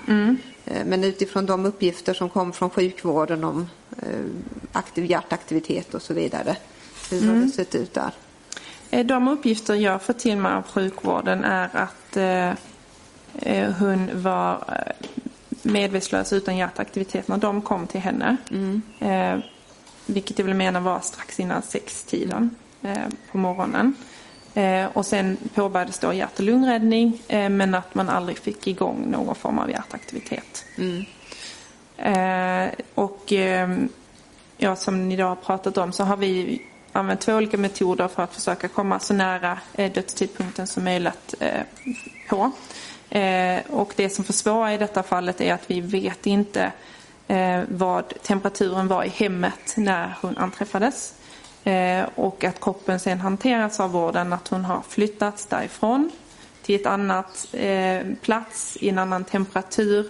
Eh, 0.66 0.86
Men 0.86 1.04
utifrån 1.04 1.46
de 1.46 1.66
uppgifter 1.66 2.14
som 2.14 2.30
kom 2.30 2.54
från 2.54 2.70
sjukvården 2.70 3.44
om 3.44 3.68
eh, 4.02 4.26
aktiv 4.72 5.06
hjärtaktivitet 5.06 5.94
och 5.94 6.02
så 6.02 6.14
vidare, 6.14 6.58
hur 7.12 7.28
har 7.28 7.36
det 7.36 7.52
sett 7.52 7.76
ut 7.76 7.94
där? 7.94 8.14
Eh, 8.92 9.06
De 9.06 9.28
uppgifter 9.28 9.76
jag 9.76 10.02
får 10.02 10.14
till 10.14 10.38
mig 10.38 10.52
av 10.54 10.64
sjukvården 10.68 11.44
är 11.44 11.70
att 11.74 12.18
eh, 12.18 12.50
eh, 13.42 13.72
hon 13.80 14.10
var 14.14 14.54
eh, 14.54 15.08
medvetslös 15.64 16.34
utan 16.34 16.58
hjärtaktivitet 16.58 17.28
när 17.28 17.38
de 17.38 17.62
kom 17.62 17.88
till 17.88 18.00
henne. 18.02 18.38
Eh, 19.00 19.38
vilket 20.06 20.40
jag 20.40 20.46
vill 20.46 20.56
mena 20.56 20.80
var 20.80 21.00
strax 21.00 21.40
innan 21.40 21.62
sextiden 21.62 22.56
eh, 22.82 22.98
på 23.32 23.38
morgonen. 23.38 23.96
Eh, 24.54 24.86
och 24.94 25.06
sen 25.06 25.38
påbörjades 25.54 26.00
då 26.00 26.14
hjärt 26.14 26.40
och 26.40 26.46
lungräddning 26.46 27.22
eh, 27.28 27.50
men 27.50 27.76
att 27.76 27.96
man 27.96 28.10
aldrig 28.10 28.38
fick 28.38 28.68
igång 28.68 29.06
någon 29.12 29.36
form 29.36 29.60
av 29.60 29.70
hjärtaktivitet. 29.70 30.66
Eh, 31.98 32.68
och 32.96 33.34
ja, 34.58 34.76
som 34.76 35.10
ni 35.10 35.16
då 35.16 35.26
har 35.26 35.36
pratat 35.36 35.78
om 35.78 35.92
så 35.92 36.04
har 36.04 36.18
vi 36.18 36.62
använt 36.94 37.22
två 37.22 37.34
olika 37.34 37.58
metoder 37.58 38.08
för 38.08 38.24
att 38.24 38.34
försöka 38.34 38.68
komma 38.68 39.00
så 39.00 39.14
nära 39.14 39.60
eh, 39.74 39.92
dödstidpunkten 39.92 40.68
som 40.68 40.84
möjligt 40.84 41.36
eh, 41.40 41.62
på. 42.30 42.52
Eh, 43.10 43.60
och 43.70 43.94
det 43.96 44.10
som 44.10 44.26
försvårar 44.26 44.72
i 44.72 44.78
detta 44.78 45.04
fallet 45.04 45.42
är 45.42 45.54
att 45.54 45.72
vi 45.72 45.82
vet 45.82 46.26
inte 46.26 46.72
vad 47.68 48.14
temperaturen 48.24 48.88
var 48.88 49.04
i 49.04 49.10
hemmet 49.10 49.74
när 49.78 50.18
hon 50.22 50.38
anträffades. 50.38 51.14
Och 52.16 52.44
att 52.44 52.60
kroppen 52.62 53.00
sen 53.00 53.20
hanteras 53.20 53.80
av 53.80 53.92
vården, 53.92 54.34
att 54.34 54.48
hon 54.48 54.66
har 54.66 54.82
flyttats 54.90 55.46
därifrån 55.46 56.12
till 56.62 56.76
ett 56.76 56.86
annat 56.86 57.56
plats 58.22 58.78
i 58.82 58.90
en 58.90 59.00
annan 59.00 59.24
temperatur. 59.24 60.10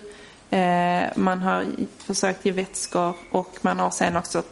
Man 1.20 1.40
har 1.42 1.66
försökt 1.98 2.46
ge 2.46 2.52
vätskor 2.52 3.14
och 3.32 3.58
man 3.62 3.80
har 3.80 3.90
sen 3.90 4.18
också 4.18 4.44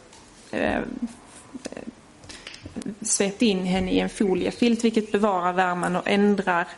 svept 3.02 3.42
in 3.42 3.66
henne 3.66 3.92
i 3.92 4.00
en 4.00 4.08
foliefilt 4.08 4.84
vilket 4.84 5.12
bevarar 5.12 5.52
värmen 5.52 5.96
och 5.96 6.08
ändrar 6.08 6.68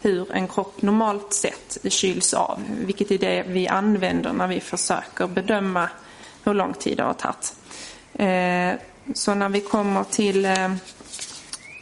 hur 0.00 0.32
en 0.32 0.48
kropp 0.48 0.82
normalt 0.82 1.32
sett 1.32 1.78
kyls 1.88 2.34
av. 2.34 2.60
Vilket 2.84 3.10
är 3.10 3.18
det 3.18 3.44
vi 3.48 3.68
använder 3.68 4.32
när 4.32 4.46
vi 4.46 4.60
försöker 4.60 5.26
bedöma 5.26 5.88
hur 6.44 6.54
lång 6.54 6.74
tid 6.74 6.96
det 6.96 7.02
har 7.02 7.14
tagit. 7.14 7.54
Eh, 8.14 8.80
så 9.14 9.34
när 9.34 9.48
vi 9.48 9.60
kommer 9.60 10.04
till 10.04 10.46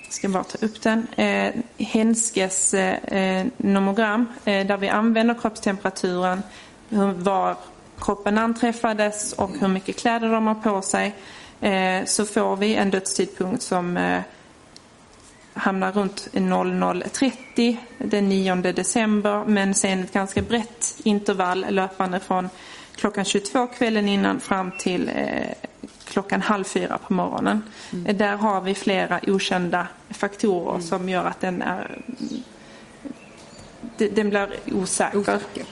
jag 0.07 0.13
ska 0.13 0.29
bara 0.29 0.45
ta 0.45 0.67
upp 0.67 0.83
den. 0.83 1.07
Eh, 1.17 1.55
Henskes 1.79 2.75
eh, 2.75 2.97
eh, 3.05 3.47
nomogram 3.57 4.27
eh, 4.45 4.67
där 4.67 4.77
vi 4.77 4.89
använder 4.89 5.35
kroppstemperaturen, 5.35 6.43
hur, 6.89 7.13
var 7.13 7.57
kroppen 8.01 8.39
anträffades 8.39 9.33
och 9.33 9.51
hur 9.61 9.69
mycket 9.69 9.97
kläder 9.97 10.33
de 10.33 10.47
har 10.47 10.55
på 10.55 10.83
sig. 10.83 11.15
Eh, 11.61 12.05
så 12.05 12.25
får 12.25 12.57
vi 12.57 12.75
en 12.75 12.91
dödstidpunkt 12.91 13.63
som 13.63 13.97
eh, 13.97 14.21
hamnar 15.55 15.93
runt 15.93 16.29
00.30 16.33 17.77
den 17.99 18.29
9 18.29 18.55
december 18.55 19.45
men 19.47 19.75
sen 19.75 20.05
ett 20.05 20.13
ganska 20.13 20.43
brett 20.43 20.95
intervall 21.05 21.67
löpande 21.69 22.21
från 22.21 22.49
klockan 22.97 23.25
22 23.25 23.67
kvällen 23.67 24.09
innan 24.09 24.41
fram 24.41 24.73
till 24.79 25.11
eh, 25.15 25.69
klockan 26.05 26.43
halv 26.43 26.65
fyra 26.65 26.99
på 26.99 27.13
morgonen. 27.13 27.63
Eh, 28.07 28.17
Där 28.17 28.37
har 28.37 28.61
vi 28.61 28.75
flera 28.75 29.21
okända 29.27 29.87
faktorer 30.11 30.81
som 30.81 31.09
gör 31.09 31.25
att 31.25 31.41
den 31.41 31.63
är 31.63 31.99
den 33.99 34.31
blir 34.31 34.49
osäker. 34.73 35.19
Osäker. 35.19 35.65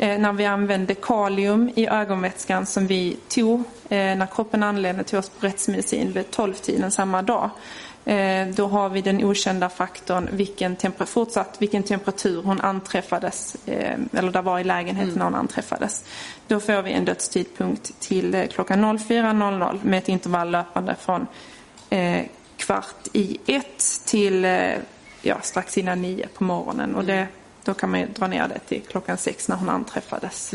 Eh, 0.00 0.18
när 0.18 0.32
vi 0.32 0.46
använde 0.46 0.94
kalium 0.94 1.70
i 1.74 1.86
ögonvätskan 1.86 2.66
som 2.66 2.86
vi 2.86 3.16
tog 3.28 3.60
eh, 3.88 4.16
när 4.16 4.26
kroppen 4.26 4.62
anlände 4.62 5.04
till 5.04 5.18
oss 5.18 5.28
på 5.28 5.46
rättsmedicin 5.46 6.12
vid 6.12 6.26
12-tiden 6.26 6.90
samma 6.90 7.22
dag. 7.22 7.50
Eh, 8.04 8.46
då 8.46 8.66
har 8.66 8.88
vi 8.88 9.02
den 9.02 9.24
okända 9.24 9.68
faktorn 9.68 10.28
vilken 10.32 10.76
fortsatt 11.06 11.56
vilken 11.58 11.82
temperatur 11.82 12.42
hon 12.42 12.60
anträffades, 12.60 13.56
eller 14.12 14.32
där 14.32 14.42
var 14.42 14.58
i 14.58 14.64
lägenheten 14.64 15.14
när 15.16 15.24
hon 15.24 15.34
anträffades. 15.34 16.04
Då 16.46 16.60
får 16.60 16.82
vi 16.82 16.92
en 16.92 17.04
dödstidpunkt 17.04 18.00
till 18.00 18.46
klockan 18.52 18.84
04.00 18.84 19.78
med 19.82 19.98
ett 19.98 20.08
intervall 20.08 20.50
löpande 20.50 20.96
från 21.00 21.26
kvart 22.56 23.08
i 23.12 23.38
ett 23.46 24.00
till 24.06 24.46
ja, 25.22 25.36
strax 25.42 25.78
innan 25.78 26.02
nio 26.02 26.28
på 26.28 26.44
morgonen. 26.44 26.94
Och 26.94 27.04
det, 27.04 27.26
då 27.70 27.74
kan 27.74 27.90
man 27.90 28.06
dra 28.14 28.26
ner 28.26 28.48
det 28.48 28.58
till 28.58 28.82
klockan 28.82 29.18
sex 29.18 29.48
när 29.48 29.56
hon 29.56 29.68
anträffades 29.68 30.54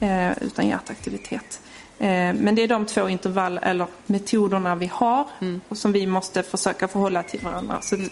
eh, 0.00 0.32
utan 0.42 0.68
hjärtaktivitet. 0.68 1.60
Eh, 1.98 2.34
men 2.34 2.54
det 2.54 2.62
är 2.62 2.68
de 2.68 2.86
två 2.86 3.08
intervall 3.08 3.58
eller 3.62 3.86
metoderna 4.06 4.74
vi 4.74 4.86
har 4.86 5.26
och 5.68 5.78
som 5.78 5.92
vi 5.92 6.06
måste 6.06 6.42
försöka 6.42 6.88
förhålla 6.88 7.22
till 7.22 7.40
varandra. 7.40 7.80
Så 7.82 7.96
det, 7.96 8.08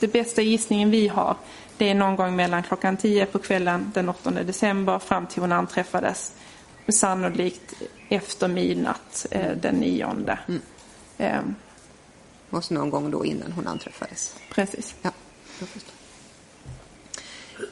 det 0.00 0.08
bästa 0.08 0.42
gissningen 0.42 0.90
vi 0.90 1.08
har 1.08 1.36
det 1.78 1.88
är 1.90 1.94
någon 1.94 2.16
gång 2.16 2.36
mellan 2.36 2.62
klockan 2.62 2.96
10 2.96 3.26
på 3.26 3.38
kvällen 3.38 3.90
den 3.94 4.08
8 4.08 4.30
december 4.30 4.98
fram 4.98 5.26
till 5.26 5.40
hon 5.42 5.52
anträffades. 5.52 6.32
Sannolikt 6.88 7.74
efter 8.08 8.48
midnatt 8.48 9.26
eh, 9.30 9.52
den 9.62 9.74
9. 9.74 10.06
Eh, 11.18 11.40
Och 12.50 12.64
så 12.64 12.74
någon 12.74 12.90
gång 12.90 13.10
då 13.10 13.24
innan 13.24 13.52
hon 13.52 13.66
anträffades. 13.66 14.34
precis. 14.50 14.94
Ja, 15.02 15.10
jag 15.60 15.68
förstår. 15.68 15.95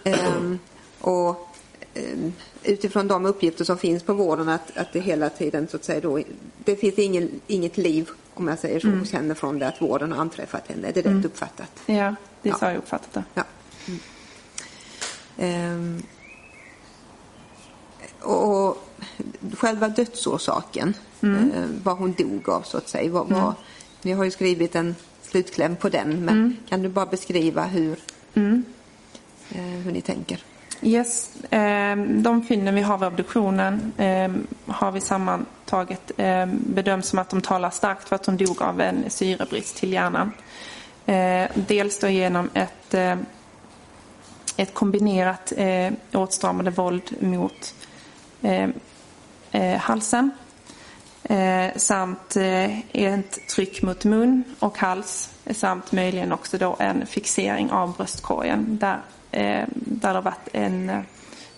Ehm, 0.04 0.58
och 1.00 1.48
ehm, 1.94 2.32
utifrån 2.62 3.08
de 3.08 3.26
uppgifter 3.26 3.64
som 3.64 3.78
finns 3.78 4.02
på 4.02 4.12
vården 4.12 4.48
att, 4.48 4.76
att 4.76 4.92
det 4.92 5.00
hela 5.00 5.30
tiden 5.30 5.68
så 5.68 5.76
att 5.76 5.84
säga 5.84 6.00
då, 6.00 6.20
det 6.64 6.76
finns 6.76 6.98
ingen, 6.98 7.40
inget 7.46 7.76
liv 7.76 8.10
om 8.34 8.48
jag 8.48 8.58
säger 8.58 8.80
så 8.80 8.88
hos 8.88 9.12
henne 9.12 9.34
från 9.34 9.58
det 9.58 9.68
att 9.68 9.82
vården 9.82 10.12
har 10.12 10.20
anträffat 10.20 10.68
henne. 10.68 10.88
Är 10.88 10.92
det 10.92 11.00
rätt 11.02 11.24
uppfattat? 11.24 11.70
Ja, 11.86 12.14
det 12.42 12.48
är 12.48 12.52
Ja. 12.52 12.58
så 12.58 12.64
jag 12.64 12.76
uppfattat 12.76 13.12
det. 13.12 13.24
Ja. 13.34 13.42
Mm. 13.86 14.00
Ehm, 15.38 16.02
och 18.20 18.78
själva 19.58 19.88
dödsorsaken, 19.88 20.94
eh, 21.20 21.64
vad 21.84 21.96
hon 21.96 22.12
dog 22.12 22.48
av 22.48 22.62
så 22.62 22.76
att 22.76 22.88
säga. 22.88 23.10
Vad, 23.10 23.28
vad, 23.28 23.54
ni 24.02 24.12
har 24.12 24.24
ju 24.24 24.30
skrivit 24.30 24.74
en 24.74 24.94
slutkläm 25.22 25.76
på 25.76 25.88
den, 25.88 26.24
men 26.24 26.56
kan 26.68 26.82
du 26.82 26.88
bara 26.88 27.06
beskriva 27.06 27.64
hur, 27.64 27.96
eh, 29.50 29.60
hur 29.60 29.92
ni 29.92 30.00
tänker? 30.00 30.40
Yes, 30.82 31.30
ehm, 31.50 32.22
de 32.22 32.42
fynden 32.44 32.74
vi 32.74 32.82
har 32.82 32.98
vid 32.98 33.06
obduktionen 33.08 33.92
ehm, 33.98 34.46
har 34.66 34.92
vi 34.92 35.00
sammantaget 35.00 36.12
ehm, 36.16 36.58
bedömt 36.66 37.04
som 37.04 37.18
att 37.18 37.30
de 37.30 37.40
talar 37.40 37.70
starkt 37.70 38.08
för 38.08 38.16
att 38.16 38.26
hon 38.26 38.36
dog 38.36 38.62
av 38.62 38.80
en 38.80 39.04
syrebrist 39.10 39.76
till 39.76 39.92
hjärnan. 39.92 40.32
Eh, 41.06 41.50
dels 41.54 41.98
då 41.98 42.08
genom 42.08 42.50
ett, 42.54 42.94
ett 44.56 44.74
kombinerat 44.74 45.52
eh, 45.56 45.92
åtstramande 46.12 46.70
våld 46.70 47.14
mot 47.20 47.74
eh, 48.42 48.70
halsen 49.78 50.30
samt 51.76 52.36
ett 52.92 53.48
tryck 53.48 53.82
mot 53.82 54.04
mun 54.04 54.44
och 54.58 54.78
hals 54.78 55.30
samt 55.50 55.92
möjligen 55.92 56.32
också 56.32 56.58
då 56.58 56.76
en 56.78 57.06
fixering 57.06 57.70
av 57.70 57.96
bröstkorgen 57.96 58.78
där, 58.80 59.00
där 59.34 59.66
det 59.84 60.08
har 60.08 60.22
varit 60.22 60.48
en 60.52 60.90
eh, 60.90 61.00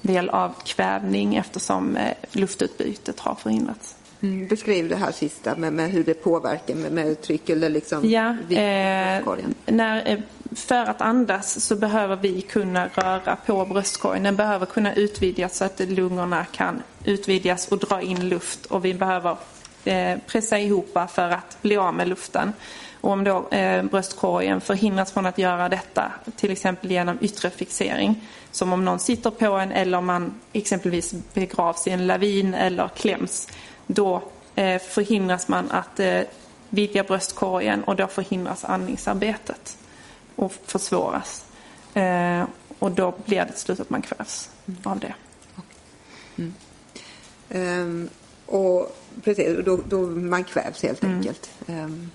del 0.02 0.28
av 0.28 0.54
kvävning 0.64 1.36
eftersom 1.36 1.96
eh, 1.96 2.12
luftutbytet 2.32 3.20
har 3.20 3.34
förhindrats. 3.34 3.96
Mm, 4.20 4.46
beskriv 4.46 4.88
det 4.88 4.96
här 4.96 5.12
sista 5.12 5.56
med, 5.56 5.72
med 5.72 5.90
hur 5.90 6.04
det 6.04 6.14
påverkar 6.14 6.74
med, 6.74 6.92
med 6.92 7.22
tryck 7.22 7.48
eller 7.48 7.70
liksom 7.70 8.10
Ja, 8.10 8.30
eh, 8.56 9.24
när, 9.66 10.08
eh, 10.08 10.18
för 10.54 10.84
att 10.84 11.00
andas 11.00 11.64
så 11.64 11.76
behöver 11.76 12.16
vi 12.16 12.40
kunna 12.40 12.88
röra 12.88 13.36
på 13.46 13.64
bröstkorgen. 13.64 14.22
Den 14.22 14.36
behöver 14.36 14.66
kunna 14.66 14.94
utvidgas 14.94 15.56
så 15.56 15.64
att 15.64 15.80
lungorna 15.80 16.44
kan 16.44 16.82
utvidgas 17.04 17.68
och 17.68 17.78
dra 17.78 18.02
in 18.02 18.28
luft. 18.28 18.66
Och 18.66 18.84
vi 18.84 18.94
behöver 18.94 19.36
eh, 19.84 20.18
pressa 20.26 20.58
ihop 20.58 20.98
för 21.10 21.30
att 21.30 21.62
bli 21.62 21.76
av 21.76 21.94
med 21.94 22.08
luften. 22.08 22.52
Och 23.00 23.10
om 23.10 23.24
då 23.24 23.48
eh, 23.48 23.82
bröstkorgen 23.82 24.60
förhindras 24.60 25.12
från 25.12 25.26
att 25.26 25.38
göra 25.38 25.68
detta, 25.68 26.12
till 26.36 26.50
exempel 26.50 26.90
genom 26.90 27.18
yttre 27.20 27.50
fixering, 27.50 28.28
som 28.50 28.72
om 28.72 28.84
någon 28.84 28.98
sitter 28.98 29.30
på 29.30 29.46
en 29.46 29.72
eller 29.72 29.98
om 29.98 30.06
man 30.06 30.34
exempelvis 30.52 31.14
begravs 31.34 31.86
i 31.86 31.90
en 31.90 32.06
lavin 32.06 32.54
eller 32.54 32.88
kläms, 32.88 33.48
då 33.86 34.22
eh, 34.54 34.82
förhindras 34.82 35.48
man 35.48 35.70
att 35.70 36.00
eh, 36.00 36.20
vidga 36.68 37.04
bröstkorgen 37.04 37.84
och 37.84 37.96
då 37.96 38.06
förhindras 38.06 38.64
andningsarbetet 38.64 39.78
och 40.36 40.52
försvåras. 40.52 41.44
Eh, 41.94 42.44
och 42.78 42.90
då 42.90 43.14
blir 43.24 43.38
det 43.38 43.46
till 43.46 43.60
slut 43.60 43.80
att 43.80 43.90
man 43.90 44.02
kvävs 44.02 44.50
av 44.84 44.98
det. 44.98 45.14
Ehm, 47.50 48.08
och 48.46 48.96
precis, 49.24 49.64
då, 49.64 49.80
då 49.88 50.00
man 50.06 50.44
kvävs 50.44 50.82
helt 50.82 51.04
enkelt. 51.04 51.50
Ehm, 51.66 52.10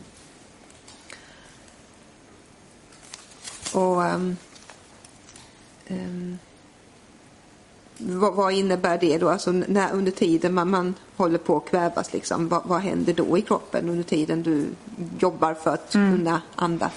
och 3.73 4.05
ehm, 4.05 4.37
ehm, 5.87 6.37
vad, 7.97 8.33
vad 8.33 8.53
innebär 8.53 8.97
det 8.97 9.17
då? 9.17 9.29
Alltså 9.29 9.51
när, 9.51 9.93
under 9.93 10.11
tiden 10.11 10.53
man, 10.53 10.69
man 10.69 10.95
håller 11.15 11.37
på 11.37 11.57
att 11.57 11.65
kvävas, 11.65 12.13
liksom, 12.13 12.47
vad, 12.47 12.61
vad 12.65 12.81
händer 12.81 13.13
då 13.13 13.37
i 13.37 13.41
kroppen 13.41 13.89
under 13.89 14.03
tiden 14.03 14.43
du 14.43 14.65
jobbar 15.19 15.53
för 15.53 15.73
att 15.73 15.91
kunna 15.91 16.41
andas? 16.55 16.91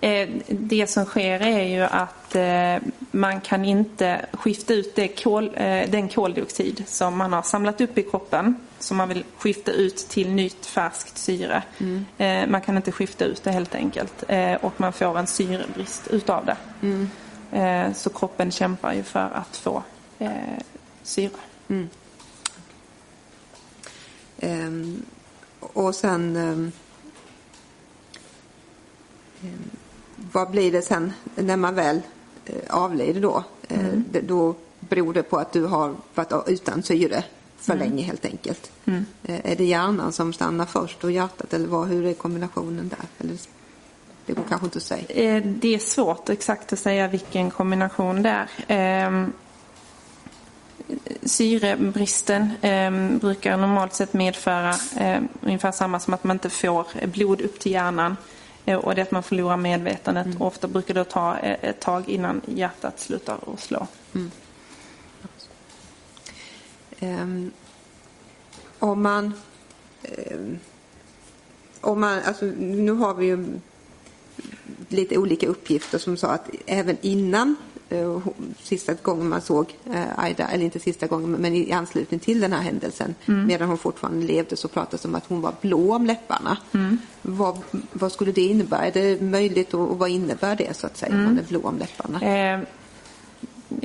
Eh, 0.00 0.28
Det 0.48 0.86
som 0.86 1.04
sker 1.04 1.40
är 1.40 1.62
ju 1.62 1.82
att 1.82 2.34
eh, 2.34 2.88
man 3.10 3.40
kan 3.40 3.64
inte 3.64 4.26
skifta 4.32 4.74
ut 4.74 5.22
kol, 5.22 5.50
eh, 5.54 5.90
den 5.90 6.08
koldioxid 6.08 6.84
som 6.86 7.16
man 7.16 7.32
har 7.32 7.42
samlat 7.42 7.80
upp 7.80 7.98
i 7.98 8.02
kroppen 8.02 8.54
som 8.78 8.96
man 8.96 9.08
vill 9.08 9.24
skifta 9.38 9.72
ut 9.72 9.96
till 9.96 10.28
nytt 10.30 10.66
färskt 10.66 11.18
syre. 11.18 11.62
Eh, 12.18 12.46
Man 12.48 12.60
kan 12.60 12.76
inte 12.76 12.92
skifta 12.92 13.24
ut 13.24 13.42
det 13.44 13.50
helt 13.52 13.74
enkelt 13.74 14.24
eh, 14.28 14.54
och 14.54 14.72
man 14.80 14.92
får 14.92 15.18
en 15.18 15.26
syrebrist 15.26 16.06
utav 16.10 16.46
det. 16.46 16.56
Eh, 17.58 17.92
Så 17.92 18.10
kroppen 18.10 18.50
kämpar 18.50 18.92
ju 18.92 19.02
för 19.02 19.30
att 19.34 19.56
få 19.56 19.82
eh, 20.18 20.30
syre. 21.02 21.30
Ehm, 24.38 25.02
och 25.60 25.94
sen... 25.94 26.36
ehm, 26.36 26.72
ehm, 29.42 29.70
vad 30.32 30.50
blir 30.50 30.72
det 30.72 30.82
sen 30.82 31.12
när 31.34 31.56
man 31.56 31.74
väl 31.74 32.00
eh, 32.46 32.74
avlider 32.76 33.20
då? 33.20 33.44
Eh, 33.68 33.86
det, 34.10 34.20
då 34.20 34.54
beror 34.80 35.14
det 35.14 35.22
på 35.22 35.36
att 35.38 35.52
du 35.52 35.64
har 35.64 35.94
varit 36.14 36.48
utan 36.48 36.82
syre 36.82 37.24
för 37.66 37.76
länge 37.76 38.02
helt 38.02 38.24
enkelt. 38.24 38.70
Eh, 39.24 39.50
är 39.52 39.56
det 39.56 39.64
hjärnan 39.64 40.12
som 40.12 40.32
stannar 40.32 40.66
först 40.66 41.04
och 41.04 41.12
hjärtat 41.12 41.54
eller 41.54 41.66
vad, 41.66 41.88
hur 41.88 42.06
är 42.06 42.14
kombinationen 42.14 42.88
där? 42.88 43.24
Eller, 43.24 43.36
det 44.26 44.32
går 44.32 44.44
kanske 44.48 44.64
inte 44.66 44.76
att 44.78 44.82
säga. 44.82 45.04
Eh, 45.08 45.42
Det 45.44 45.74
är 45.74 45.78
svårt 45.78 46.28
exakt 46.28 46.72
att 46.72 46.78
säga 46.78 47.08
vilken 47.08 47.50
kombination 47.50 48.22
det 48.22 48.28
är. 48.30 48.48
Ehm, 48.68 49.32
Syrebristen 51.22 52.50
ehm, 52.62 53.18
brukar 53.18 53.56
normalt 53.56 53.94
sett 53.94 54.12
medföra 54.12 54.74
ehm, 54.96 55.28
ungefär 55.40 55.72
samma 55.72 56.00
som 56.00 56.14
att 56.14 56.24
man 56.24 56.36
inte 56.36 56.50
får 56.50 57.06
blod 57.06 57.40
upp 57.40 57.58
till 57.60 57.72
hjärnan 57.72 58.16
eh, 58.64 58.78
och 58.78 58.94
det 58.94 59.02
att 59.02 59.10
man 59.10 59.22
förlorar 59.22 59.56
medvetandet. 59.56 60.26
Och 60.38 60.46
ofta 60.46 60.68
brukar 60.68 60.94
det 60.94 61.04
ta 61.04 61.36
ett 61.38 61.80
tag 61.80 62.08
innan 62.08 62.40
hjärtat 62.46 63.00
slutar 63.00 63.38
att 63.52 63.60
slå. 63.60 63.86
Ehm, 64.14 64.30
om 68.78 69.02
man... 69.02 69.32
ehm, 70.02 70.58
om 71.80 72.00
man 72.00 72.18
alltså, 72.24 72.44
nu 72.58 72.92
har 72.92 73.14
vi 73.14 73.26
ju 73.26 73.46
lite 74.88 75.18
olika 75.18 75.46
uppgifter 75.46 75.98
som 75.98 76.16
sa 76.16 76.28
att 76.28 76.50
även 76.66 76.96
innan 77.00 77.56
eh, 77.88 78.18
sista 78.62 78.94
gången 78.94 79.28
man 79.28 79.40
såg 79.40 79.74
eh, 79.92 80.18
Aida, 80.18 80.48
eller 80.48 80.64
inte 80.64 80.78
sista 80.80 81.06
gången 81.06 81.30
men 81.30 81.54
i 81.54 81.72
anslutning 81.72 82.20
till 82.20 82.40
den 82.40 82.52
här 82.52 82.62
händelsen 82.62 83.14
medan 83.46 83.68
hon 83.68 83.78
fortfarande 83.78 84.26
levde 84.26 84.56
så 84.56 84.68
pratades 84.68 85.02
det 85.02 85.08
om 85.08 85.14
att 85.14 85.26
hon 85.28 85.40
var 85.40 85.54
blå 85.60 85.94
om 85.94 86.06
läpparna. 86.06 86.56
Vad, 87.22 87.58
vad 87.92 88.12
skulle 88.12 88.32
det 88.32 88.42
innebära? 88.42 88.86
Är 88.86 88.92
det 88.92 89.20
möjligt 89.22 89.74
och, 89.74 89.90
och 89.90 89.98
vad 89.98 90.10
innebär 90.10 90.56
det 90.56 90.76
så 90.76 90.86
att 90.86 90.96
säga 90.96 91.12
om 91.14 91.24
hon 91.24 91.38
är 91.38 91.42
blå 91.42 91.60
om 91.62 91.78
läpparna? 91.78 92.20
Eh, 92.22 92.60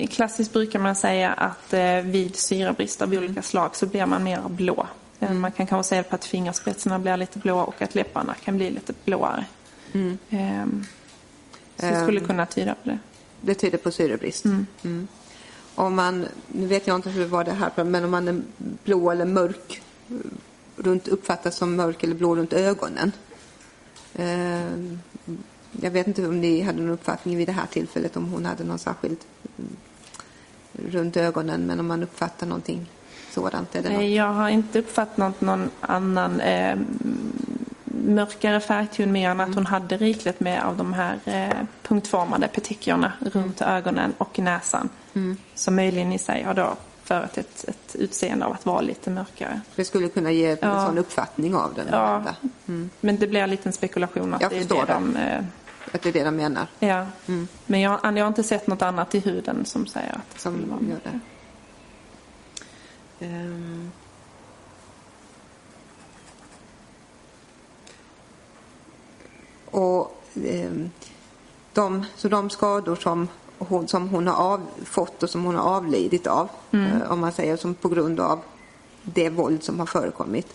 klassiskt 0.10 0.54
brukar 0.54 0.80
man 0.80 0.96
säga 0.96 1.34
att 1.34 1.74
eh, 1.74 1.96
vid 2.02 2.36
syrebrist 2.36 3.02
av 3.02 3.14
olika 3.14 3.42
slag 3.42 3.76
så 3.76 3.86
blir 3.86 4.06
man 4.06 4.24
mer 4.24 4.42
blå. 4.50 4.88
Eh, 5.20 5.32
Man 5.32 5.52
kan 5.52 5.68
kanske 5.68 5.90
säga 5.90 6.04
på 6.04 6.16
att 6.16 6.26
fingerspetsarna 6.26 7.00
blir 7.00 7.18
lite 7.18 7.40
blåa 7.40 7.64
och 7.64 7.82
att 7.82 7.96
läpparna 7.96 8.34
kan 8.34 8.58
bli 8.58 8.70
lite 8.70 8.94
blåare. 9.06 9.46
Eh, 10.30 10.66
så 11.76 11.86
det 11.86 12.02
skulle 12.04 12.20
kunna 12.20 12.46
tyda 12.46 12.76
på 12.76 12.90
det. 12.90 13.00
Det 13.42 13.54
tyder 13.54 13.78
på 13.78 13.92
syrebrist. 13.92 14.46
Mm. 14.46 15.08
Om 15.76 15.96
man, 15.96 16.28
nu 16.48 16.68
vet 16.68 16.88
jag 16.88 16.96
inte 16.96 17.10
hur 17.10 17.26
var 17.26 17.44
det 17.44 17.52
här, 17.52 17.84
men 17.84 18.04
om 18.04 18.12
man 18.12 18.28
är 18.28 18.42
blå 18.84 19.12
eller 19.12 19.26
mörk 19.26 19.82
runt, 20.76 21.08
uppfattas 21.08 21.56
som 21.56 21.76
mörk 21.76 22.04
eller 22.04 22.16
blå 22.16 22.36
runt 22.36 22.54
ögonen. 22.54 23.12
Jag 25.82 25.92
vet 25.92 26.08
inte 26.08 26.28
om 26.28 26.42
ni 26.42 26.62
hade 26.62 26.82
någon 26.82 26.90
uppfattning 26.92 27.38
vid 27.38 27.48
det 27.48 27.52
här 27.52 27.66
tillfället 27.72 28.18
om 28.18 28.32
hon 28.32 28.46
hade 28.46 28.64
någon 28.64 28.80
särskild 28.80 29.18
mm, 29.58 29.76
runt 30.92 31.18
ögonen, 31.18 31.62
men 31.62 31.80
om 31.80 31.88
man 31.88 32.04
uppfattar 32.04 32.48
någonting 32.48 32.90
sådant. 33.32 33.76
Är 33.76 33.82
det 33.82 33.90
något? 33.90 34.04
Jag 34.06 34.34
har 34.34 34.50
inte 34.50 34.80
uppfattat 34.80 35.42
någon 35.42 35.70
annan 35.82 36.42
eh, 36.42 36.78
mörkare 38.06 38.60
färgton 38.60 39.12
mer 39.12 39.30
än 39.30 39.40
att 39.40 39.56
hon 39.56 39.66
hade 39.66 39.98
rikligt 39.98 40.40
med 40.40 40.64
av 40.64 40.78
de 40.78 40.94
här 40.94 41.20
eh, 41.26 41.58
punktformade 41.84 42.48
petekiorna 42.48 43.14
runt 43.20 43.62
ögonen 43.62 44.14
och 44.18 44.40
näsan. 44.40 44.90
Som 45.56 45.76
möjligen 45.76 46.12
i 46.14 46.20
sig 46.20 46.44
har 46.44 46.54
då 46.54 46.76
förut 47.04 47.38
ett, 47.38 47.66
ett 47.68 47.96
utseende 47.96 48.46
av 48.46 48.52
att 48.52 48.66
vara 48.66 48.82
lite 48.82 49.10
mörkare. 49.10 49.62
Det 49.76 49.86
skulle 49.86 50.10
kunna 50.10 50.32
ge 50.32 50.46
en 50.52 50.58
Ja. 50.62 50.86
sån 50.88 50.98
uppfattning 50.98 51.56
av 51.56 51.74
den. 51.74 51.86
Ja, 51.92 52.08
måhända. 52.08 52.36
men 53.02 53.18
det 53.18 53.28
blir 53.28 53.40
en 53.42 53.50
liten 53.50 53.74
spekulation 53.74 54.34
att 54.34 54.42
Jag 54.42 54.52
det 54.52 54.58
är 54.58 54.60
det 54.64 54.76
det. 54.88 54.94
de... 54.94 55.16
Eh, 55.16 55.44
Att 55.92 56.02
det 56.02 56.10
är 56.10 56.14
det 56.14 56.24
de 56.24 56.36
menar. 56.36 56.68
ja. 56.80 57.06
Men 57.66 57.82
jag, 57.82 58.00
jag 58.04 58.24
har 58.24 58.28
inte 58.28 58.44
sett 58.44 58.68
något 58.68 58.82
annat 58.82 59.16
i 59.16 59.20
huden 59.20 59.66
som 59.66 59.88
säger 59.88 60.12
att 60.12 60.34
det 60.34 60.40
som 60.40 60.54
skulle 60.54 60.72
vara 60.72 60.82
gör 60.82 61.00
det. 61.04 61.20
Ehm. 63.26 63.92
Och 69.66 70.24
ehm, 70.46 70.90
de, 71.74 72.06
så 72.16 72.30
de 72.30 72.50
skador 72.50 72.96
som 72.96 73.28
hon, 73.58 73.88
som 73.88 74.10
hon 74.10 74.28
har 74.28 74.36
av, 74.36 74.68
fått 74.86 75.24
och 75.24 75.30
som 75.30 75.44
hon 75.44 75.56
har 75.56 75.76
avlidit 75.76 76.28
av, 76.28 76.50
eh, 76.72 77.12
om 77.12 77.20
man 77.20 77.32
säger 77.32 77.58
som 77.58 77.74
på 77.74 77.90
grund 77.90 78.20
av 78.20 78.40
det 79.04 79.30
våld 79.30 79.64
som 79.64 79.80
har 79.80 79.86
förekommit. 79.86 80.54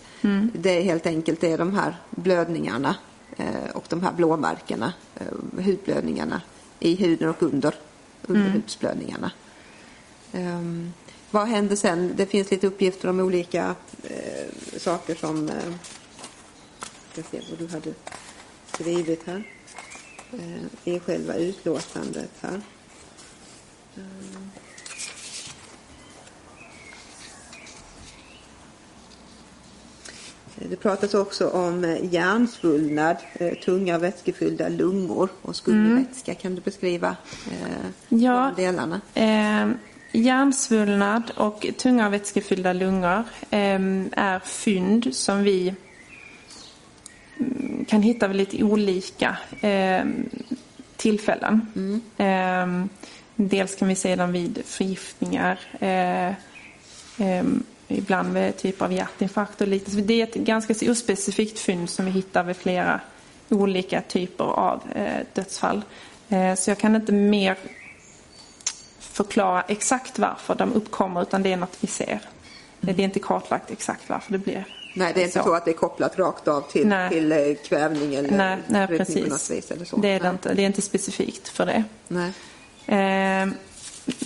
Det 0.53 0.77
är 0.77 0.81
helt 0.81 1.05
enkelt 1.05 1.41
det 1.41 1.51
är 1.51 1.57
de 1.57 1.73
här 1.73 1.97
blödningarna 2.09 2.95
Eh, 3.37 3.69
och 3.73 3.85
de 3.89 4.03
här 4.03 4.13
blåmärkena, 4.13 4.93
eh, 5.15 5.63
hudblödningarna 5.63 6.41
i 6.79 6.95
huden 6.95 7.29
och 7.29 7.43
under 7.43 7.75
underhudsblödningarna. 8.21 9.31
Ehm, 10.31 10.93
vad 11.31 11.47
händer 11.47 11.75
sen? 11.75 12.13
Det 12.15 12.25
finns 12.25 12.51
lite 12.51 12.67
uppgifter 12.67 13.09
om 13.09 13.19
olika 13.19 13.75
eh, 14.03 14.79
saker 14.79 15.15
som... 15.15 15.49
Eh, 15.49 15.55
jag 17.15 17.25
ska 17.25 17.37
se 17.37 17.43
vad 17.49 17.59
du 17.59 17.67
hade 17.67 17.93
skrivit 18.73 19.27
här. 19.27 19.43
Eh, 20.33 20.93
I 20.93 20.99
själva 20.99 21.35
utlåtandet 21.35 22.31
här. 22.41 22.61
Ehm. 23.97 24.46
Det 30.59 30.75
pratas 30.75 31.13
också 31.13 31.49
om 31.49 31.83
eh, 31.83 32.13
hjärnsvullnad, 32.13 33.17
eh, 33.33 33.53
tunga 33.53 33.97
vätskefyllda 33.97 34.69
lungor 34.69 35.29
och 35.41 35.55
skuggvätska. 35.55 36.35
Kan 36.35 36.55
du 36.55 36.61
beskriva 36.61 37.15
eh, 37.51 37.87
Ja. 38.09 38.51
de 38.55 38.61
delarna? 38.63 39.01
Eh, 39.13 39.69
hjärnsvullnad 40.11 41.31
och 41.35 41.65
tunga 41.77 42.09
vätskefyllda 42.09 42.73
lungor 42.73 43.23
eh, 43.49 43.79
är 44.11 44.39
fynd 44.39 45.15
som 45.15 45.43
vi 45.43 45.73
mm, 47.39 47.85
kan 47.85 48.01
hitta 48.01 48.27
vid 48.27 48.37
lite 48.37 48.63
olika 48.63 49.37
eh, 49.61 50.05
tillfällen. 50.95 51.61
Eh, 52.17 52.85
dels 53.35 53.75
kan 53.75 53.87
vi 53.87 53.95
se 53.95 54.15
dem 54.15 54.31
vid 54.31 54.61
förgiftningar, 54.65 55.59
ibland 57.87 58.33
vid 58.33 58.57
typ 58.57 58.81
av 58.81 58.93
hjärtinfarkt 58.93 59.61
och 59.61 59.67
liknande. 59.67 60.01
Så 60.01 60.07
Det 60.07 60.21
är 60.21 60.23
ett 60.23 60.35
ganska 60.35 60.73
så 60.73 60.91
ospecifikt 60.91 61.59
fynd 61.59 61.89
som 61.89 62.05
vi 62.05 62.11
hittar 62.11 62.43
vid 62.43 62.55
flera 62.55 63.01
olika 63.49 64.01
typer 64.01 64.43
av 64.43 64.81
eh, 64.95 65.25
dödsfall. 65.33 65.81
Eh, 66.29 66.55
så 66.55 66.71
jag 66.71 66.77
kan 66.77 66.95
inte 66.95 67.11
mer 67.11 67.57
förklara 68.99 69.61
exakt 69.67 70.19
varför 70.19 70.55
de 70.55 70.73
uppkommer 70.73 71.21
utan 71.21 71.43
det 71.43 71.53
är 71.53 71.57
något 71.57 71.77
vi 71.79 71.87
ser. 71.87 72.19
Det 72.79 72.91
är 72.91 72.99
inte 72.99 73.19
kartlagt 73.19 73.71
exakt 73.71 74.09
varför 74.09 74.31
det 74.31 74.37
blir 74.37 74.65
Nej, 74.97 75.11
det 75.13 75.21
är 75.21 75.25
inte 75.25 75.43
så, 75.43 75.53
att 75.53 75.65
det 75.65 75.71
är 75.71 75.75
kopplat 75.75 76.19
rakt 76.19 76.47
av 76.47 76.61
till, 76.61 76.87
Nej. 76.87 77.09
till 77.09 77.31
eh, 77.31 77.37
kvävning 77.67 78.15
eller 78.15 78.37
Nej, 78.37 78.57
nej 78.67 78.87
precis. 78.87 79.51
vis. 79.51 79.71
Eller 79.71 79.85
så. 79.85 79.97
Det 79.97 80.07
är 80.07 80.19
det 80.19 80.29
inte. 80.29 80.53
Det 80.53 80.61
är 80.61 80.65
inte 80.65 80.81
specifikt 80.81 81.47
för 81.47 81.65
det. 81.65 81.83
Nej. 82.07 82.31
Eh, 82.85 83.47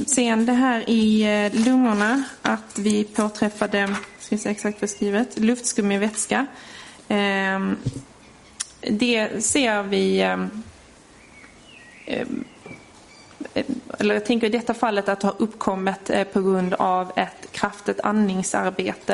sen 0.05 0.45
det 0.45 0.53
här 0.53 0.89
i 0.89 1.23
eh, 1.23 1.65
lungorna 1.65 2.23
att 2.41 2.77
vi 2.79 3.03
påträffade, 3.03 3.95
ska 4.19 4.37
se 4.37 4.49
exakt 4.49 4.79
beskrivet, 4.79 5.39
luftskum 5.39 5.91
i 5.91 5.97
vätska. 5.97 6.45
Ehm, 7.07 7.77
det 8.81 9.43
ser 9.43 9.83
vi 9.83 10.21
ehm, 10.21 10.63
ehm, 12.05 12.43
eller 13.99 14.13
jag 14.13 14.25
tänker 14.25 14.47
i 14.47 14.49
detta 14.49 14.73
fallet 14.73 15.09
att 15.09 15.19
det 15.19 15.27
har 15.27 15.41
uppkommit 15.41 16.09
eh, 16.09 16.23
på 16.23 16.41
grund 16.41 16.73
av 16.73 17.11
ett 17.15 17.51
kraftigt 17.51 17.99
andningsarbete 17.99 19.13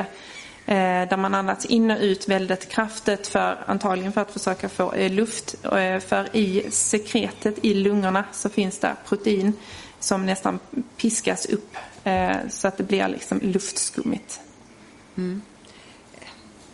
eh, 0.65 1.09
där 1.09 1.17
man 1.17 1.35
andats 1.35 1.65
in 1.65 1.91
och 1.91 2.01
ut 2.01 2.29
väldigt 2.29 2.69
kraftigt 2.69 3.27
för 3.27 3.57
antagligen 3.65 4.13
för 4.13 4.21
att 4.21 4.31
försöka 4.31 4.69
få 4.69 4.93
luft. 5.09 5.55
För 6.07 6.35
i 6.35 6.71
sekretet 6.71 7.55
i 7.65 7.73
lungorna 7.73 8.23
så 8.31 8.49
finns 8.49 8.79
det 8.79 8.95
protein 9.07 9.53
som 9.99 10.25
nästan 10.25 10.59
piskas 10.97 11.45
upp 11.45 11.75
eh, 12.03 12.37
så 12.49 12.67
att 12.67 12.77
det 12.77 12.83
blir 12.83 13.07
liksom 13.07 13.39
luftskummigt. 13.43 14.39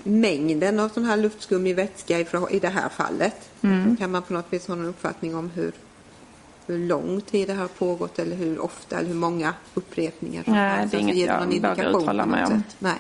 Mängden 0.04 0.80
av 0.80 0.90
sån 0.90 1.06
här 1.06 1.18
luftskum 1.18 1.68
i 1.68 1.74
vätska 1.74 2.20
i, 2.50 2.60
det 2.60 2.70
här 2.70 2.90
fallet. 2.90 3.50
Mm. 3.62 3.98
Kan 3.98 4.12
man 4.12 4.22
på 4.22 4.34
något 4.34 4.54
vis 4.54 4.68
ha 4.68 4.76
någon 4.76 4.86
uppfattning 4.86 5.36
om 5.36 5.50
hur, 5.50 5.72
hur 6.68 6.78
lång 6.78 7.22
tid 7.22 7.48
det 7.48 7.54
har 7.54 7.68
pågått 7.68 8.20
eller 8.20 8.36
hur 8.36 8.60
ofta 8.60 8.98
eller 8.98 9.08
hur 9.08 9.16
många 9.16 9.54
upprepningar? 9.74 10.44
som 10.44 10.54
Nej, 10.54 10.70
det 10.70 10.76
är 10.78 10.82
Alltså, 10.82 10.98
inget 10.98 11.16
ger 11.16 11.28
det 11.28 11.34
jag 11.34 11.40
någon 11.50 11.76
vågar 11.76 11.90
uttala 12.02 12.26
mig 12.26 12.46
om. 12.46 12.64
Nej. 12.80 12.98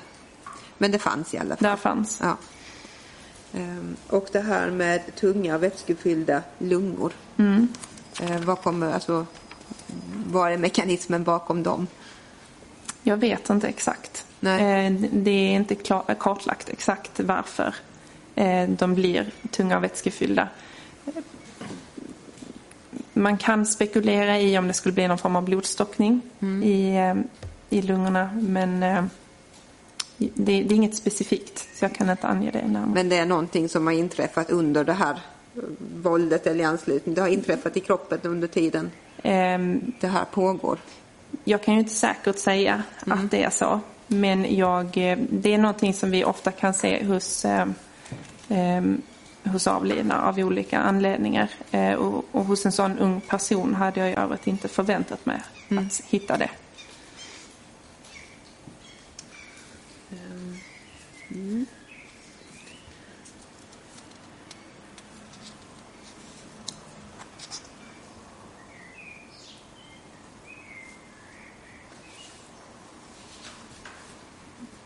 Men 0.78 0.91
det 0.91 0.99
fanns 0.99 1.34
i 1.34 1.38
alla 1.38 1.55
fall. 1.55 1.69
Där 1.69 1.76
fanns. 1.76 2.19
Ja. 2.21 2.38
Ehm, 3.53 3.95
Och 4.07 4.28
det 4.32 4.39
här 4.39 4.71
med 4.71 5.15
tunga 5.15 5.57
vätskefyllda 5.57 6.41
lungor. 6.57 7.11
Mm. 7.38 7.67
Eh, 8.21 8.39
Vad 8.39 8.61
kommer, 8.61 8.93
alltså, 8.93 9.26
vad 10.34 10.51
är 10.51 10.57
mekanismen 10.57 11.23
bakom 11.23 11.63
dem? 11.63 11.88
Jag 13.03 13.17
vet 13.17 13.49
inte 13.49 13.67
exakt. 13.67 14.25
Nej. 14.39 14.86
Eh, 14.86 14.91
Det 15.11 15.31
är 15.31 15.55
inte 15.55 15.75
kartlagt 16.19 16.69
exakt 16.69 17.19
varför 17.19 17.75
eh, 18.36 18.69
de 18.69 18.95
blir 18.95 19.31
tunga 19.51 19.77
och 19.77 19.84
vätskefyllda. 19.84 20.47
Man 23.13 23.38
kan 23.38 23.65
spekulera 23.65 24.39
i 24.39 24.57
om 24.57 24.67
det 24.67 24.73
skulle 24.73 24.93
bli 24.93 25.07
någon 25.07 25.17
form 25.17 25.36
av 25.36 25.43
blodstockning 25.43 26.21
i, 26.63 26.95
eh, 26.95 27.15
i 27.69 27.81
lungorna 27.81 28.29
men 28.34 28.79
det, 30.17 30.29
det 30.36 30.53
är 30.53 30.71
inget 30.71 30.95
specifikt 30.95 31.67
så 31.75 31.86
jag 31.86 31.95
kan 31.95 32.09
inte 32.09 32.27
ange 32.27 32.51
det 32.51 32.61
närmare. 32.67 32.91
Men 32.93 33.09
det 33.09 33.17
är 33.17 33.25
någonting 33.25 33.69
som 33.69 33.88
har 33.88 33.93
inträffat 33.93 34.49
under 34.49 34.84
det 34.84 34.93
här 34.93 35.19
våldet 36.01 36.47
eller 36.47 36.59
i 36.59 36.63
anslutning. 36.63 37.15
Det 37.15 37.21
har 37.21 37.27
inträffat 37.27 37.77
i 37.77 37.79
kroppen 37.79 38.19
under 38.23 38.47
tiden 38.47 38.91
det 39.99 40.07
här 40.07 40.26
pågår. 40.32 40.80
Jag 41.43 41.63
kan 41.63 41.74
ju 41.74 41.80
inte 41.80 41.93
säkert 41.93 42.38
säga 42.38 42.84
att 43.07 43.32
det 43.32 43.43
är 43.43 43.49
så. 43.49 43.80
Men 44.07 44.55
jag, 44.57 44.86
eh, 44.86 45.17
det 45.30 45.53
är 45.53 45.57
någonting 45.57 45.93
som 45.93 46.11
vi 46.11 46.24
ofta 46.24 46.51
kan 46.51 46.74
se 46.74 47.05
hos, 47.05 47.45
eh, 47.45 47.67
eh, 48.49 48.84
hos 49.43 49.67
avlidna 49.67 50.21
av 50.21 50.39
olika 50.39 50.80
anledningar. 50.80 51.49
Eh, 51.71 51.93
och, 51.93 52.26
och 52.32 52.45
hos 52.45 52.65
en 52.65 52.71
sån 52.71 52.99
ung 52.99 53.21
person 53.21 53.74
hade 53.76 53.99
jag 53.99 54.09
i 54.09 54.13
övrigt 54.13 54.47
inte 54.47 54.67
förväntat 54.67 55.26
mig 55.26 55.41
att 55.69 56.01
hitta 56.05 56.38
det. 56.38 56.49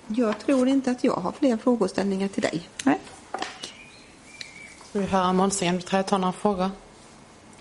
Jag 0.08 0.40
tror 0.40 0.68
inte 0.68 0.92
att 0.92 1.04
jag 1.04 1.14
har 1.14 1.32
fler 1.32 1.58
frågeställningar 1.58 2.28
till 2.28 2.42
dig. 2.42 2.70
Nej. 2.84 3.00
Ska 4.90 5.00
vi 5.00 5.06
höra 5.06 5.34
Måns 5.34 5.62
Enbeträd 5.62 6.06
ta 6.06 6.18
några 6.18 6.34
frågor? 6.34 6.70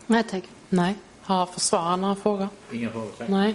Nej 0.07 0.25
tack. 0.31 0.45
Nej. 0.69 0.97
Har 1.23 1.47
försvararen 1.47 2.01
några 2.01 2.15
frågor? 2.15 2.49
Inga 2.73 2.91
frågor. 2.91 3.13
tack. 3.19 3.29
Nej. 3.29 3.55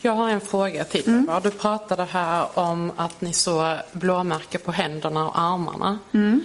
Jag 0.00 0.12
har 0.12 0.30
en 0.30 0.40
fråga 0.40 0.84
till 0.84 1.08
Mm. 1.08 1.42
Du 1.42 1.50
pratade 1.50 2.04
här 2.04 2.58
om 2.58 2.92
att 2.96 3.20
ni 3.20 3.32
såg 3.32 3.76
blåmärken 3.92 4.60
på 4.64 4.72
händerna 4.72 5.28
och 5.28 5.40
armarna. 5.40 5.98
Mm. 6.12 6.40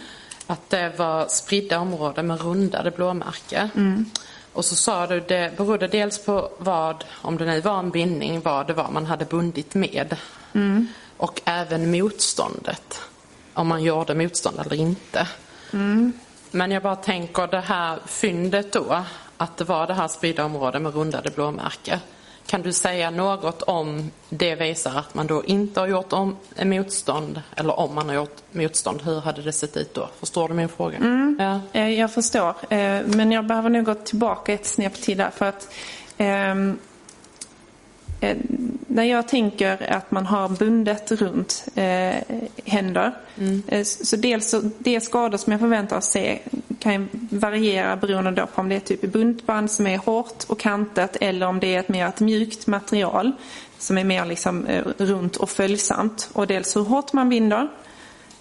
Att 0.47 0.69
det 0.69 0.93
var 0.97 1.27
spridda 1.27 1.79
områden 1.79 2.27
med 2.27 2.41
rundade 2.41 2.91
blåmärken. 2.91 3.69
Mm. 3.75 4.05
Och 4.53 4.65
så 4.65 4.75
sa 4.75 5.07
du 5.07 5.19
det 5.19 5.57
berodde 5.57 5.87
dels 5.87 6.25
på 6.25 6.49
vad, 6.57 7.03
om 7.11 7.37
det 7.37 7.45
nu 7.45 7.61
var 7.61 7.79
en 7.79 7.89
bindning, 7.89 8.41
vad 8.41 8.67
det 8.67 8.73
var 8.73 8.91
man 8.91 9.05
hade 9.05 9.25
bundit 9.25 9.73
med. 9.73 10.17
Mm. 10.53 10.87
Och 11.17 11.41
även 11.45 11.91
motståndet. 11.91 13.01
Om 13.53 13.67
man 13.67 13.83
gjorde 13.83 14.15
motstånd 14.15 14.59
eller 14.59 14.75
inte. 14.75 15.27
Mm. 15.73 16.13
Men 16.51 16.71
jag 16.71 16.83
bara 16.83 16.95
tänker 16.95 17.47
det 17.47 17.59
här 17.59 17.99
fyndet 18.05 18.73
då, 18.73 19.03
att 19.37 19.57
det 19.57 19.63
var 19.63 19.87
det 19.87 19.93
här 19.93 20.07
spridda 20.07 20.45
området 20.45 20.81
med 20.81 20.93
rundade 20.95 21.29
blåmärken. 21.31 21.99
Kan 22.47 22.61
du 22.61 22.73
säga 22.73 23.09
något 23.09 23.61
om 23.61 24.11
det 24.29 24.55
visar 24.55 24.95
att 24.97 25.13
man 25.13 25.27
då 25.27 25.43
inte 25.45 25.79
har 25.79 25.87
gjort 25.87 26.13
om 26.13 26.35
motstånd 26.63 27.41
eller 27.55 27.79
om 27.79 27.95
man 27.95 28.09
har 28.09 28.15
gjort 28.15 28.35
motstånd, 28.51 29.01
hur 29.01 29.21
hade 29.21 29.41
det 29.41 29.51
sett 29.51 29.77
ut 29.77 29.93
då? 29.93 30.09
Förstår 30.19 30.47
du 30.47 30.53
min 30.53 30.69
fråga? 30.69 30.97
Ja. 31.39 31.79
Eh, 31.79 31.89
Jag 31.89 32.13
förstår. 32.13 32.49
Eh, 32.69 33.01
Men 33.05 33.31
jag 33.31 33.45
behöver 33.45 33.69
nog 33.69 33.85
gå 33.85 33.93
tillbaka 33.93 34.53
ett 34.53 34.65
snäpp 34.65 34.93
till 35.01 35.17
där. 35.17 35.29
För 35.29 35.45
att 35.45 35.73
ehm, 36.17 36.79
eh, 38.21 38.37
när 38.95 39.03
jag 39.03 39.27
tänker 39.27 39.91
att 39.91 40.11
man 40.11 40.25
har 40.25 40.49
bundet 40.49 41.11
runt 41.11 41.65
eh, 41.75 42.15
händer. 42.65 43.11
Eh, 43.67 43.83
så 43.83 44.15
dels 44.15 44.49
så 44.49 44.61
de 44.77 44.99
skador 44.99 45.37
som 45.37 45.51
jag 45.51 45.59
förväntar 45.59 45.97
oss 45.97 46.05
se 46.05 46.39
kan 46.79 47.09
variera 47.29 47.95
beroende 47.95 48.47
på 48.55 48.61
om 48.61 48.69
det 48.69 48.75
är 48.75 48.79
typ 48.79 49.01
buntband 49.01 49.71
som 49.71 49.87
är 49.87 49.97
hårt 49.97 50.43
och 50.47 50.59
kantat 50.59 51.17
eller 51.21 51.47
om 51.47 51.59
det 51.59 51.75
är 51.75 51.79
ett 51.79 51.89
mer 51.89 52.07
ett 52.07 52.19
mjukt 52.19 52.67
material 52.67 53.31
som 53.77 53.97
är 53.97 54.03
mer 54.03 54.25
liksom 54.25 54.65
eh, 54.65 54.83
runt 54.97 55.35
och 55.35 55.49
följsamt. 55.49 56.29
Och 56.33 56.47
dels 56.47 56.75
hur 56.75 56.81
hårt 56.81 57.13
man 57.13 57.29
binder 57.29 57.67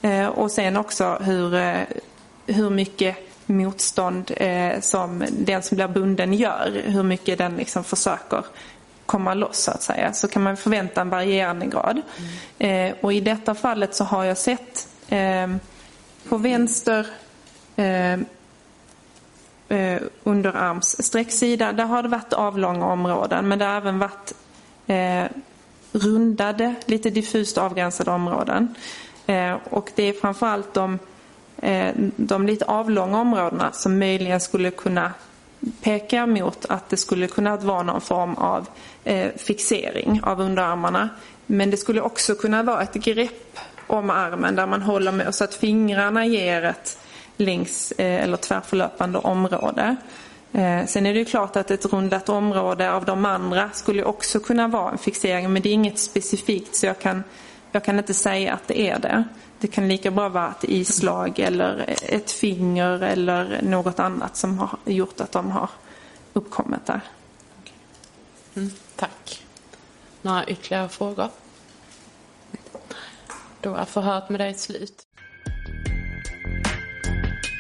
eh, 0.03 0.27
och 0.27 0.51
sen 0.51 0.77
också 0.77 1.19
hur, 1.21 1.61
hur 2.47 2.71
mycket 2.71 3.17
motstånd 3.47 4.31
som 4.81 5.25
den 5.31 5.63
som 5.63 5.77
blir 5.77 5.89
bunden 5.89 6.35
gör. 6.35 6.83
Hur 6.87 7.03
mycket 7.03 7.39
den 7.39 7.57
liksom 7.57 7.85
försöker 7.85 8.45
komma 9.07 9.35
loss 9.35 9.59
så 9.59 9.71
att 9.71 9.83
säga. 9.83 10.13
Så 10.13 10.29
kan 10.29 10.43
man 10.43 10.57
förvänta 10.57 11.01
en 11.01 11.11
varierande 11.11 11.67
grad. 11.67 12.03
Eh, 12.59 12.95
och 13.01 13.13
i 13.13 13.21
detta 13.21 13.55
fallet 13.55 13.95
så 13.95 14.05
har 14.05 14.25
jag 14.25 14.39
sett 14.39 14.89
eh, 15.09 15.55
på 16.29 16.37
vänster 16.37 17.07
ehm, 17.77 18.25
eh, 19.69 19.79
eh, 19.79 20.03
underarmssträcksida, 20.23 21.73
där 21.73 21.85
har 21.85 22.03
det 22.03 22.09
varit 22.09 22.33
avlånga 22.33 22.87
områden 22.87 23.49
men 23.49 23.59
det 23.59 23.65
har 23.65 23.77
även 23.77 23.99
varit 23.99 24.33
eh, 24.87 25.25
rundade, 25.93 26.75
lite 26.87 27.11
diffust 27.11 27.59
avgränsade 27.59 28.11
områden. 28.11 28.75
Eh, 29.27 29.57
och 29.71 29.91
det 29.95 30.03
är 30.03 30.13
framförallt 30.13 30.75
de, 30.75 30.99
eh, 31.57 31.95
de 32.17 32.47
lite 32.47 32.65
avlånga 32.65 33.21
områdena 33.21 33.73
som 33.73 33.99
möjligen 33.99 34.41
skulle 34.41 34.71
kunna 34.71 35.13
pekar 35.83 36.27
mot 36.27 36.65
att 36.65 36.91
det 36.91 36.97
skulle 36.97 37.27
kunna 37.27 37.57
vara 37.57 37.83
någon 37.83 38.01
form 38.01 38.35
av 38.35 38.69
eh, 39.05 39.31
fixering 39.37 40.21
av 40.23 40.41
underarmarna. 40.41 41.09
Men 41.47 41.71
det 41.71 41.77
skulle 41.77 42.01
också 42.01 42.35
kunna 42.35 42.63
vara 42.63 42.83
ett 42.83 42.95
grepp 42.95 43.59
om 43.87 44.11
armen 44.11 44.57
där 44.57 44.67
man 44.67 44.83
håller 44.83 45.13
med 45.13 45.35
så 45.35 45.45
att 45.45 45.55
fingrarna 45.55 46.27
ger 46.27 46.63
ett 46.63 46.99
längs 47.37 47.93
eh, 47.93 48.23
eller 48.25 48.37
tvärförlöpande 48.37 49.19
område. 49.19 49.97
Eh, 50.53 50.87
sen 50.87 51.07
är 51.07 51.13
det 51.13 51.19
ju 51.19 51.25
klart 51.25 51.57
att 51.57 51.71
ett 51.71 51.93
rundat 51.93 52.29
område 52.29 52.93
av 52.93 53.05
de 53.05 53.25
andra 53.25 53.71
skulle 53.73 54.05
också 54.05 54.41
kunna 54.41 54.69
vara 54.69 54.93
en 54.93 54.99
fixering 54.99 55.53
men 55.53 55.63
det 55.63 55.69
är 55.69 55.73
inget 55.73 55.99
specifikt 55.99 56.77
så 56.77 56.87
jag 56.87 56.99
kan, 56.99 57.25
jag 57.73 57.85
kan 57.85 57.99
inte 57.99 58.15
säga 58.15 58.53
att 58.53 58.69
det 58.69 58.81
är 58.81 58.99
det. 58.99 59.25
Det 59.65 59.69
kan 59.69 59.89
lika 59.89 60.11
bra 60.11 60.29
vara 60.29 60.51
ett 60.51 60.65
islag 60.65 61.39
eller 61.39 61.95
ett 62.03 62.31
finger 62.31 63.03
eller 63.03 63.63
något 63.63 63.99
annat 63.99 64.37
som 64.37 64.59
har 64.59 64.79
gjort 64.85 65.21
att 65.21 65.33
de 65.33 65.51
har 65.51 65.71
uppkommit 66.33 66.87
där. 66.87 67.01
Mm, 68.55 68.71
tack. 68.97 69.43
Några 70.23 70.47
ytterligare 70.47 70.89
frågor? 70.89 71.29
Då 73.61 73.75
är 73.75 73.85
förhöret 73.85 74.31
med 74.31 74.41
dig 74.41 74.55
slut. 74.55 75.07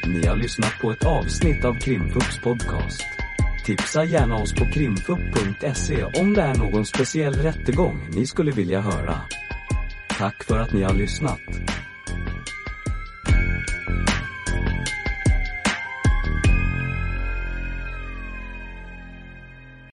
Ni 0.06 0.26
har 0.26 0.36
lyssnat 0.36 0.72
på 0.82 0.90
ett 0.90 1.04
avsnitt 1.04 1.64
av 1.64 1.80
Krimfupps 1.80 2.40
podcast. 2.42 3.04
Tipsa 3.66 4.04
gärna 4.04 4.36
oss 4.36 4.54
på 4.54 4.64
krimfupp.se 4.64 6.04
om 6.04 6.34
det 6.34 6.42
är 6.42 6.54
någon 6.54 6.86
speciell 6.86 7.34
rättegång 7.34 8.08
ni 8.14 8.26
skulle 8.26 8.50
vilja 8.50 8.80
höra. 8.80 9.20
Tack 10.18 10.44
för 10.44 10.58
att 10.58 10.72
ni 10.72 10.82
har 10.82 10.94
lyssnat. 10.94 11.40